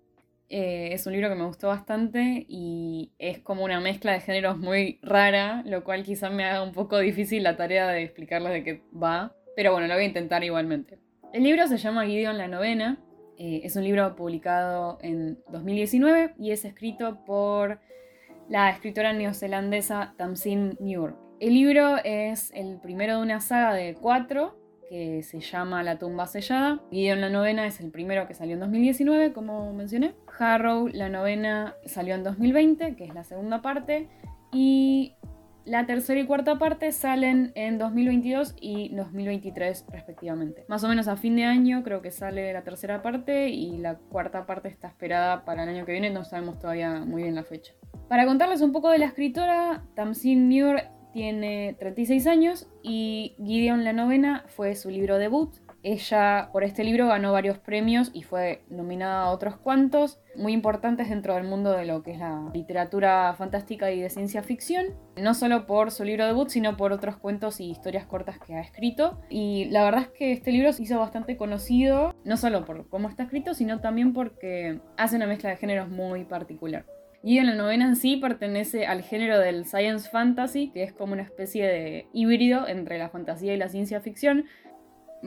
Eh, 0.50 0.94
es 0.94 1.06
un 1.06 1.14
libro 1.14 1.30
que 1.30 1.36
me 1.36 1.46
gustó 1.46 1.68
bastante 1.68 2.46
y 2.48 3.12
es 3.20 3.40
como 3.40 3.66
una 3.66 3.82
mezcla 3.82 4.14
de 4.14 4.22
géneros 4.22 4.58
muy 4.58 4.98
rara, 5.02 5.62
lo 5.66 5.84
cual 5.84 6.04
quizás 6.04 6.32
me 6.32 6.46
haga 6.46 6.64
un 6.64 6.72
poco 6.72 6.98
difícil 7.00 7.44
la 7.44 7.58
tarea 7.58 7.88
de 7.90 8.04
explicarles 8.04 8.54
de 8.54 8.64
qué 8.64 8.84
va, 8.96 9.36
pero 9.58 9.72
bueno, 9.72 9.88
lo 9.88 9.96
voy 9.96 10.04
a 10.04 10.08
intentar 10.08 10.44
igualmente. 10.44 11.00
El 11.34 11.42
libro 11.42 11.66
se 11.66 11.78
llama 11.78 12.06
Gideon 12.06 12.38
la 12.38 12.48
novena, 12.48 13.00
eh, 13.40 13.62
es 13.64 13.76
un 13.76 13.84
libro 13.84 14.16
publicado 14.16 15.00
en 15.02 15.40
2019 15.50 16.36
y 16.38 16.52
es 16.52 16.64
escrito 16.64 17.26
por 17.26 17.80
la 18.50 18.70
escritora 18.70 19.14
neozelandesa 19.14 20.14
Tamsin 20.16 20.78
Muir. 20.80 21.16
El 21.40 21.56
libro 21.56 21.98
es 22.04 22.52
el 22.54 22.80
primero 22.80 23.18
de 23.18 23.24
una 23.24 23.40
saga 23.40 23.74
de 23.74 23.96
cuatro 23.96 24.60
que 24.92 25.24
se 25.24 25.40
llama 25.40 25.82
La 25.82 25.98
tumba 25.98 26.28
sellada. 26.28 26.80
Gideon 26.92 27.20
la 27.20 27.30
novena 27.30 27.66
es 27.66 27.80
el 27.80 27.90
primero 27.90 28.28
que 28.28 28.36
salió 28.36 28.54
en 28.54 28.60
2019, 28.60 29.34
como 29.34 29.74
mencioné. 29.74 30.14
Harrow, 30.38 30.88
la 30.88 31.10
novena, 31.10 31.74
salió 31.84 32.14
en 32.14 32.24
2020, 32.24 32.96
que 32.96 33.06
es 33.06 33.14
la 33.16 33.24
segunda 33.24 33.64
parte. 33.64 34.08
Y 34.54 35.16
la 35.68 35.86
tercera 35.86 36.20
y 36.20 36.26
cuarta 36.26 36.58
parte 36.58 36.92
salen 36.94 37.52
en 37.56 37.78
2022 37.78 38.56
y 38.60 38.96
2023 38.96 39.86
respectivamente. 39.90 40.66
Más 40.70 40.84
o 40.84 40.88
menos 40.88 41.10
a 41.10 41.18
fin 41.18 41.36
de 41.36 41.44
año 41.44 41.84
creo 41.84 42.02
que 42.02 42.10
sale 42.10 42.54
la 42.54 42.64
tercera 42.64 43.02
parte 43.02 43.50
y 43.50 43.78
la 43.78 43.96
cuarta 43.96 44.46
parte 44.46 44.70
está 44.70 44.88
esperada 44.88 45.44
para 45.44 45.64
el 45.64 45.70
año 45.70 45.86
que 45.86 45.92
viene, 45.92 46.10
no 46.10 46.24
sabemos 46.24 46.58
todavía 46.60 47.02
muy 47.02 47.24
bien 47.24 47.36
la 47.36 47.44
fecha. 47.44 47.74
Para 48.08 48.26
contarles 48.26 48.62
un 48.62 48.72
poco 48.72 48.90
de 48.90 49.00
la 49.00 49.06
escritora, 49.06 49.84
Tamsin 49.94 50.48
Muir 50.48 50.84
tiene 51.12 51.76
36 51.80 52.28
años 52.28 52.68
y 52.82 53.36
Gideon 53.44 53.84
la 53.84 53.92
novena 53.92 54.46
fue 54.48 54.76
su 54.76 54.90
libro 54.90 55.18
debut. 55.18 55.54
Ella 55.90 56.50
por 56.52 56.66
este 56.66 56.84
libro 56.84 57.08
ganó 57.08 57.32
varios 57.32 57.60
premios 57.60 58.12
y 58.14 58.24
fue 58.24 58.62
nominada 58.68 59.24
a 59.24 59.32
otros 59.32 59.56
cuantos, 59.56 60.20
muy 60.36 60.52
importantes 60.52 61.08
dentro 61.08 61.36
del 61.36 61.46
mundo 61.46 61.72
de 61.72 61.86
lo 61.86 62.04
que 62.04 62.12
es 62.12 62.20
la 62.20 62.52
literatura 62.54 63.34
fantástica 63.38 63.90
y 63.90 64.02
de 64.02 64.10
ciencia 64.10 64.44
ficción, 64.44 64.88
no 65.16 65.34
solo 65.34 65.66
por 65.66 65.92
su 65.92 66.04
libro 66.04 66.26
debut, 66.26 66.50
sino 66.50 66.76
por 66.76 66.92
otros 66.92 67.16
cuentos 67.16 67.62
y 67.62 67.70
historias 67.70 68.06
cortas 68.06 68.38
que 68.38 68.56
ha 68.56 68.60
escrito. 68.60 69.22
Y 69.30 69.70
la 69.70 69.86
verdad 69.86 70.02
es 70.02 70.10
que 70.10 70.34
este 70.34 70.52
libro 70.52 70.74
se 70.74 70.84
hizo 70.84 71.00
bastante 71.00 71.38
conocido, 71.38 72.14
no 72.26 72.36
solo 72.36 72.66
por 72.66 72.90
cómo 72.90 73.08
está 73.08 73.24
escrito, 73.24 73.54
sino 73.54 73.80
también 73.80 74.12
porque 74.12 74.82
hace 74.98 75.16
una 75.16 75.26
mezcla 75.26 75.52
de 75.52 75.56
géneros 75.56 75.88
muy 75.88 76.26
particular. 76.26 76.86
Y 77.24 77.40
en 77.40 77.48
la 77.48 77.56
novena 77.56 77.86
en 77.86 77.96
sí 77.96 78.18
pertenece 78.18 78.86
al 78.86 79.02
género 79.02 79.40
del 79.40 79.66
science 79.66 80.10
fantasy, 80.10 80.70
que 80.70 80.84
es 80.84 80.94
como 80.94 81.14
una 81.14 81.24
especie 81.24 81.66
de 81.66 82.08
híbrido 82.14 82.68
entre 82.68 82.98
la 82.98 83.10
fantasía 83.10 83.54
y 83.54 83.58
la 83.58 83.70
ciencia 83.70 84.02
ficción. 84.02 84.46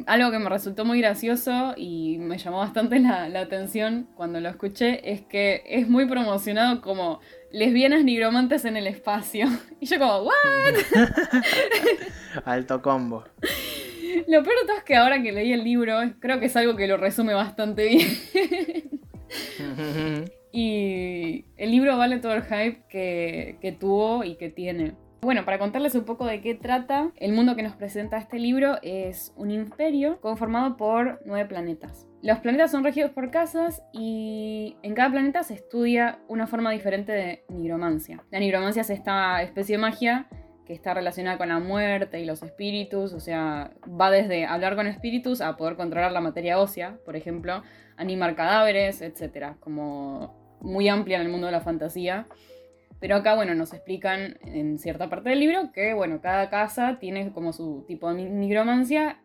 Algo 0.07 0.31
que 0.31 0.39
me 0.39 0.49
resultó 0.49 0.85
muy 0.85 1.01
gracioso 1.01 1.75
y 1.77 2.19
me 2.19 2.39
llamó 2.39 2.59
bastante 2.59 3.01
la, 3.01 3.25
atención 3.41 4.09
cuando 4.15 4.41
lo 4.41 4.49
escuché 4.49 5.13
es 5.13 5.23
que 5.23 5.63
es 5.67 5.89
muy 5.89 6.07
promocionado 6.07 6.81
como 6.81 7.21
lesbianas 7.51 8.05
nigromantes 8.05 8.65
en 8.65 8.77
el 8.77 8.87
espacio. 8.87 9.47
Y 9.81 9.87
yo 9.87 9.99
como, 9.99 10.19
¿what? 10.25 10.35
Alto 12.45 12.83
combo. 12.83 13.25
Lo 14.29 14.43
peor 14.43 14.61
de 14.61 14.67
todo 14.67 14.77
es 14.77 14.85
que 14.85 14.97
ahora 14.97 15.23
que 15.23 15.33
leí 15.33 15.53
el 15.53 15.65
libro, 15.65 15.99
creo 16.21 16.39
que 16.39 16.47
es 16.47 16.57
algo 16.57 16.77
que 16.77 16.87
lo 16.87 16.97
resume 16.97 17.35
bastante 17.35 17.87
bien. 17.87 19.01
Y 20.53 21.45
el 21.57 21.71
libro 21.71 21.97
vale 21.97 22.19
todo 22.19 22.35
el 22.35 22.43
hype 22.43 22.83
que, 22.89 23.77
tuvo 23.79 24.25
y 24.25 24.35
que 24.35 24.49
tiene. 24.49 24.95
Bueno, 25.23 25.45
para 25.45 25.59
contarles 25.59 25.95
un 25.95 26.05
poco 26.05 26.25
de 26.25 26.41
qué 26.41 26.55
trata, 26.55 27.13
el 27.17 27.33
mundo 27.33 27.55
que 27.55 27.63
nos 27.63 27.75
presenta 27.75 28.17
este 28.17 28.39
libro 28.39 28.79
es 28.83 29.35
un 29.37 29.51
imperio 29.51 30.19
conformado 30.23 30.79
por 30.79 31.21
nueve 31.27 31.47
planetas. 31.47 32.07
Los 32.23 32.39
planetas 32.39 32.71
son 32.71 32.85
regidos 32.85 33.11
por 33.11 33.31
casas 33.31 33.83
y 33.93 34.79
en 34.83 34.95
cada 34.95 35.11
planeta 35.11 35.43
se 35.43 35.55
estudia 35.55 36.21
una 36.29 36.47
forma 36.47 36.71
diferente 36.71 37.13
de 37.13 37.45
nigromancia. 37.51 38.25
La 38.31 38.39
nigromancia 38.41 38.81
es 38.81 38.89
esta 38.89 39.43
especie 39.43 39.77
de 39.77 39.83
magia 39.83 40.27
que 40.65 40.73
está 40.73 40.95
relacionada 40.95 41.37
con 41.37 41.49
la 41.49 41.59
muerte 41.59 42.19
y 42.21 42.25
los 42.25 42.43
espíritus, 42.43 43.13
o 43.13 43.21
sea, 43.21 43.73
va 43.89 44.11
desde 44.11 44.47
hablar 44.47 44.75
con 44.75 44.87
espíritus 44.87 45.43
a 45.43 45.59
poder 45.59 45.77
controlar 45.77 46.13
la 46.13 46.23
materia 46.23 46.59
ósea, 46.59 46.97
por 47.05 47.15
ejemplo, 47.15 47.63
animar 47.99 48.35
cadáveres, 48.37 49.03
etc. 49.03 49.57
Como 49.61 50.59
muy 50.63 50.89
amplia 50.89 51.17
en 51.17 51.23
el 51.27 51.29
mundo 51.29 51.47
de 51.47 51.53
la 51.53 51.61
fantasía. 51.61 52.27
Pero 53.01 53.17
acá, 53.17 53.35
bueno, 53.35 53.55
nos 53.55 53.73
explican 53.73 54.39
en 54.43 54.79
cierta 54.79 55.09
parte 55.09 55.31
del 55.31 55.41
libro 55.41 55.73
que, 55.73 55.95
bueno, 55.95 56.21
cada 56.21 56.51
casa 56.51 56.99
tiene 57.01 57.33
como 57.33 57.55
su 57.55 57.85
tipo 57.89 58.13
de 58.13 58.29
nigromancia 58.29 59.23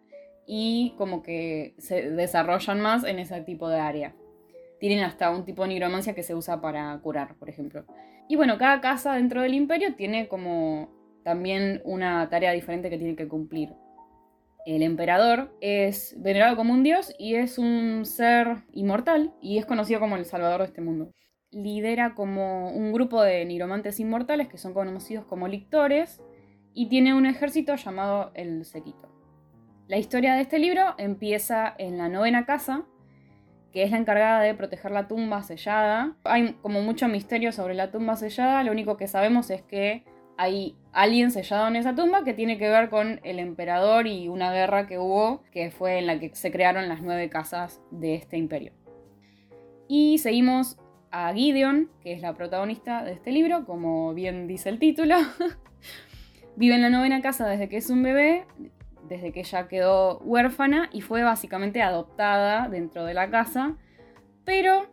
y 0.47 0.93
como 0.97 1.21
que 1.21 1.75
se 1.77 2.09
desarrollan 2.11 2.79
más 2.79 3.03
en 3.03 3.19
ese 3.19 3.41
tipo 3.41 3.67
de 3.67 3.79
área. 3.79 4.15
Tienen 4.79 5.03
hasta 5.03 5.29
un 5.29 5.43
tipo 5.43 5.63
de 5.63 5.69
nigromancia 5.69 6.15
que 6.15 6.23
se 6.23 6.35
usa 6.35 6.61
para 6.61 6.97
curar, 7.01 7.35
por 7.35 7.49
ejemplo. 7.49 7.85
Y 8.29 8.37
bueno, 8.37 8.57
cada 8.57 8.79
casa 8.79 9.15
dentro 9.15 9.41
del 9.41 9.53
imperio 9.53 9.95
tiene 9.95 10.29
como 10.29 10.89
también 11.23 11.81
una 11.83 12.29
tarea 12.29 12.53
diferente 12.53 12.89
que 12.89 12.97
tiene 12.97 13.15
que 13.15 13.27
cumplir. 13.27 13.73
El 14.65 14.83
emperador 14.83 15.53
es 15.59 16.15
venerado 16.17 16.55
como 16.55 16.73
un 16.73 16.81
dios 16.81 17.13
y 17.19 17.35
es 17.35 17.57
un 17.57 18.05
ser 18.05 18.63
inmortal 18.71 19.33
y 19.41 19.57
es 19.57 19.65
conocido 19.65 19.99
como 19.99 20.15
el 20.15 20.25
salvador 20.25 20.61
de 20.61 20.67
este 20.67 20.81
mundo 20.81 21.11
lidera 21.55 22.15
como 22.15 22.69
un 22.69 22.91
grupo 22.91 23.23
de 23.23 23.45
nigromantes 23.45 23.99
inmortales 23.99 24.49
que 24.49 24.57
son 24.57 24.73
conocidos 24.73 25.25
como 25.25 25.47
lictores 25.47 26.21
y 26.73 26.87
tiene 26.89 27.13
un 27.13 27.25
ejército 27.25 27.75
llamado 27.75 28.31
el 28.33 28.65
Sequito. 28.65 29.09
La 29.87 29.97
historia 29.97 30.35
de 30.35 30.41
este 30.41 30.59
libro 30.59 30.95
empieza 30.97 31.73
en 31.77 31.97
la 31.97 32.09
novena 32.09 32.45
casa, 32.45 32.83
que 33.71 33.83
es 33.83 33.91
la 33.91 33.97
encargada 33.97 34.41
de 34.41 34.53
proteger 34.53 34.91
la 34.91 35.07
tumba 35.07 35.43
sellada. 35.43 36.17
Hay 36.25 36.53
como 36.61 36.81
mucho 36.81 37.07
misterio 37.07 37.53
sobre 37.53 37.73
la 37.73 37.89
tumba 37.89 38.17
sellada, 38.17 38.63
lo 38.63 38.73
único 38.73 38.97
que 38.97 39.07
sabemos 39.07 39.49
es 39.49 39.61
que 39.61 40.03
hay 40.37 40.75
alguien 40.91 41.31
sellado 41.31 41.69
en 41.69 41.77
esa 41.77 41.95
tumba 41.95 42.25
que 42.25 42.33
tiene 42.33 42.57
que 42.57 42.67
ver 42.67 42.89
con 42.89 43.21
el 43.23 43.39
emperador 43.39 44.07
y 44.07 44.27
una 44.27 44.51
guerra 44.51 44.87
que 44.87 44.99
hubo, 44.99 45.43
que 45.51 45.71
fue 45.71 45.99
en 45.99 46.07
la 46.07 46.19
que 46.19 46.35
se 46.35 46.51
crearon 46.51 46.89
las 46.89 47.01
nueve 47.01 47.29
casas 47.29 47.81
de 47.91 48.15
este 48.15 48.35
imperio. 48.35 48.73
Y 49.87 50.17
seguimos 50.17 50.77
a 51.15 51.33
Gideon, 51.33 51.89
que 52.03 52.11
es 52.11 52.21
la 52.21 52.33
protagonista 52.33 53.05
de 53.05 53.13
este 53.13 53.31
libro, 53.31 53.65
como 53.65 54.13
bien 54.13 54.47
dice 54.47 54.67
el 54.67 54.79
título. 54.79 55.15
Vive 56.57 56.75
en 56.75 56.81
la 56.81 56.89
novena 56.89 57.21
casa 57.21 57.47
desde 57.47 57.69
que 57.69 57.77
es 57.77 57.89
un 57.89 58.03
bebé, 58.03 58.45
desde 59.07 59.31
que 59.31 59.39
ella 59.39 59.69
quedó 59.69 60.19
huérfana 60.19 60.89
y 60.91 60.99
fue 60.99 61.23
básicamente 61.23 61.81
adoptada 61.81 62.67
dentro 62.67 63.05
de 63.05 63.13
la 63.13 63.29
casa, 63.29 63.77
pero 64.43 64.87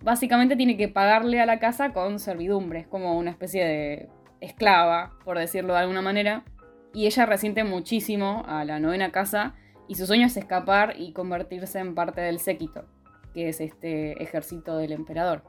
básicamente 0.00 0.54
tiene 0.54 0.76
que 0.76 0.88
pagarle 0.88 1.40
a 1.40 1.46
la 1.46 1.58
casa 1.58 1.92
con 1.92 2.20
servidumbre, 2.20 2.80
es 2.80 2.86
como 2.86 3.18
una 3.18 3.32
especie 3.32 3.64
de 3.64 4.08
esclava, 4.40 5.18
por 5.24 5.38
decirlo 5.38 5.72
de 5.72 5.80
alguna 5.80 6.02
manera, 6.02 6.44
y 6.94 7.06
ella 7.06 7.26
resiente 7.26 7.64
muchísimo 7.64 8.44
a 8.46 8.64
la 8.64 8.78
novena 8.78 9.10
casa 9.10 9.56
y 9.88 9.96
su 9.96 10.06
sueño 10.06 10.26
es 10.26 10.36
escapar 10.36 10.94
y 10.98 11.12
convertirse 11.12 11.80
en 11.80 11.96
parte 11.96 12.20
del 12.20 12.38
séquito, 12.38 12.84
que 13.32 13.48
es 13.48 13.60
este 13.60 14.22
ejército 14.22 14.76
del 14.76 14.92
emperador. 14.92 15.42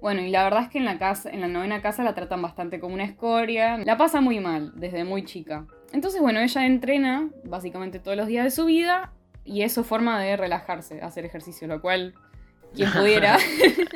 Bueno, 0.00 0.20
y 0.20 0.30
la 0.30 0.44
verdad 0.44 0.64
es 0.64 0.68
que 0.68 0.78
en 0.78 0.84
la, 0.84 0.98
casa, 0.98 1.30
en 1.30 1.40
la 1.40 1.48
novena 1.48 1.80
casa 1.80 2.04
la 2.04 2.14
tratan 2.14 2.42
bastante 2.42 2.78
como 2.80 2.94
una 2.94 3.04
escoria, 3.04 3.78
la 3.78 3.96
pasa 3.96 4.20
muy 4.20 4.40
mal 4.40 4.72
desde 4.76 5.04
muy 5.04 5.24
chica. 5.24 5.66
Entonces, 5.92 6.20
bueno, 6.20 6.40
ella 6.40 6.66
entrena 6.66 7.30
básicamente 7.44 7.98
todos 7.98 8.16
los 8.16 8.26
días 8.26 8.44
de 8.44 8.50
su 8.50 8.66
vida 8.66 9.12
y 9.44 9.62
es 9.62 9.72
su 9.72 9.84
forma 9.84 10.20
de 10.20 10.36
relajarse, 10.36 11.00
hacer 11.00 11.24
ejercicio, 11.24 11.66
lo 11.66 11.80
cual, 11.80 12.14
quien 12.74 12.92
pudiera. 12.92 13.38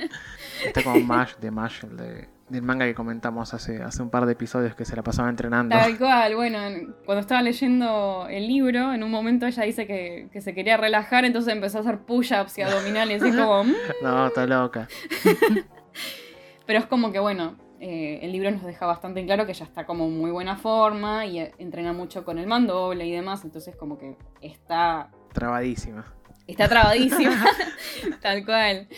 Está 0.65 0.83
como 0.83 0.97
de 0.97 1.05
Mash, 1.51 1.83
de, 1.83 2.29
del 2.51 2.63
manga 2.63 2.85
que 2.85 2.95
comentamos 2.95 3.55
hace, 3.55 3.83
hace 3.83 4.03
un 4.03 4.11
par 4.11 4.27
de 4.27 4.33
episodios 4.33 4.75
que 4.75 4.85
se 4.85 4.97
la 4.97 5.03
pasaba 5.03 5.29
entrenando. 5.31 5.75
Tal 5.75 5.97
cual, 5.97 6.35
bueno, 6.35 6.59
cuando 7.07 7.21
estaba 7.21 7.41
leyendo 7.43 8.27
el 8.29 8.49
libro, 8.49 8.93
en 8.93 9.03
un 9.03 9.11
momento 9.11 9.47
ella 9.47 9.63
dice 9.63 9.87
que, 9.87 10.29
que 10.33 10.41
se 10.41 10.53
quería 10.53 10.77
relajar, 10.77 11.25
entonces 11.25 11.53
empezó 11.53 11.79
a 11.79 11.81
hacer 11.83 12.01
push-ups 12.01 12.59
y 12.59 12.63
abdominales, 12.63 13.23
y 13.25 13.31
como... 13.31 13.65
Mm". 13.65 13.75
no, 14.03 14.27
está 14.27 14.47
loca. 14.47 14.89
Pero 16.67 16.79
es 16.79 16.87
como 16.87 17.13
que, 17.13 17.21
bueno, 17.21 17.57
eh, 17.79 18.19
el 18.23 18.33
libro 18.33 18.51
nos 18.51 18.65
deja 18.65 18.85
bastante 18.85 19.25
claro 19.25 19.47
que 19.47 19.53
ella 19.53 19.65
está 19.65 19.87
como 19.87 20.07
en 20.07 20.19
muy 20.19 20.31
buena 20.31 20.57
forma 20.57 21.27
y 21.27 21.39
eh, 21.39 21.53
entrena 21.59 21.93
mucho 21.93 22.25
con 22.25 22.39
el 22.39 22.47
mandoble 22.47 23.07
y 23.07 23.13
demás, 23.13 23.45
entonces 23.45 23.77
como 23.77 23.97
que 23.97 24.17
está... 24.43 25.11
Trabadísima. 25.33 26.05
Está 26.47 26.69
trabadísima, 26.69 27.47
tal 28.21 28.45
cual. 28.45 28.89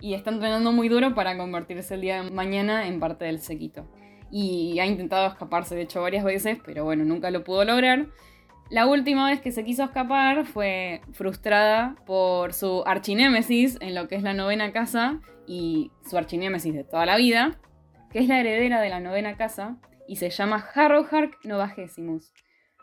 Y 0.00 0.14
está 0.14 0.30
entrenando 0.30 0.72
muy 0.72 0.88
duro 0.88 1.14
para 1.14 1.36
convertirse 1.36 1.94
el 1.94 2.00
día 2.00 2.22
de 2.22 2.30
mañana 2.30 2.86
en 2.86 3.00
parte 3.00 3.26
del 3.26 3.40
sequito. 3.40 3.86
Y 4.30 4.78
ha 4.78 4.86
intentado 4.86 5.26
escaparse, 5.26 5.74
de 5.74 5.82
hecho, 5.82 6.02
varias 6.02 6.24
veces, 6.24 6.58
pero 6.64 6.84
bueno, 6.84 7.04
nunca 7.04 7.30
lo 7.30 7.44
pudo 7.44 7.64
lograr. 7.64 8.06
La 8.70 8.86
última 8.86 9.28
vez 9.28 9.40
que 9.40 9.50
se 9.50 9.64
quiso 9.64 9.82
escapar 9.82 10.46
fue 10.46 11.00
frustrada 11.12 11.96
por 12.06 12.54
su 12.54 12.84
archinémesis 12.86 13.76
en 13.80 13.96
lo 13.96 14.06
que 14.06 14.14
es 14.14 14.22
la 14.22 14.32
novena 14.32 14.72
casa 14.72 15.20
y 15.46 15.90
su 16.08 16.16
archinémesis 16.16 16.72
de 16.72 16.84
toda 16.84 17.04
la 17.04 17.16
vida, 17.16 17.58
que 18.12 18.20
es 18.20 18.28
la 18.28 18.38
heredera 18.38 18.80
de 18.80 18.88
la 18.88 19.00
novena 19.00 19.36
casa 19.36 19.78
y 20.06 20.16
se 20.16 20.30
llama 20.30 20.64
Harrowhark 20.74 21.38
Novagesimus. 21.44 22.32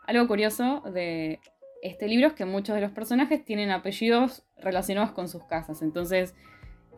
Algo 0.06 0.26
curioso 0.28 0.82
de 0.92 1.40
este 1.82 2.08
libro 2.08 2.28
es 2.28 2.32
que 2.34 2.44
muchos 2.44 2.74
de 2.74 2.80
los 2.82 2.92
personajes 2.92 3.44
tienen 3.44 3.70
apellidos 3.70 4.44
relacionados 4.58 5.12
con 5.12 5.28
sus 5.28 5.44
casas. 5.44 5.82
Entonces, 5.82 6.34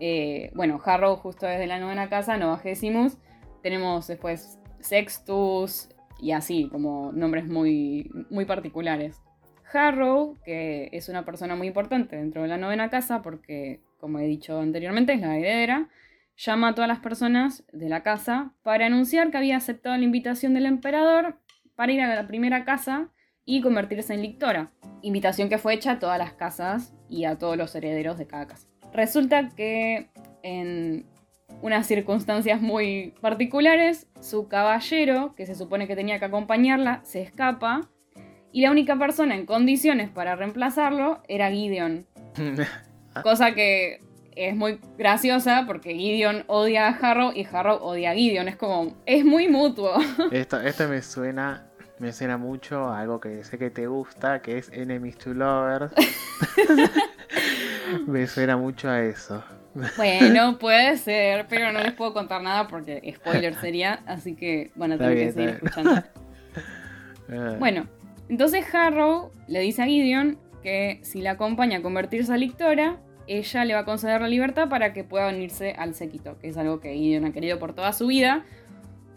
eh, 0.00 0.50
bueno, 0.54 0.80
Harrow 0.84 1.16
justo 1.16 1.46
desde 1.46 1.66
la 1.66 1.78
novena 1.78 2.08
casa, 2.08 2.36
Novagesimus. 2.36 3.18
Tenemos 3.62 4.06
después 4.08 4.58
Sextus, 4.80 5.90
y 6.20 6.32
así, 6.32 6.68
como 6.70 7.12
nombres 7.12 7.46
muy, 7.46 8.10
muy 8.30 8.44
particulares. 8.44 9.20
Harrow, 9.72 10.36
que 10.44 10.88
es 10.92 11.08
una 11.08 11.24
persona 11.24 11.56
muy 11.56 11.68
importante 11.68 12.16
dentro 12.16 12.42
de 12.42 12.48
la 12.48 12.58
novena 12.58 12.90
casa, 12.90 13.22
porque, 13.22 13.80
como 13.98 14.18
he 14.18 14.26
dicho 14.26 14.58
anteriormente, 14.58 15.12
es 15.12 15.20
la 15.20 15.36
heredera, 15.36 15.88
llama 16.36 16.68
a 16.68 16.74
todas 16.74 16.88
las 16.88 16.98
personas 16.98 17.64
de 17.72 17.88
la 17.88 18.02
casa 18.02 18.52
para 18.62 18.86
anunciar 18.86 19.30
que 19.30 19.36
había 19.36 19.56
aceptado 19.56 19.96
la 19.96 20.04
invitación 20.04 20.54
del 20.54 20.66
emperador 20.66 21.38
para 21.76 21.92
ir 21.92 22.00
a 22.00 22.14
la 22.14 22.26
primera 22.26 22.64
casa 22.64 23.10
y 23.44 23.62
convertirse 23.62 24.14
en 24.14 24.22
lictora. 24.22 24.72
Invitación 25.02 25.48
que 25.48 25.58
fue 25.58 25.74
hecha 25.74 25.92
a 25.92 25.98
todas 25.98 26.18
las 26.18 26.32
casas 26.32 26.94
y 27.08 27.24
a 27.24 27.38
todos 27.38 27.56
los 27.56 27.74
herederos 27.74 28.18
de 28.18 28.26
cada 28.26 28.46
casa. 28.46 28.69
Resulta 28.92 29.48
que 29.50 30.08
en 30.42 31.06
unas 31.62 31.86
circunstancias 31.86 32.60
muy 32.60 33.14
particulares, 33.20 34.06
su 34.20 34.48
caballero, 34.48 35.34
que 35.34 35.46
se 35.46 35.54
supone 35.54 35.86
que 35.86 35.96
tenía 35.96 36.18
que 36.18 36.24
acompañarla, 36.24 37.00
se 37.04 37.22
escapa 37.22 37.88
y 38.52 38.62
la 38.62 38.70
única 38.70 38.96
persona 38.96 39.34
en 39.34 39.46
condiciones 39.46 40.10
para 40.10 40.36
reemplazarlo 40.36 41.22
era 41.28 41.50
Gideon. 41.50 42.06
Cosa 43.22 43.54
que 43.54 44.02
es 44.36 44.56
muy 44.56 44.80
graciosa 44.96 45.64
porque 45.66 45.94
Gideon 45.94 46.44
odia 46.46 46.88
a 46.88 46.90
Harrow 46.90 47.32
y 47.34 47.46
Harrow 47.50 47.78
odia 47.82 48.12
a 48.12 48.14
Gideon. 48.14 48.48
Es 48.48 48.56
como, 48.56 48.96
es 49.06 49.24
muy 49.24 49.48
mutuo. 49.48 49.94
Esto, 50.30 50.60
esto 50.60 50.88
me 50.88 51.02
suena, 51.02 51.66
me 51.98 52.12
suena 52.12 52.38
mucho 52.38 52.84
a 52.86 53.00
algo 53.00 53.20
que 53.20 53.44
sé 53.44 53.58
que 53.58 53.70
te 53.70 53.86
gusta, 53.86 54.40
que 54.40 54.58
es 54.58 54.70
Enemies 54.72 55.18
to 55.18 55.34
Lovers. 55.34 55.92
me 58.06 58.26
suena 58.26 58.56
mucho 58.56 58.88
a 58.88 59.02
eso. 59.02 59.42
Bueno, 59.96 60.58
puede 60.58 60.96
ser, 60.96 61.46
pero 61.48 61.72
no 61.72 61.80
les 61.80 61.92
puedo 61.92 62.12
contar 62.12 62.42
nada 62.42 62.66
porque 62.66 63.00
spoiler 63.16 63.54
sería, 63.54 64.02
así 64.06 64.34
que 64.34 64.70
bueno, 64.74 64.98
tengo 64.98 65.12
que 65.12 65.32
seguir 65.32 65.48
escuchando. 65.50 66.02
Ah. 67.32 67.54
bueno, 67.60 67.86
entonces 68.28 68.64
Harrow 68.74 69.30
le 69.46 69.60
dice 69.60 69.82
a 69.82 69.86
Gideon 69.86 70.36
que 70.64 70.98
si 71.02 71.22
la 71.22 71.32
acompaña 71.32 71.78
a 71.78 71.82
convertirse 71.82 72.32
a 72.32 72.36
lictora, 72.36 72.96
ella 73.28 73.64
le 73.64 73.74
va 73.74 73.80
a 73.80 73.84
conceder 73.84 74.20
la 74.20 74.26
libertad 74.26 74.68
para 74.68 74.92
que 74.92 75.04
pueda 75.04 75.28
unirse 75.28 75.72
al 75.78 75.94
séquito, 75.94 76.38
que 76.40 76.48
es 76.48 76.56
algo 76.56 76.80
que 76.80 76.92
Gideon 76.94 77.26
ha 77.26 77.32
querido 77.32 77.60
por 77.60 77.72
toda 77.72 77.92
su 77.92 78.08
vida, 78.08 78.44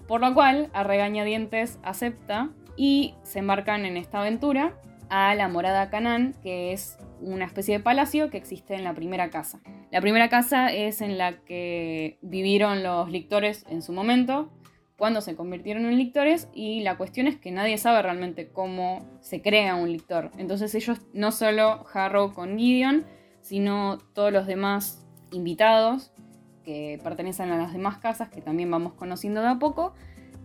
por 0.07 0.21
lo 0.21 0.33
cual 0.35 0.69
a 0.73 0.83
regañadientes 0.83 1.79
acepta 1.81 2.49
y 2.77 3.15
se 3.23 3.39
embarcan 3.39 3.85
en 3.85 3.97
esta 3.97 4.19
aventura 4.19 4.73
a 5.13 5.35
la 5.35 5.47
morada 5.47 5.91
Canán, 5.91 6.33
que 6.41 6.73
es 6.73 6.97
una 7.21 7.45
especie 7.45 7.77
de 7.77 7.83
palacio 7.83 8.31
que 8.31 8.37
existe 8.37 8.73
en 8.73 8.83
la 8.83 8.95
primera 8.95 9.29
casa. 9.29 9.61
La 9.91 10.01
primera 10.01 10.27
casa 10.27 10.73
es 10.73 11.01
en 11.01 11.19
la 11.19 11.37
que 11.43 12.17
vivieron 12.23 12.81
los 12.81 13.11
lictores 13.11 13.63
en 13.69 13.83
su 13.83 13.93
momento, 13.93 14.51
cuando 14.97 15.21
se 15.21 15.35
convirtieron 15.35 15.85
en 15.85 15.99
lictores, 15.99 16.49
y 16.51 16.81
la 16.81 16.97
cuestión 16.97 17.27
es 17.27 17.37
que 17.37 17.51
nadie 17.51 17.77
sabe 17.77 18.01
realmente 18.01 18.49
cómo 18.49 19.05
se 19.21 19.43
crea 19.43 19.75
un 19.75 19.91
lictor. 19.91 20.31
Entonces 20.39 20.73
ellos, 20.73 20.99
no 21.13 21.31
solo 21.31 21.85
Harrow 21.93 22.33
con 22.33 22.57
Gideon, 22.57 23.05
sino 23.41 23.99
todos 24.15 24.33
los 24.33 24.47
demás 24.47 25.05
invitados 25.31 26.11
que 26.63 26.99
pertenecen 27.03 27.51
a 27.51 27.57
las 27.57 27.71
demás 27.71 27.99
casas, 27.99 28.29
que 28.29 28.41
también 28.41 28.71
vamos 28.71 28.93
conociendo 28.93 29.41
de 29.41 29.49
a 29.49 29.59
poco, 29.59 29.93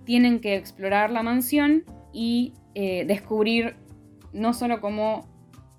tienen 0.05 0.43
que 0.43 0.57
explorar 0.57 1.11
la 1.11 1.23
mansión 1.23 1.85
y 2.13 2.53
eh, 2.75 3.07
descubrir 3.07 3.88
no 4.33 4.53
solo 4.53 4.81
cómo 4.81 5.27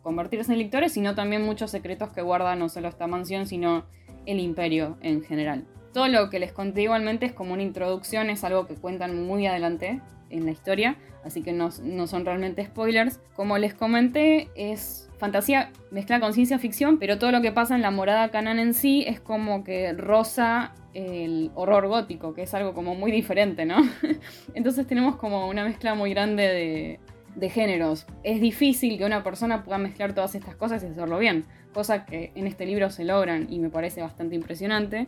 convertirse 0.01 0.51
en 0.51 0.59
lictores, 0.59 0.93
sino 0.93 1.15
también 1.15 1.43
muchos 1.43 1.71
secretos 1.71 2.11
que 2.11 2.21
guarda 2.21 2.55
no 2.55 2.69
solo 2.69 2.87
esta 2.87 3.07
mansión, 3.07 3.47
sino 3.47 3.85
el 4.25 4.39
imperio 4.39 4.97
en 5.01 5.21
general. 5.23 5.65
Todo 5.93 6.07
lo 6.07 6.29
que 6.29 6.39
les 6.39 6.51
conté 6.51 6.83
igualmente 6.83 7.25
es 7.25 7.33
como 7.33 7.53
una 7.53 7.63
introducción, 7.63 8.29
es 8.29 8.43
algo 8.43 8.67
que 8.67 8.75
cuentan 8.75 9.25
muy 9.25 9.47
adelante 9.47 10.01
en 10.29 10.45
la 10.45 10.51
historia, 10.51 10.97
así 11.23 11.41
que 11.41 11.51
no, 11.51 11.71
son 11.71 12.25
realmente 12.25 12.63
spoilers. 12.63 13.19
Como 13.35 13.57
les 13.57 13.73
comenté, 13.73 14.49
es 14.55 15.09
fantasía 15.17 15.71
mezclada 15.91 16.21
con 16.21 16.33
ciencia 16.33 16.59
ficción, 16.59 16.99
pero 16.99 17.17
todo 17.17 17.31
lo 17.31 17.41
que 17.41 17.51
pasa 17.51 17.75
en 17.75 17.81
la 17.81 17.91
morada 17.91 18.29
Canán 18.29 18.59
en 18.59 18.73
sí 18.73 19.03
es 19.07 19.19
como 19.19 19.63
que 19.63 19.93
rosa 19.93 20.73
el 20.93 21.51
horror 21.55 21.87
gótico, 21.87 22.33
que 22.33 22.43
es 22.43 22.53
algo 22.53 22.73
como 22.73 22.95
muy 22.95 23.11
diferente, 23.11 23.65
¿no? 23.65 23.77
Entonces 24.53 24.87
tenemos 24.87 25.17
como 25.17 25.47
una 25.47 25.63
mezcla 25.63 25.95
muy 25.95 26.11
grande 26.11 26.43
de, 26.43 26.99
de 27.39 27.49
géneros. 27.49 28.05
Es 28.23 28.41
difícil 28.41 28.97
que 28.97 29.05
una 29.05 29.23
persona 29.23 29.63
pueda 29.63 29.77
mezclar 29.77 30.13
todas 30.13 30.35
estas 30.35 30.55
cosas 30.55 30.83
y 30.83 30.87
hacerlo 30.87 31.17
bien, 31.19 31.45
cosa 31.73 32.05
que 32.05 32.31
en 32.35 32.47
este 32.47 32.65
libro 32.65 32.89
se 32.89 33.05
logran 33.05 33.47
y 33.49 33.59
me 33.59 33.69
parece 33.69 34.01
bastante 34.01 34.35
impresionante. 34.35 35.07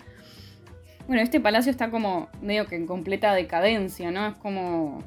Bueno, 1.07 1.21
este 1.21 1.39
palacio 1.39 1.71
está 1.71 1.91
como 1.91 2.29
medio 2.41 2.67
que 2.67 2.75
en 2.75 2.88
completa 2.88 3.34
decadencia, 3.34 4.11
¿no? 4.11 4.27
Es 4.27 4.36
como... 4.36 4.99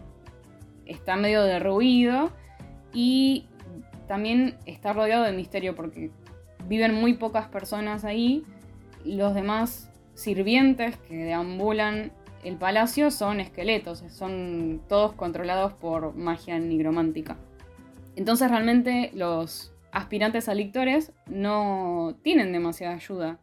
está 0.86 1.16
medio 1.16 1.42
derruido 1.42 2.30
y 2.92 3.46
también 4.06 4.56
está 4.66 4.92
rodeado 4.92 5.24
de 5.24 5.32
misterio 5.32 5.74
porque 5.74 6.10
viven 6.68 6.94
muy 6.94 7.14
pocas 7.14 7.48
personas 7.48 8.04
ahí. 8.04 8.44
Los 9.04 9.34
demás 9.34 9.90
sirvientes 10.14 10.96
que 10.96 11.16
deambulan 11.16 12.12
el 12.44 12.56
palacio 12.56 13.10
son 13.10 13.40
esqueletos, 13.40 14.04
son 14.08 14.82
todos 14.88 15.14
controlados 15.14 15.72
por 15.72 16.14
magia 16.14 16.58
nigromántica. 16.58 17.38
Entonces 18.16 18.50
realmente 18.50 19.10
los 19.14 19.74
aspirantes 19.92 20.48
a 20.48 20.54
lictores 20.54 21.12
no 21.26 22.16
tienen 22.22 22.52
demasiada 22.52 22.94
ayuda. 22.94 23.40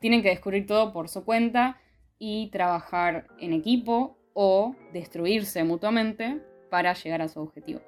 Tienen 0.00 0.22
que 0.22 0.28
descubrir 0.28 0.66
todo 0.66 0.92
por 0.92 1.08
su 1.08 1.24
cuenta 1.24 1.78
y 2.18 2.50
trabajar 2.50 3.26
en 3.38 3.52
equipo 3.52 4.18
o 4.34 4.76
destruirse 4.92 5.64
mutuamente 5.64 6.40
para 6.70 6.92
llegar 6.94 7.22
a 7.22 7.28
su 7.28 7.40
objetivo. 7.40 7.80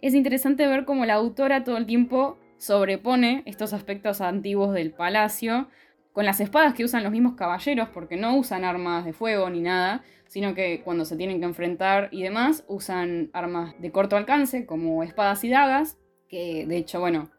Es 0.00 0.14
interesante 0.14 0.66
ver 0.66 0.84
cómo 0.84 1.06
la 1.06 1.14
autora 1.14 1.64
todo 1.64 1.76
el 1.76 1.86
tiempo 1.86 2.38
sobrepone 2.58 3.42
estos 3.46 3.72
aspectos 3.72 4.20
antiguos 4.20 4.74
del 4.74 4.92
palacio 4.92 5.68
con 6.14 6.24
las 6.24 6.40
espadas 6.40 6.74
que 6.74 6.84
usan 6.84 7.02
los 7.02 7.10
mismos 7.10 7.34
caballeros, 7.34 7.88
porque 7.88 8.16
no 8.16 8.36
usan 8.36 8.64
armas 8.64 9.04
de 9.04 9.12
fuego 9.12 9.50
ni 9.50 9.60
nada, 9.60 10.04
sino 10.28 10.54
que 10.54 10.80
cuando 10.82 11.04
se 11.04 11.16
tienen 11.16 11.40
que 11.40 11.44
enfrentar 11.44 12.08
y 12.12 12.22
demás, 12.22 12.64
usan 12.68 13.30
armas 13.32 13.74
de 13.80 13.90
corto 13.90 14.16
alcance, 14.16 14.64
como 14.64 15.02
espadas 15.02 15.42
y 15.42 15.50
dagas, 15.50 15.98
que 16.28 16.66
de 16.66 16.76
hecho, 16.76 17.00
bueno, 17.00 17.30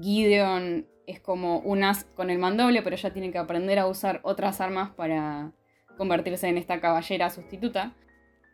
Gideon 0.00 0.86
es 1.08 1.18
como 1.18 1.58
un 1.58 1.82
as 1.82 2.04
con 2.04 2.30
el 2.30 2.38
mandoble, 2.38 2.82
pero 2.82 2.94
ella 2.94 3.12
tiene 3.12 3.32
que 3.32 3.38
aprender 3.38 3.80
a 3.80 3.88
usar 3.88 4.20
otras 4.22 4.60
armas 4.60 4.90
para 4.90 5.50
convertirse 5.98 6.46
en 6.46 6.56
esta 6.56 6.80
caballera 6.80 7.30
sustituta. 7.30 7.94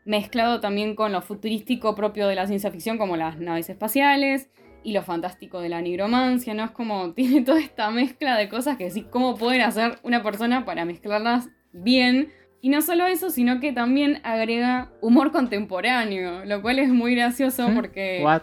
Mezclado 0.07 0.61
también 0.61 0.97
con 0.97 1.13
lo 1.13 1.21
futurístico 1.21 1.95
propio 1.95 2.29
de 2.29 2.35
la 2.35 2.47
ciencia 2.47 2.71
ficción, 2.71 2.97
como 2.97 3.19
las 3.19 3.39
naves 3.39 3.69
espaciales, 3.69 4.49
y 4.87 4.93
lo 4.93 5.03
fantástico 5.03 5.61
de 5.61 5.69
la 5.69 5.83
nigromancia, 5.83 6.55
¿no? 6.55 6.65
Es 6.65 6.71
como 6.71 7.13
tiene 7.15 7.43
toda 7.43 7.59
esta 7.59 7.91
mezcla 7.91 8.37
de 8.37 8.49
cosas 8.49 8.77
que 8.77 8.89
sí, 8.91 9.03
cómo 9.11 9.35
pueden 9.37 9.63
hacer 9.63 9.99
una 10.05 10.23
persona 10.23 10.65
para 10.65 10.85
mezclarlas 10.85 11.49
bien. 11.73 12.33
Y 12.61 12.69
no 12.69 12.81
solo 12.83 13.07
eso, 13.07 13.31
sino 13.31 13.59
que 13.61 13.73
también 13.73 14.21
agrega 14.23 14.93
humor 15.01 15.33
contemporáneo, 15.33 16.45
lo 16.45 16.63
cual 16.63 16.79
es 16.79 16.89
muy 16.89 17.17
gracioso 17.17 17.69
¿Mm? 17.69 17.75
porque... 17.75 18.21
What? 18.23 18.43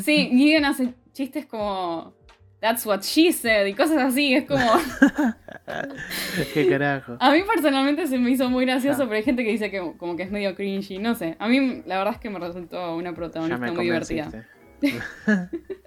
Sí, 0.00 0.30
Gideon 0.32 0.64
hace 0.64 0.94
chistes 1.12 1.46
como 1.46 2.14
That's 2.60 2.86
what 2.86 3.00
she 3.02 3.32
said 3.32 3.66
y 3.66 3.74
cosas 3.74 3.98
así, 3.98 4.34
es 4.34 4.44
como... 4.44 4.64
Qué 6.54 6.68
carajo. 6.68 7.16
A 7.18 7.32
mí 7.32 7.42
personalmente 7.42 8.06
se 8.06 8.16
me 8.16 8.30
hizo 8.30 8.48
muy 8.48 8.64
gracioso, 8.64 9.02
ah. 9.02 9.06
pero 9.06 9.16
hay 9.16 9.24
gente 9.24 9.42
que 9.42 9.50
dice 9.50 9.72
que 9.72 9.80
como 9.96 10.16
que 10.16 10.22
es 10.22 10.30
medio 10.30 10.54
cringy, 10.54 10.98
no 10.98 11.16
sé. 11.16 11.36
A 11.40 11.48
mí 11.48 11.82
la 11.84 11.98
verdad 11.98 12.14
es 12.14 12.20
que 12.20 12.30
me 12.30 12.38
resultó 12.38 12.94
una 12.94 13.12
protagonista 13.12 13.72
muy 13.72 13.84
divertida. 13.84 14.46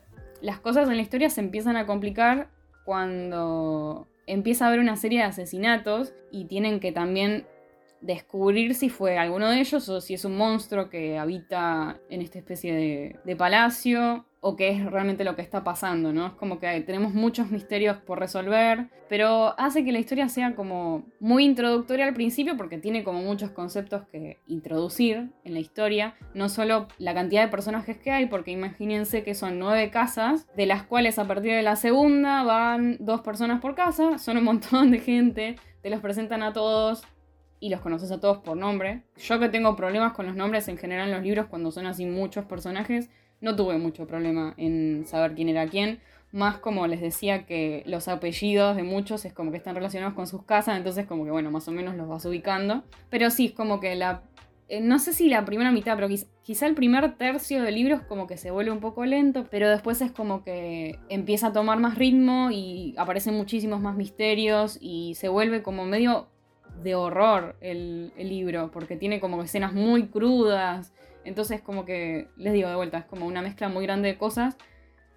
Las 0.43 0.59
cosas 0.59 0.89
en 0.89 0.97
la 0.97 1.01
historia 1.01 1.29
se 1.29 1.39
empiezan 1.39 1.77
a 1.77 1.85
complicar 1.85 2.49
cuando 2.83 4.09
empieza 4.27 4.65
a 4.65 4.67
haber 4.67 4.81
una 4.81 4.97
serie 4.97 5.19
de 5.19 5.23
asesinatos 5.23 6.13
y 6.31 6.47
tienen 6.47 6.81
que 6.81 6.91
también 6.91 7.47
descubrir 8.01 8.75
si 8.75 8.89
fue 8.89 9.17
alguno 9.17 9.49
de 9.49 9.61
ellos 9.61 9.87
o 9.87 10.01
si 10.01 10.15
es 10.15 10.25
un 10.25 10.35
monstruo 10.35 10.89
que 10.89 11.17
habita 11.17 12.01
en 12.09 12.21
esta 12.21 12.39
especie 12.39 12.75
de, 12.75 13.19
de 13.23 13.35
palacio 13.37 14.25
o 14.45 14.57
qué 14.57 14.71
es 14.71 14.85
realmente 14.85 15.23
lo 15.23 15.37
que 15.37 15.41
está 15.41 15.63
pasando, 15.63 16.11
¿no? 16.11 16.27
Es 16.27 16.33
como 16.33 16.59
que 16.59 16.81
tenemos 16.81 17.13
muchos 17.13 17.49
misterios 17.49 17.95
por 17.97 18.19
resolver, 18.19 18.89
pero 19.07 19.57
hace 19.57 19.85
que 19.85 19.93
la 19.93 19.99
historia 19.99 20.27
sea 20.27 20.53
como 20.53 21.05
muy 21.21 21.45
introductoria 21.45 22.05
al 22.05 22.13
principio 22.13 22.57
porque 22.57 22.77
tiene 22.77 23.05
como 23.05 23.21
muchos 23.21 23.51
conceptos 23.51 24.03
que 24.11 24.41
introducir 24.47 25.29
en 25.45 25.53
la 25.53 25.61
historia, 25.61 26.15
no 26.33 26.49
solo 26.49 26.89
la 26.97 27.13
cantidad 27.13 27.41
de 27.41 27.47
personajes 27.47 27.97
que 27.97 28.11
hay, 28.11 28.25
porque 28.25 28.51
imagínense 28.51 29.23
que 29.23 29.33
son 29.33 29.59
nueve 29.59 29.89
casas, 29.91 30.45
de 30.57 30.65
las 30.65 30.83
cuales 30.83 31.19
a 31.19 31.27
partir 31.27 31.53
de 31.53 31.61
la 31.61 31.77
segunda 31.77 32.43
van 32.43 32.97
dos 32.99 33.21
personas 33.21 33.61
por 33.61 33.75
casa, 33.75 34.17
son 34.17 34.35
un 34.35 34.43
montón 34.43 34.91
de 34.91 34.99
gente, 34.99 35.55
te 35.81 35.89
los 35.89 36.01
presentan 36.01 36.43
a 36.43 36.51
todos, 36.51 37.03
y 37.63 37.69
los 37.69 37.79
conoces 37.79 38.11
a 38.11 38.19
todos 38.19 38.39
por 38.39 38.57
nombre. 38.57 39.03
Yo 39.15 39.39
que 39.39 39.47
tengo 39.47 39.77
problemas 39.77 40.11
con 40.11 40.25
los 40.25 40.35
nombres 40.35 40.67
en 40.67 40.77
general 40.77 41.07
en 41.07 41.15
los 41.15 41.23
libros 41.23 41.45
cuando 41.45 41.71
son 41.71 41.85
así 41.85 42.05
muchos 42.05 42.43
personajes, 42.43 43.09
no 43.43 43.57
tuve 43.57 43.77
mucho 43.77 44.07
problema 44.07 44.53
en 44.57 45.03
saber 45.05 45.35
quién 45.35 45.49
era 45.49 45.67
quién. 45.67 45.99
Más 46.31 46.57
como 46.57 46.87
les 46.87 47.01
decía 47.01 47.45
que 47.45 47.83
los 47.85 48.07
apellidos 48.07 48.75
de 48.75 48.83
muchos 48.83 49.25
es 49.25 49.33
como 49.33 49.51
que 49.51 49.57
están 49.57 49.75
relacionados 49.75 50.15
con 50.15 50.25
sus 50.27 50.43
casas, 50.43 50.77
entonces 50.77 51.05
como 51.05 51.25
que 51.25 51.31
bueno, 51.31 51.51
más 51.51 51.67
o 51.67 51.71
menos 51.71 51.95
los 51.95 52.07
vas 52.07 52.25
ubicando. 52.25 52.83
Pero 53.09 53.29
sí, 53.29 53.47
es 53.47 53.51
como 53.51 53.79
que 53.81 53.95
la... 53.95 54.23
Eh, 54.69 54.79
no 54.79 54.97
sé 54.97 55.11
si 55.13 55.27
la 55.27 55.43
primera 55.43 55.71
mitad, 55.73 55.95
pero 55.95 56.07
quizá, 56.41 56.67
el 56.67 56.73
primer 56.73 57.15
tercio 57.17 57.61
del 57.61 57.75
libro 57.75 57.95
es 57.95 58.01
como 58.01 58.27
que 58.27 58.37
se 58.37 58.49
vuelve 58.49 58.71
un 58.71 58.79
poco 58.79 59.05
lento, 59.05 59.45
pero 59.51 59.69
después 59.69 60.01
es 60.01 60.11
como 60.13 60.45
que 60.45 60.97
empieza 61.09 61.47
a 61.47 61.53
tomar 61.53 61.79
más 61.79 61.97
ritmo 61.97 62.49
y 62.49 62.95
aparecen 62.97 63.35
muchísimos 63.35 63.81
más 63.81 63.97
misterios 63.97 64.77
y 64.79 65.15
se 65.15 65.27
vuelve 65.27 65.61
como 65.63 65.83
medio 65.83 66.27
de 66.81 66.95
horror 66.95 67.57
el, 67.59 68.13
el 68.17 68.29
libro, 68.29 68.71
porque 68.71 68.95
tiene 68.95 69.19
como 69.19 69.43
escenas 69.43 69.73
muy 69.73 70.07
crudas 70.07 70.93
entonces 71.25 71.61
como 71.61 71.85
que, 71.85 72.27
les 72.37 72.53
digo 72.53 72.69
de 72.69 72.75
vuelta, 72.75 72.99
es 72.99 73.05
como 73.05 73.25
una 73.25 73.41
mezcla 73.41 73.69
muy 73.69 73.83
grande 73.85 74.09
de 74.09 74.17
cosas, 74.17 74.57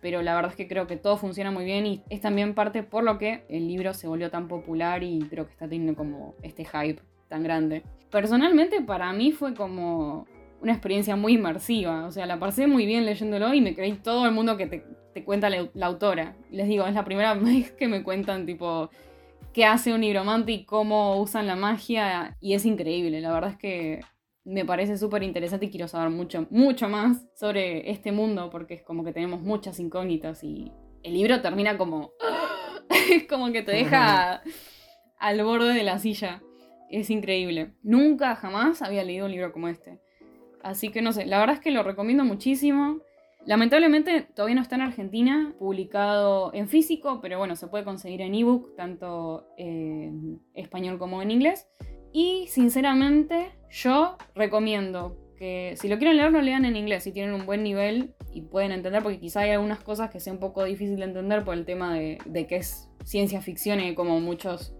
pero 0.00 0.22
la 0.22 0.34
verdad 0.34 0.50
es 0.52 0.56
que 0.56 0.68
creo 0.68 0.86
que 0.86 0.96
todo 0.96 1.16
funciona 1.16 1.50
muy 1.50 1.64
bien 1.64 1.86
y 1.86 2.02
es 2.10 2.20
también 2.20 2.54
parte 2.54 2.82
por 2.82 3.02
lo 3.02 3.18
que 3.18 3.44
el 3.48 3.66
libro 3.66 3.94
se 3.94 4.06
volvió 4.06 4.30
tan 4.30 4.46
popular 4.46 5.02
y 5.02 5.20
creo 5.30 5.46
que 5.46 5.52
está 5.52 5.68
teniendo 5.68 5.96
como 5.96 6.34
este 6.42 6.64
hype 6.64 7.02
tan 7.28 7.42
grande. 7.42 7.82
Personalmente 8.10 8.80
para 8.82 9.12
mí 9.12 9.32
fue 9.32 9.54
como 9.54 10.26
una 10.60 10.72
experiencia 10.72 11.16
muy 11.16 11.34
inmersiva, 11.34 12.06
o 12.06 12.12
sea, 12.12 12.26
la 12.26 12.38
pasé 12.38 12.66
muy 12.66 12.86
bien 12.86 13.04
leyéndolo 13.04 13.52
y 13.52 13.60
me 13.60 13.74
creí 13.74 13.94
todo 13.94 14.26
el 14.26 14.32
mundo 14.32 14.56
que 14.56 14.66
te, 14.66 15.24
cuenta 15.24 15.50
la, 15.50 15.86
autora. 15.86 16.36
Les 16.50 16.68
digo, 16.68 16.86
es 16.86 16.94
la 16.94 17.04
primera 17.04 17.34
vez 17.34 17.72
que 17.72 17.88
me 17.88 18.02
cuentan 18.02 18.46
tipo 18.46 18.90
qué 19.52 19.64
hace 19.64 19.94
un 19.94 20.02
nigromante 20.02 20.52
y 20.52 20.64
cómo 20.64 21.20
usan 21.20 21.46
la 21.46 21.56
magia 21.56 22.36
y 22.40 22.54
es 22.54 22.66
increíble, 22.66 23.20
la 23.20 23.32
verdad 23.32 23.50
es 23.50 23.56
que 23.56 24.00
me 24.46 24.64
parece 24.64 24.96
súper 24.96 25.24
interesante 25.24 25.66
y 25.66 25.70
quiero 25.70 25.88
saber 25.88 26.08
mucho, 26.08 26.46
mucho 26.50 26.88
más 26.88 27.26
sobre 27.34 27.90
este 27.90 28.12
mundo 28.12 28.48
porque 28.48 28.74
es 28.74 28.82
como 28.82 29.04
que 29.04 29.12
tenemos 29.12 29.42
muchas 29.42 29.80
incógnitas 29.80 30.44
y 30.44 30.70
el 31.02 31.14
libro 31.14 31.42
termina 31.42 31.76
como... 31.76 32.12
es 33.10 33.24
como 33.28 33.50
que 33.50 33.62
te 33.62 33.72
deja 33.72 34.42
al 35.18 35.44
borde 35.44 35.74
de 35.74 35.82
la 35.82 35.98
silla. 35.98 36.42
Es 36.88 37.10
increíble. 37.10 37.72
Nunca, 37.82 38.36
jamás 38.36 38.82
había 38.82 39.02
leído 39.02 39.26
un 39.26 39.32
libro 39.32 39.52
como 39.52 39.66
este. 39.66 39.98
Así 40.62 40.90
que 40.90 41.02
no 41.02 41.12
sé, 41.12 41.26
la 41.26 41.40
verdad 41.40 41.56
es 41.56 41.60
que 41.60 41.72
lo 41.72 41.82
recomiendo 41.82 42.24
muchísimo. 42.24 43.00
Lamentablemente 43.46 44.28
todavía 44.34 44.54
no 44.54 44.62
está 44.62 44.76
en 44.76 44.82
Argentina, 44.82 45.54
publicado 45.58 46.52
en 46.54 46.68
físico, 46.68 47.20
pero 47.20 47.38
bueno, 47.38 47.56
se 47.56 47.66
puede 47.66 47.84
conseguir 47.84 48.20
en 48.20 48.34
ebook, 48.34 48.76
tanto 48.76 49.48
en 49.56 50.40
español 50.54 50.98
como 50.98 51.20
en 51.20 51.32
inglés. 51.32 51.66
Y 52.18 52.46
sinceramente, 52.48 53.50
yo 53.68 54.16
recomiendo 54.34 55.18
que 55.36 55.74
si 55.76 55.86
lo 55.86 55.98
quieren 55.98 56.16
leer, 56.16 56.32
lo 56.32 56.40
lean 56.40 56.64
en 56.64 56.74
inglés, 56.74 57.04
si 57.04 57.12
tienen 57.12 57.34
un 57.34 57.44
buen 57.44 57.62
nivel 57.62 58.14
y 58.32 58.40
pueden 58.40 58.72
entender, 58.72 59.02
porque 59.02 59.20
quizá 59.20 59.40
hay 59.40 59.50
algunas 59.50 59.80
cosas 59.80 60.08
que 60.08 60.18
sea 60.18 60.32
un 60.32 60.38
poco 60.38 60.64
difícil 60.64 60.96
de 60.96 61.04
entender 61.04 61.44
por 61.44 61.52
el 61.52 61.66
tema 61.66 61.92
de, 61.92 62.46
que 62.48 62.56
es 62.56 62.88
ciencia 63.04 63.42
ficción 63.42 63.80
y 63.80 63.94
como 63.94 64.18
muchos, 64.18 64.74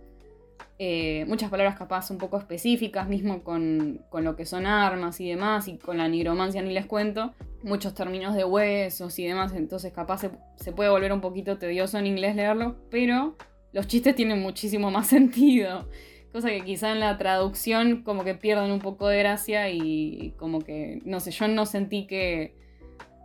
eh, 0.79 1.27
muchas 1.29 1.51
palabras 1.51 1.77
capaz 1.77 2.11
un 2.11 2.17
poco 2.17 2.39
específicas, 2.39 3.07
mismo 3.07 3.43
con, 3.43 4.01
lo 4.11 4.35
que 4.35 4.47
son 4.47 4.65
armas 4.65 5.21
y 5.21 5.29
demás, 5.29 5.69
y 5.69 5.77
con 5.77 5.99
la 5.99 6.09
nigromancia 6.09 6.63
ni 6.63 6.73
les 6.73 6.87
cuento, 6.87 7.35
muchos 7.63 7.93
términos 7.93 8.35
de 8.35 8.47
huesos 8.47 9.19
y 9.19 9.27
demás, 9.27 9.53
entonces 9.53 9.93
capaz 9.93 10.23
se, 10.23 10.31
se 10.55 10.73
puede 10.73 10.89
volver 10.89 11.13
un 11.13 11.21
poquito 11.21 11.59
tedioso 11.59 11.99
en 11.99 12.07
inglés 12.07 12.35
leerlo, 12.35 12.77
pero 12.91 13.37
los 13.75 13.87
chistes 13.89 14.15
tienen 14.15 14.41
muchísimo 14.41 14.91
más 14.91 15.07
sentido. 15.09 15.87
Cosa 16.33 16.49
que 16.49 16.63
quizá 16.65 16.93
en 16.93 17.01
la 17.01 17.17
traducción 17.17 18.03
como 18.03 18.25
que 18.25 18.35
pierden 18.35 18.71
un 18.71 18.81
poco 18.81 19.09
de 19.09 19.19
gracia 19.19 19.71
y 19.71 20.35
como 20.39 20.61
que, 20.61 21.01
no 21.05 21.21
sé, 21.21 21.31
yo 21.31 21.49
no 21.49 21.65
sentí 21.65 22.07
que 22.07 22.55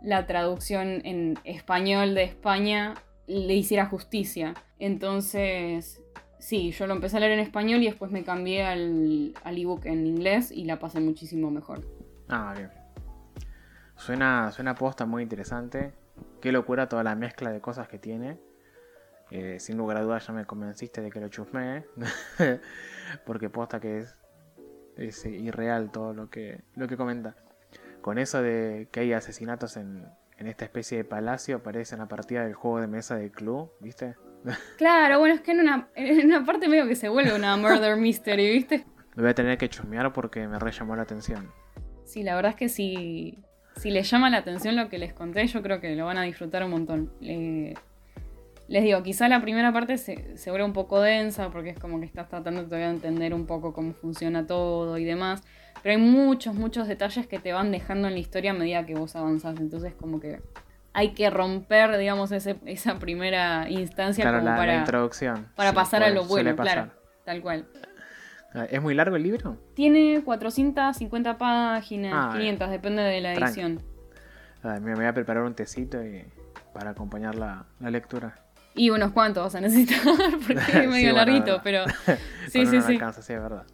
la 0.02 0.26
traducción 0.26 1.02
en 1.04 1.38
español 1.44 2.14
de 2.14 2.24
España 2.24 2.94
le 3.26 3.54
hiciera 3.54 3.86
justicia. 3.86 4.54
Entonces, 4.78 6.02
sí, 6.38 6.72
yo 6.72 6.86
lo 6.86 6.94
empecé 6.94 7.18
a 7.18 7.20
leer 7.20 7.32
en 7.32 7.40
español 7.40 7.82
y 7.82 7.86
después 7.86 8.10
me 8.10 8.24
cambié 8.24 8.64
al, 8.64 9.34
al 9.44 9.58
ebook 9.58 9.86
en 9.86 10.06
inglés 10.06 10.50
y 10.50 10.64
la 10.64 10.78
pasé 10.78 11.00
muchísimo 11.00 11.50
mejor. 11.50 11.86
Ah, 12.28 12.54
bien. 12.56 12.70
Suena, 13.96 14.50
suena 14.50 14.74
posta 14.74 15.06
muy 15.06 15.22
interesante. 15.22 15.92
Qué 16.40 16.50
locura 16.50 16.88
toda 16.88 17.04
la 17.04 17.14
mezcla 17.14 17.52
de 17.52 17.60
cosas 17.60 17.88
que 17.88 17.98
tiene. 17.98 18.38
Eh, 19.34 19.58
sin 19.58 19.78
lugar 19.78 19.96
a 19.96 20.02
dudas 20.02 20.26
ya 20.26 20.34
me 20.34 20.44
convenciste 20.44 21.00
de 21.00 21.10
que 21.10 21.18
lo 21.18 21.28
chusme, 21.28 21.86
porque 23.24 23.48
posta 23.48 23.80
que 23.80 24.00
es, 24.00 24.14
es 24.98 25.24
irreal 25.24 25.90
todo 25.90 26.12
lo 26.12 26.28
que, 26.28 26.60
lo 26.76 26.86
que 26.86 26.98
comenta. 26.98 27.34
Con 28.02 28.18
eso 28.18 28.42
de 28.42 28.88
que 28.92 29.00
hay 29.00 29.14
asesinatos 29.14 29.78
en, 29.78 30.06
en 30.36 30.48
esta 30.48 30.66
especie 30.66 30.98
de 30.98 31.04
palacio, 31.04 31.62
parece 31.62 31.94
una 31.94 32.08
partida 32.08 32.44
del 32.44 32.52
juego 32.52 32.80
de 32.80 32.88
mesa 32.88 33.16
del 33.16 33.30
club, 33.30 33.72
¿viste? 33.80 34.16
Claro, 34.76 35.18
bueno, 35.20 35.34
es 35.34 35.40
que 35.40 35.52
en 35.52 35.60
una, 35.60 35.88
en 35.94 36.26
una 36.26 36.44
parte 36.44 36.68
medio 36.68 36.86
que 36.86 36.96
se 36.96 37.08
vuelve 37.08 37.34
una 37.34 37.56
murder 37.56 37.96
mystery, 37.96 38.52
¿viste? 38.52 38.84
Lo 39.14 39.22
voy 39.22 39.30
a 39.30 39.34
tener 39.34 39.56
que 39.56 39.70
chusmear 39.70 40.12
porque 40.12 40.46
me 40.46 40.58
re 40.58 40.72
llamó 40.72 40.94
la 40.94 41.02
atención. 41.02 41.50
Sí, 42.04 42.22
la 42.22 42.34
verdad 42.34 42.50
es 42.50 42.56
que 42.56 42.68
si, 42.68 43.38
si 43.76 43.90
les 43.90 44.10
llama 44.10 44.28
la 44.28 44.38
atención 44.38 44.76
lo 44.76 44.90
que 44.90 44.98
les 44.98 45.14
conté, 45.14 45.46
yo 45.46 45.62
creo 45.62 45.80
que 45.80 45.96
lo 45.96 46.04
van 46.04 46.18
a 46.18 46.22
disfrutar 46.22 46.64
un 46.64 46.70
montón. 46.72 47.12
Eh, 47.22 47.72
les 48.72 48.82
digo, 48.84 49.02
quizá 49.02 49.28
la 49.28 49.42
primera 49.42 49.72
parte 49.72 49.98
se, 49.98 50.36
se 50.38 50.50
vuelve 50.50 50.64
un 50.64 50.72
poco 50.72 51.00
densa 51.00 51.50
porque 51.50 51.70
es 51.70 51.78
como 51.78 52.00
que 52.00 52.06
estás 52.06 52.28
tratando 52.28 52.64
todavía 52.64 52.88
de 52.88 52.94
entender 52.94 53.34
un 53.34 53.46
poco 53.46 53.72
cómo 53.74 53.92
funciona 53.92 54.46
todo 54.46 54.96
y 54.98 55.04
demás. 55.04 55.42
Pero 55.82 55.94
hay 55.96 56.00
muchos, 56.00 56.54
muchos 56.54 56.88
detalles 56.88 57.26
que 57.26 57.38
te 57.38 57.52
van 57.52 57.70
dejando 57.70 58.08
en 58.08 58.14
la 58.14 58.20
historia 58.20 58.52
a 58.52 58.54
medida 58.54 58.86
que 58.86 58.94
vos 58.94 59.14
avanzás. 59.14 59.58
Entonces 59.60 59.92
como 59.94 60.20
que 60.20 60.40
hay 60.94 61.10
que 61.12 61.28
romper, 61.28 61.98
digamos, 61.98 62.32
ese, 62.32 62.56
esa 62.64 62.98
primera 62.98 63.68
instancia 63.68 64.22
Claro, 64.24 64.38
como 64.38 64.50
la, 64.50 64.56
la 64.56 64.62
para, 64.62 64.78
introducción. 64.78 65.48
para 65.54 65.70
Sí, 65.70 65.74
pasar 65.76 66.02
a 66.02 66.10
lo 66.10 66.24
bueno, 66.24 66.56
claro, 66.56 66.90
tal 67.24 67.42
cual. 67.42 67.66
Ah, 68.54 68.66
¿Es 68.70 68.80
muy 68.80 68.94
largo 68.94 69.16
el 69.16 69.22
libro? 69.22 69.58
Tiene 69.74 70.22
450 70.24 71.36
páginas, 71.38 72.12
Ah, 72.14 72.30
500, 72.38 72.70
depende 72.70 73.02
de 73.02 73.20
la 73.20 73.34
edición. 73.34 73.82
Me 74.62 74.80
me 74.80 74.94
voy 74.94 75.04
a 75.06 75.12
preparar 75.12 75.42
un 75.42 75.54
tecito 75.54 76.02
y, 76.04 76.24
para 76.72 76.90
acompañar 76.90 77.34
la, 77.34 77.64
la 77.80 77.90
lectura. 77.90 78.38
Y 78.74 78.90
unos 78.90 79.12
cuantos 79.12 79.44
vas 79.44 79.54
a 79.54 79.60
necesitar, 79.60 80.00
porque 80.46 80.54
es 80.54 80.66
Sí, 80.66 80.72
medio 80.86 81.12
bueno, 81.12 81.16
larguito, 81.16 81.60
pero 81.62 81.84
sí, 82.48 82.66
sí, 82.66 82.76
no 82.76 82.82
sí. 82.82 82.92
alcanza, 82.94 83.22
sí, 83.22 83.32
es 83.32 83.42
verdad. 83.42 83.64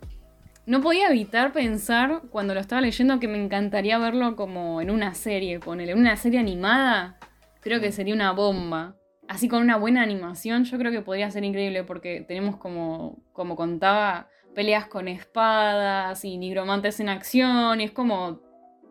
No 0.66 0.82
podía 0.82 1.08
evitar 1.08 1.52
pensar 1.52 2.22
cuando 2.30 2.52
lo 2.52 2.60
estaba 2.60 2.80
leyendo 2.82 3.18
que 3.20 3.28
me 3.28 3.42
encantaría 3.42 3.96
verlo 3.98 4.36
como 4.36 4.80
en 4.82 4.90
una 4.90 5.14
serie, 5.14 5.60
ponele, 5.60 5.92
en 5.92 5.98
una 5.98 6.16
serie 6.16 6.38
animada, 6.40 7.16
creo 7.60 7.80
que 7.80 7.90
sería 7.92 8.14
una 8.14 8.32
bomba. 8.32 8.94
Así 9.28 9.48
con 9.48 9.62
una 9.62 9.76
buena 9.76 10.02
animación, 10.02 10.64
yo 10.64 10.78
creo 10.78 10.90
que 10.90 11.00
podría 11.02 11.30
ser 11.30 11.44
increíble 11.44 11.84
porque 11.84 12.24
tenemos 12.26 12.56
como, 12.56 13.22
como 13.32 13.56
contaba, 13.56 14.28
peleas 14.54 14.86
con 14.86 15.06
espadas 15.08 16.24
y 16.24 16.36
nigromantes 16.38 16.98
en 17.00 17.08
acción 17.08 17.80
y 17.80 17.84
es 17.84 17.90
como, 17.92 18.40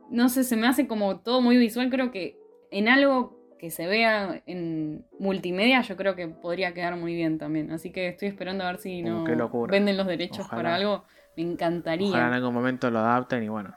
no 0.10 0.30
sé, 0.30 0.44
se 0.44 0.56
me 0.56 0.68
hace 0.68 0.88
como 0.88 1.20
todo 1.20 1.42
muy 1.42 1.58
visual, 1.58 1.90
creo 1.90 2.12
que 2.12 2.38
en 2.72 2.88
algo 2.88 3.37
que 3.58 3.72
se 3.72 3.88
vea 3.88 4.42
en 4.46 5.06
multimedia 5.20 5.82
yo 5.82 5.96
creo 5.98 6.16
que 6.16 6.28
podría 6.28 6.74
quedar 6.74 6.96
muy 6.96 7.16
bien 7.16 7.38
también. 7.38 7.72
Así 7.72 7.92
que 7.92 8.08
estoy 8.10 8.28
esperando 8.28 8.64
a 8.64 8.68
ver 8.72 8.78
si 8.80 9.04
Uh, 9.04 9.08
no 9.36 9.66
venden 9.68 9.98
los 9.98 10.06
derechos 10.08 10.46
Ojalá. 10.46 10.62
para 10.64 10.76
algo. 10.76 11.04
Me 11.36 11.44
encantaría. 11.44 12.10
Ojalá 12.10 12.28
en 12.28 12.34
algún 12.34 12.54
momento 12.54 12.90
lo 12.92 13.00
adapten 13.00 13.44
y 13.44 13.50
bueno, 13.50 13.74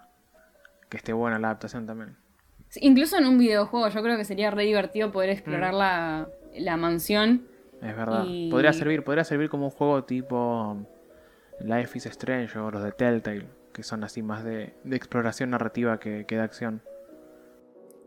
que 0.88 0.96
esté 0.96 1.12
buena 1.12 1.38
la 1.38 1.48
adaptación 1.48 1.86
también. 1.86 2.16
Sí, 2.68 2.80
Incluso 2.82 3.18
en 3.18 3.26
un 3.26 3.38
videojuego 3.38 3.88
yo 3.88 4.02
creo 4.02 4.16
que 4.16 4.24
sería 4.24 4.50
re 4.50 4.64
divertido 4.64 5.10
poder 5.12 5.30
explorar 5.30 5.74
Mm. 5.74 5.78
la, 5.78 6.28
la 6.58 6.76
mansión. 6.76 7.46
Es 7.82 7.96
verdad. 7.96 8.24
Y- 8.26 8.50
Podría 8.50 8.72
servir, 8.72 9.02
podría 9.04 9.24
servir 9.24 9.48
como 9.48 9.64
un 9.66 9.70
juego 9.70 10.04
tipo 10.04 10.76
Life 11.60 11.98
is 11.98 12.06
Strange 12.06 12.58
o 12.58 12.70
los 12.70 12.82
de 12.82 12.92
Telltale, 12.92 13.46
que 13.72 13.82
son 13.82 14.04
así 14.04 14.22
más 14.22 14.44
de, 14.44 14.74
de 14.84 14.96
exploración 14.96 15.50
narrativa 15.50 15.98
que, 15.98 16.24
que 16.26 16.36
de 16.36 16.42
acción. 16.42 16.82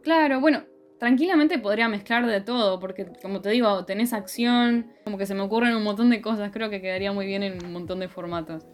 Claro, 0.03 0.39
bueno, 0.39 0.63
tranquilamente 1.03 1.59
podría 1.59 1.89
mezclar 1.89 2.25
de 2.25 2.39
todo, 2.39 2.79
porque 2.79 3.05
como 3.21 3.41
te 3.41 3.49
digo, 3.49 3.83
tenés 3.83 4.13
acción, 4.13 4.87
como 5.03 5.17
que 5.17 5.25
se 5.25 5.35
me 5.35 5.41
ocurren 5.41 5.75
un 5.75 5.83
montón 5.83 6.09
de 6.09 6.21
cosas, 6.21 6.49
creo 6.53 6.69
que 6.69 6.79
quedaría 6.79 7.11
muy 7.11 7.25
bien 7.25 7.43
en 7.43 7.61
un 7.65 7.73
montón 7.73 7.99
de 7.99 8.07
formatos. 8.07 8.65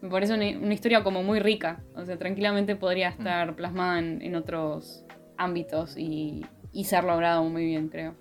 Me 0.00 0.08
parece 0.08 0.32
una, 0.34 0.64
una 0.64 0.72
historia 0.74 1.02
como 1.02 1.24
muy 1.24 1.40
rica, 1.40 1.82
o 1.96 2.04
sea, 2.04 2.16
tranquilamente 2.16 2.76
podría 2.76 3.08
Mm. 3.08 3.12
estar 3.14 3.56
plasmada 3.56 3.98
en, 3.98 4.22
en 4.22 4.36
otros 4.36 5.04
ámbitos 5.36 5.96
y, 5.98 6.46
y 6.70 6.84
ser 6.84 7.02
logrado 7.02 7.42
muy 7.42 7.64
bien, 7.66 7.88
creo. 7.88 8.14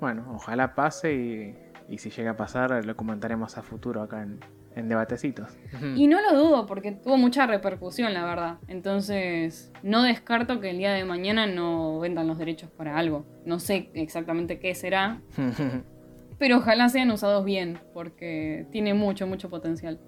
Bueno, 0.00 0.26
ojalá 0.34 0.74
pase 0.74 1.14
y, 1.14 1.54
y 1.88 1.98
si 1.98 2.10
llega 2.10 2.32
a 2.32 2.36
pasar 2.36 2.84
lo 2.84 2.96
comentaremos 2.96 3.56
a 3.56 3.62
futuro 3.62 4.02
acá 4.02 4.22
en, 4.22 4.40
en 4.76 4.88
Debatecitos. 4.88 5.56
Y 5.94 6.06
no 6.06 6.20
lo 6.20 6.36
dudo 6.36 6.66
porque 6.66 6.92
tuvo 6.92 7.16
mucha 7.16 7.46
repercusión, 7.46 8.12
la 8.14 8.24
verdad. 8.24 8.58
Entonces, 8.68 9.72
no 9.82 10.02
descarto 10.02 10.60
que 10.60 10.70
el 10.70 10.78
día 10.78 10.92
de 10.92 11.04
mañana 11.04 11.46
no 11.46 11.98
vendan 12.00 12.26
los 12.26 12.38
derechos 12.38 12.70
para 12.70 12.96
algo. 12.98 13.24
No 13.44 13.60
sé 13.60 13.90
exactamente 13.94 14.58
qué 14.58 14.74
será, 14.74 15.20
pero 16.38 16.58
ojalá 16.58 16.88
sean 16.88 17.10
usados 17.10 17.44
bien 17.44 17.78
porque 17.92 18.66
tiene 18.70 18.94
mucho, 18.94 19.26
mucho 19.26 19.50
potencial. 19.50 20.00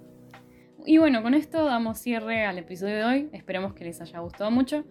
Y 0.85 0.99
bueno, 0.99 1.23
con 1.23 1.35
esto 1.35 1.65
damos 1.65 1.99
cierre 1.99 2.45
al 2.45 2.59
episodio 2.59 2.97
de 2.97 3.05
hoy. 3.05 3.29
Esperamos 3.33 3.75
que 3.75 3.85
les 3.85 4.01
haya 4.01 4.21
gustado 4.21 4.51
mucho. 4.51 4.85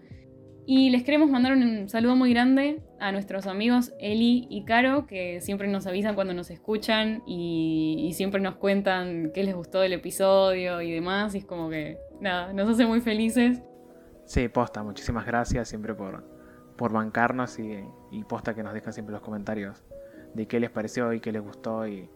Y 0.68 0.90
les 0.90 1.04
queremos 1.04 1.30
mandar 1.30 1.54
un 1.54 1.90
saludo 1.90 2.16
muy 2.16 2.34
grande 2.34 2.82
a 3.00 3.12
nuestros 3.12 3.46
amigos 3.46 3.94
Eli 4.00 4.48
y 4.50 4.66
Caro, 4.66 5.06
que 5.06 5.40
siempre 5.42 5.68
nos 5.68 5.86
avisan 5.86 6.16
cuando 6.16 6.34
nos 6.34 6.50
escuchan 6.50 7.22
y, 7.28 8.12
siempre 8.16 8.42
nos 8.42 8.56
cuentan 8.56 9.32
qué 9.32 9.44
les 9.44 9.54
gustó 9.54 9.82
del 9.82 9.94
episodio 9.94 10.82
y 10.82 10.92
demás. 10.92 11.36
Y 11.36 11.40
es 11.40 11.46
como 11.46 11.70
que, 11.70 12.00
nada, 12.20 12.52
nos 12.54 12.68
hace 12.68 12.86
muy 12.88 13.02
felices. 13.02 13.62
sí, 14.26 14.48
posta, 14.48 14.82
muchísimas 14.82 15.28
gracias 15.28 15.70
siempre 15.70 15.94
por, 15.94 16.24
por 16.76 16.92
bancarnos 16.92 17.60
y, 17.60 17.84
posta 18.28 18.56
que 18.56 18.64
nos 18.64 18.74
dejan 18.74 18.92
siempre 18.92 19.14
los 19.14 19.22
comentarios 19.22 19.84
de 20.34 20.48
qué 20.48 20.60
les 20.60 20.72
pareció 20.72 21.14
y 21.14 21.20
qué 21.20 21.32
les 21.32 21.44
gustó. 21.44 21.88
Y 21.88 22.10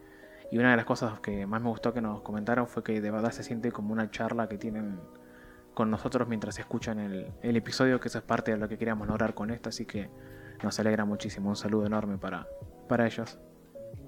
una 0.51 0.71
de 0.71 0.77
las 0.77 0.85
cosas 0.85 1.19
que 1.19 1.45
más 1.45 1.61
me 1.61 1.69
gustó 1.69 1.93
que 1.93 2.01
nos 2.01 2.21
comentaron 2.21 2.67
fue 2.67 2.83
que 2.83 2.99
de 2.99 3.11
verdad 3.11 3.29
se 3.29 3.43
siente 3.43 3.71
como 3.71 3.93
una 3.93 4.09
charla 4.09 4.49
que 4.49 4.57
tienen 4.57 4.99
con 5.74 5.89
nosotros 5.91 6.28
mientras 6.28 6.59
escuchan 6.59 6.99
el, 6.99 7.28
el 7.41 7.55
episodio, 7.55 7.99
que 7.99 8.07
eso 8.09 8.17
es 8.17 8.24
parte 8.24 8.51
de 8.51 8.57
lo 8.57 8.67
que 8.67 8.78
queríamos 8.78 9.07
lograr 9.07 9.34
con 9.34 9.49
esto, 9.51 9.70
así 9.70 9.86
que 9.86 10.09
nos 10.63 10.80
alegra 10.80 11.05
muchísimo. 11.05 11.49
Un 11.49 11.55
saludo 11.55 11.86
enorme 11.86 12.17
para, 12.17 12.47
para 12.88 13.05
ellos. 13.05 13.39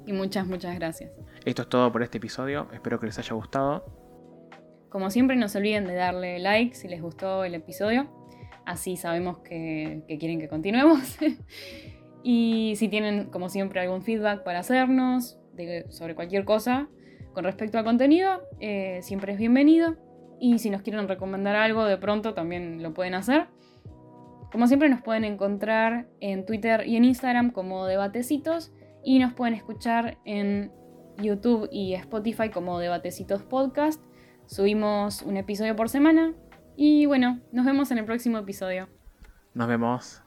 Y 0.05 0.13
muchas, 0.13 0.45
muchas 0.47 0.75
gracias. 0.75 1.11
Esto 1.45 1.61
es 1.61 1.69
todo 1.69 1.91
por 1.91 2.03
este 2.03 2.17
episodio, 2.17 2.67
espero 2.73 2.99
que 2.99 3.05
les 3.05 3.17
haya 3.19 3.33
gustado. 3.33 3.85
Como 4.89 5.09
siempre, 5.09 5.37
no 5.37 5.47
se 5.47 5.59
olviden 5.59 5.85
de 5.85 5.93
darle 5.93 6.39
like 6.39 6.75
si 6.75 6.87
les 6.89 7.01
gustó 7.01 7.45
el 7.45 7.55
episodio. 7.55 8.09
Así 8.65 8.97
sabemos 8.97 9.39
que, 9.39 10.03
que 10.07 10.17
quieren 10.17 10.39
que 10.39 10.49
continuemos. 10.49 11.17
y 12.23 12.73
si 12.75 12.89
tienen, 12.89 13.25
como 13.29 13.47
siempre, 13.49 13.79
algún 13.79 14.01
feedback 14.01 14.43
para 14.43 14.59
hacernos 14.59 15.39
de- 15.53 15.85
sobre 15.89 16.15
cualquier 16.15 16.43
cosa 16.45 16.87
con 17.33 17.45
respecto 17.45 17.77
al 17.77 17.85
contenido, 17.85 18.41
eh, 18.59 18.99
siempre 19.03 19.31
es 19.33 19.39
bienvenido. 19.39 19.95
Y 20.43 20.57
si 20.57 20.71
nos 20.71 20.81
quieren 20.81 21.07
recomendar 21.07 21.55
algo 21.55 21.85
de 21.85 21.97
pronto, 21.97 22.33
también 22.33 22.81
lo 22.81 22.95
pueden 22.95 23.13
hacer. 23.13 23.45
Como 24.51 24.65
siempre, 24.65 24.89
nos 24.89 25.03
pueden 25.03 25.23
encontrar 25.23 26.07
en 26.19 26.47
Twitter 26.47 26.87
y 26.87 26.97
en 26.97 27.05
Instagram 27.05 27.51
como 27.51 27.85
Debatecitos. 27.85 28.73
Y 29.03 29.19
nos 29.19 29.33
pueden 29.33 29.53
escuchar 29.53 30.17
en 30.25 30.71
YouTube 31.19 31.69
y 31.71 31.93
Spotify 31.93 32.49
como 32.49 32.79
Debatecitos 32.79 33.43
Podcast. 33.43 34.03
Subimos 34.47 35.21
un 35.21 35.37
episodio 35.37 35.75
por 35.75 35.89
semana. 35.89 36.33
Y 36.75 37.05
bueno, 37.05 37.39
nos 37.51 37.67
vemos 37.67 37.91
en 37.91 37.99
el 37.99 38.05
próximo 38.05 38.39
episodio. 38.39 38.89
Nos 39.53 39.67
vemos. 39.67 40.20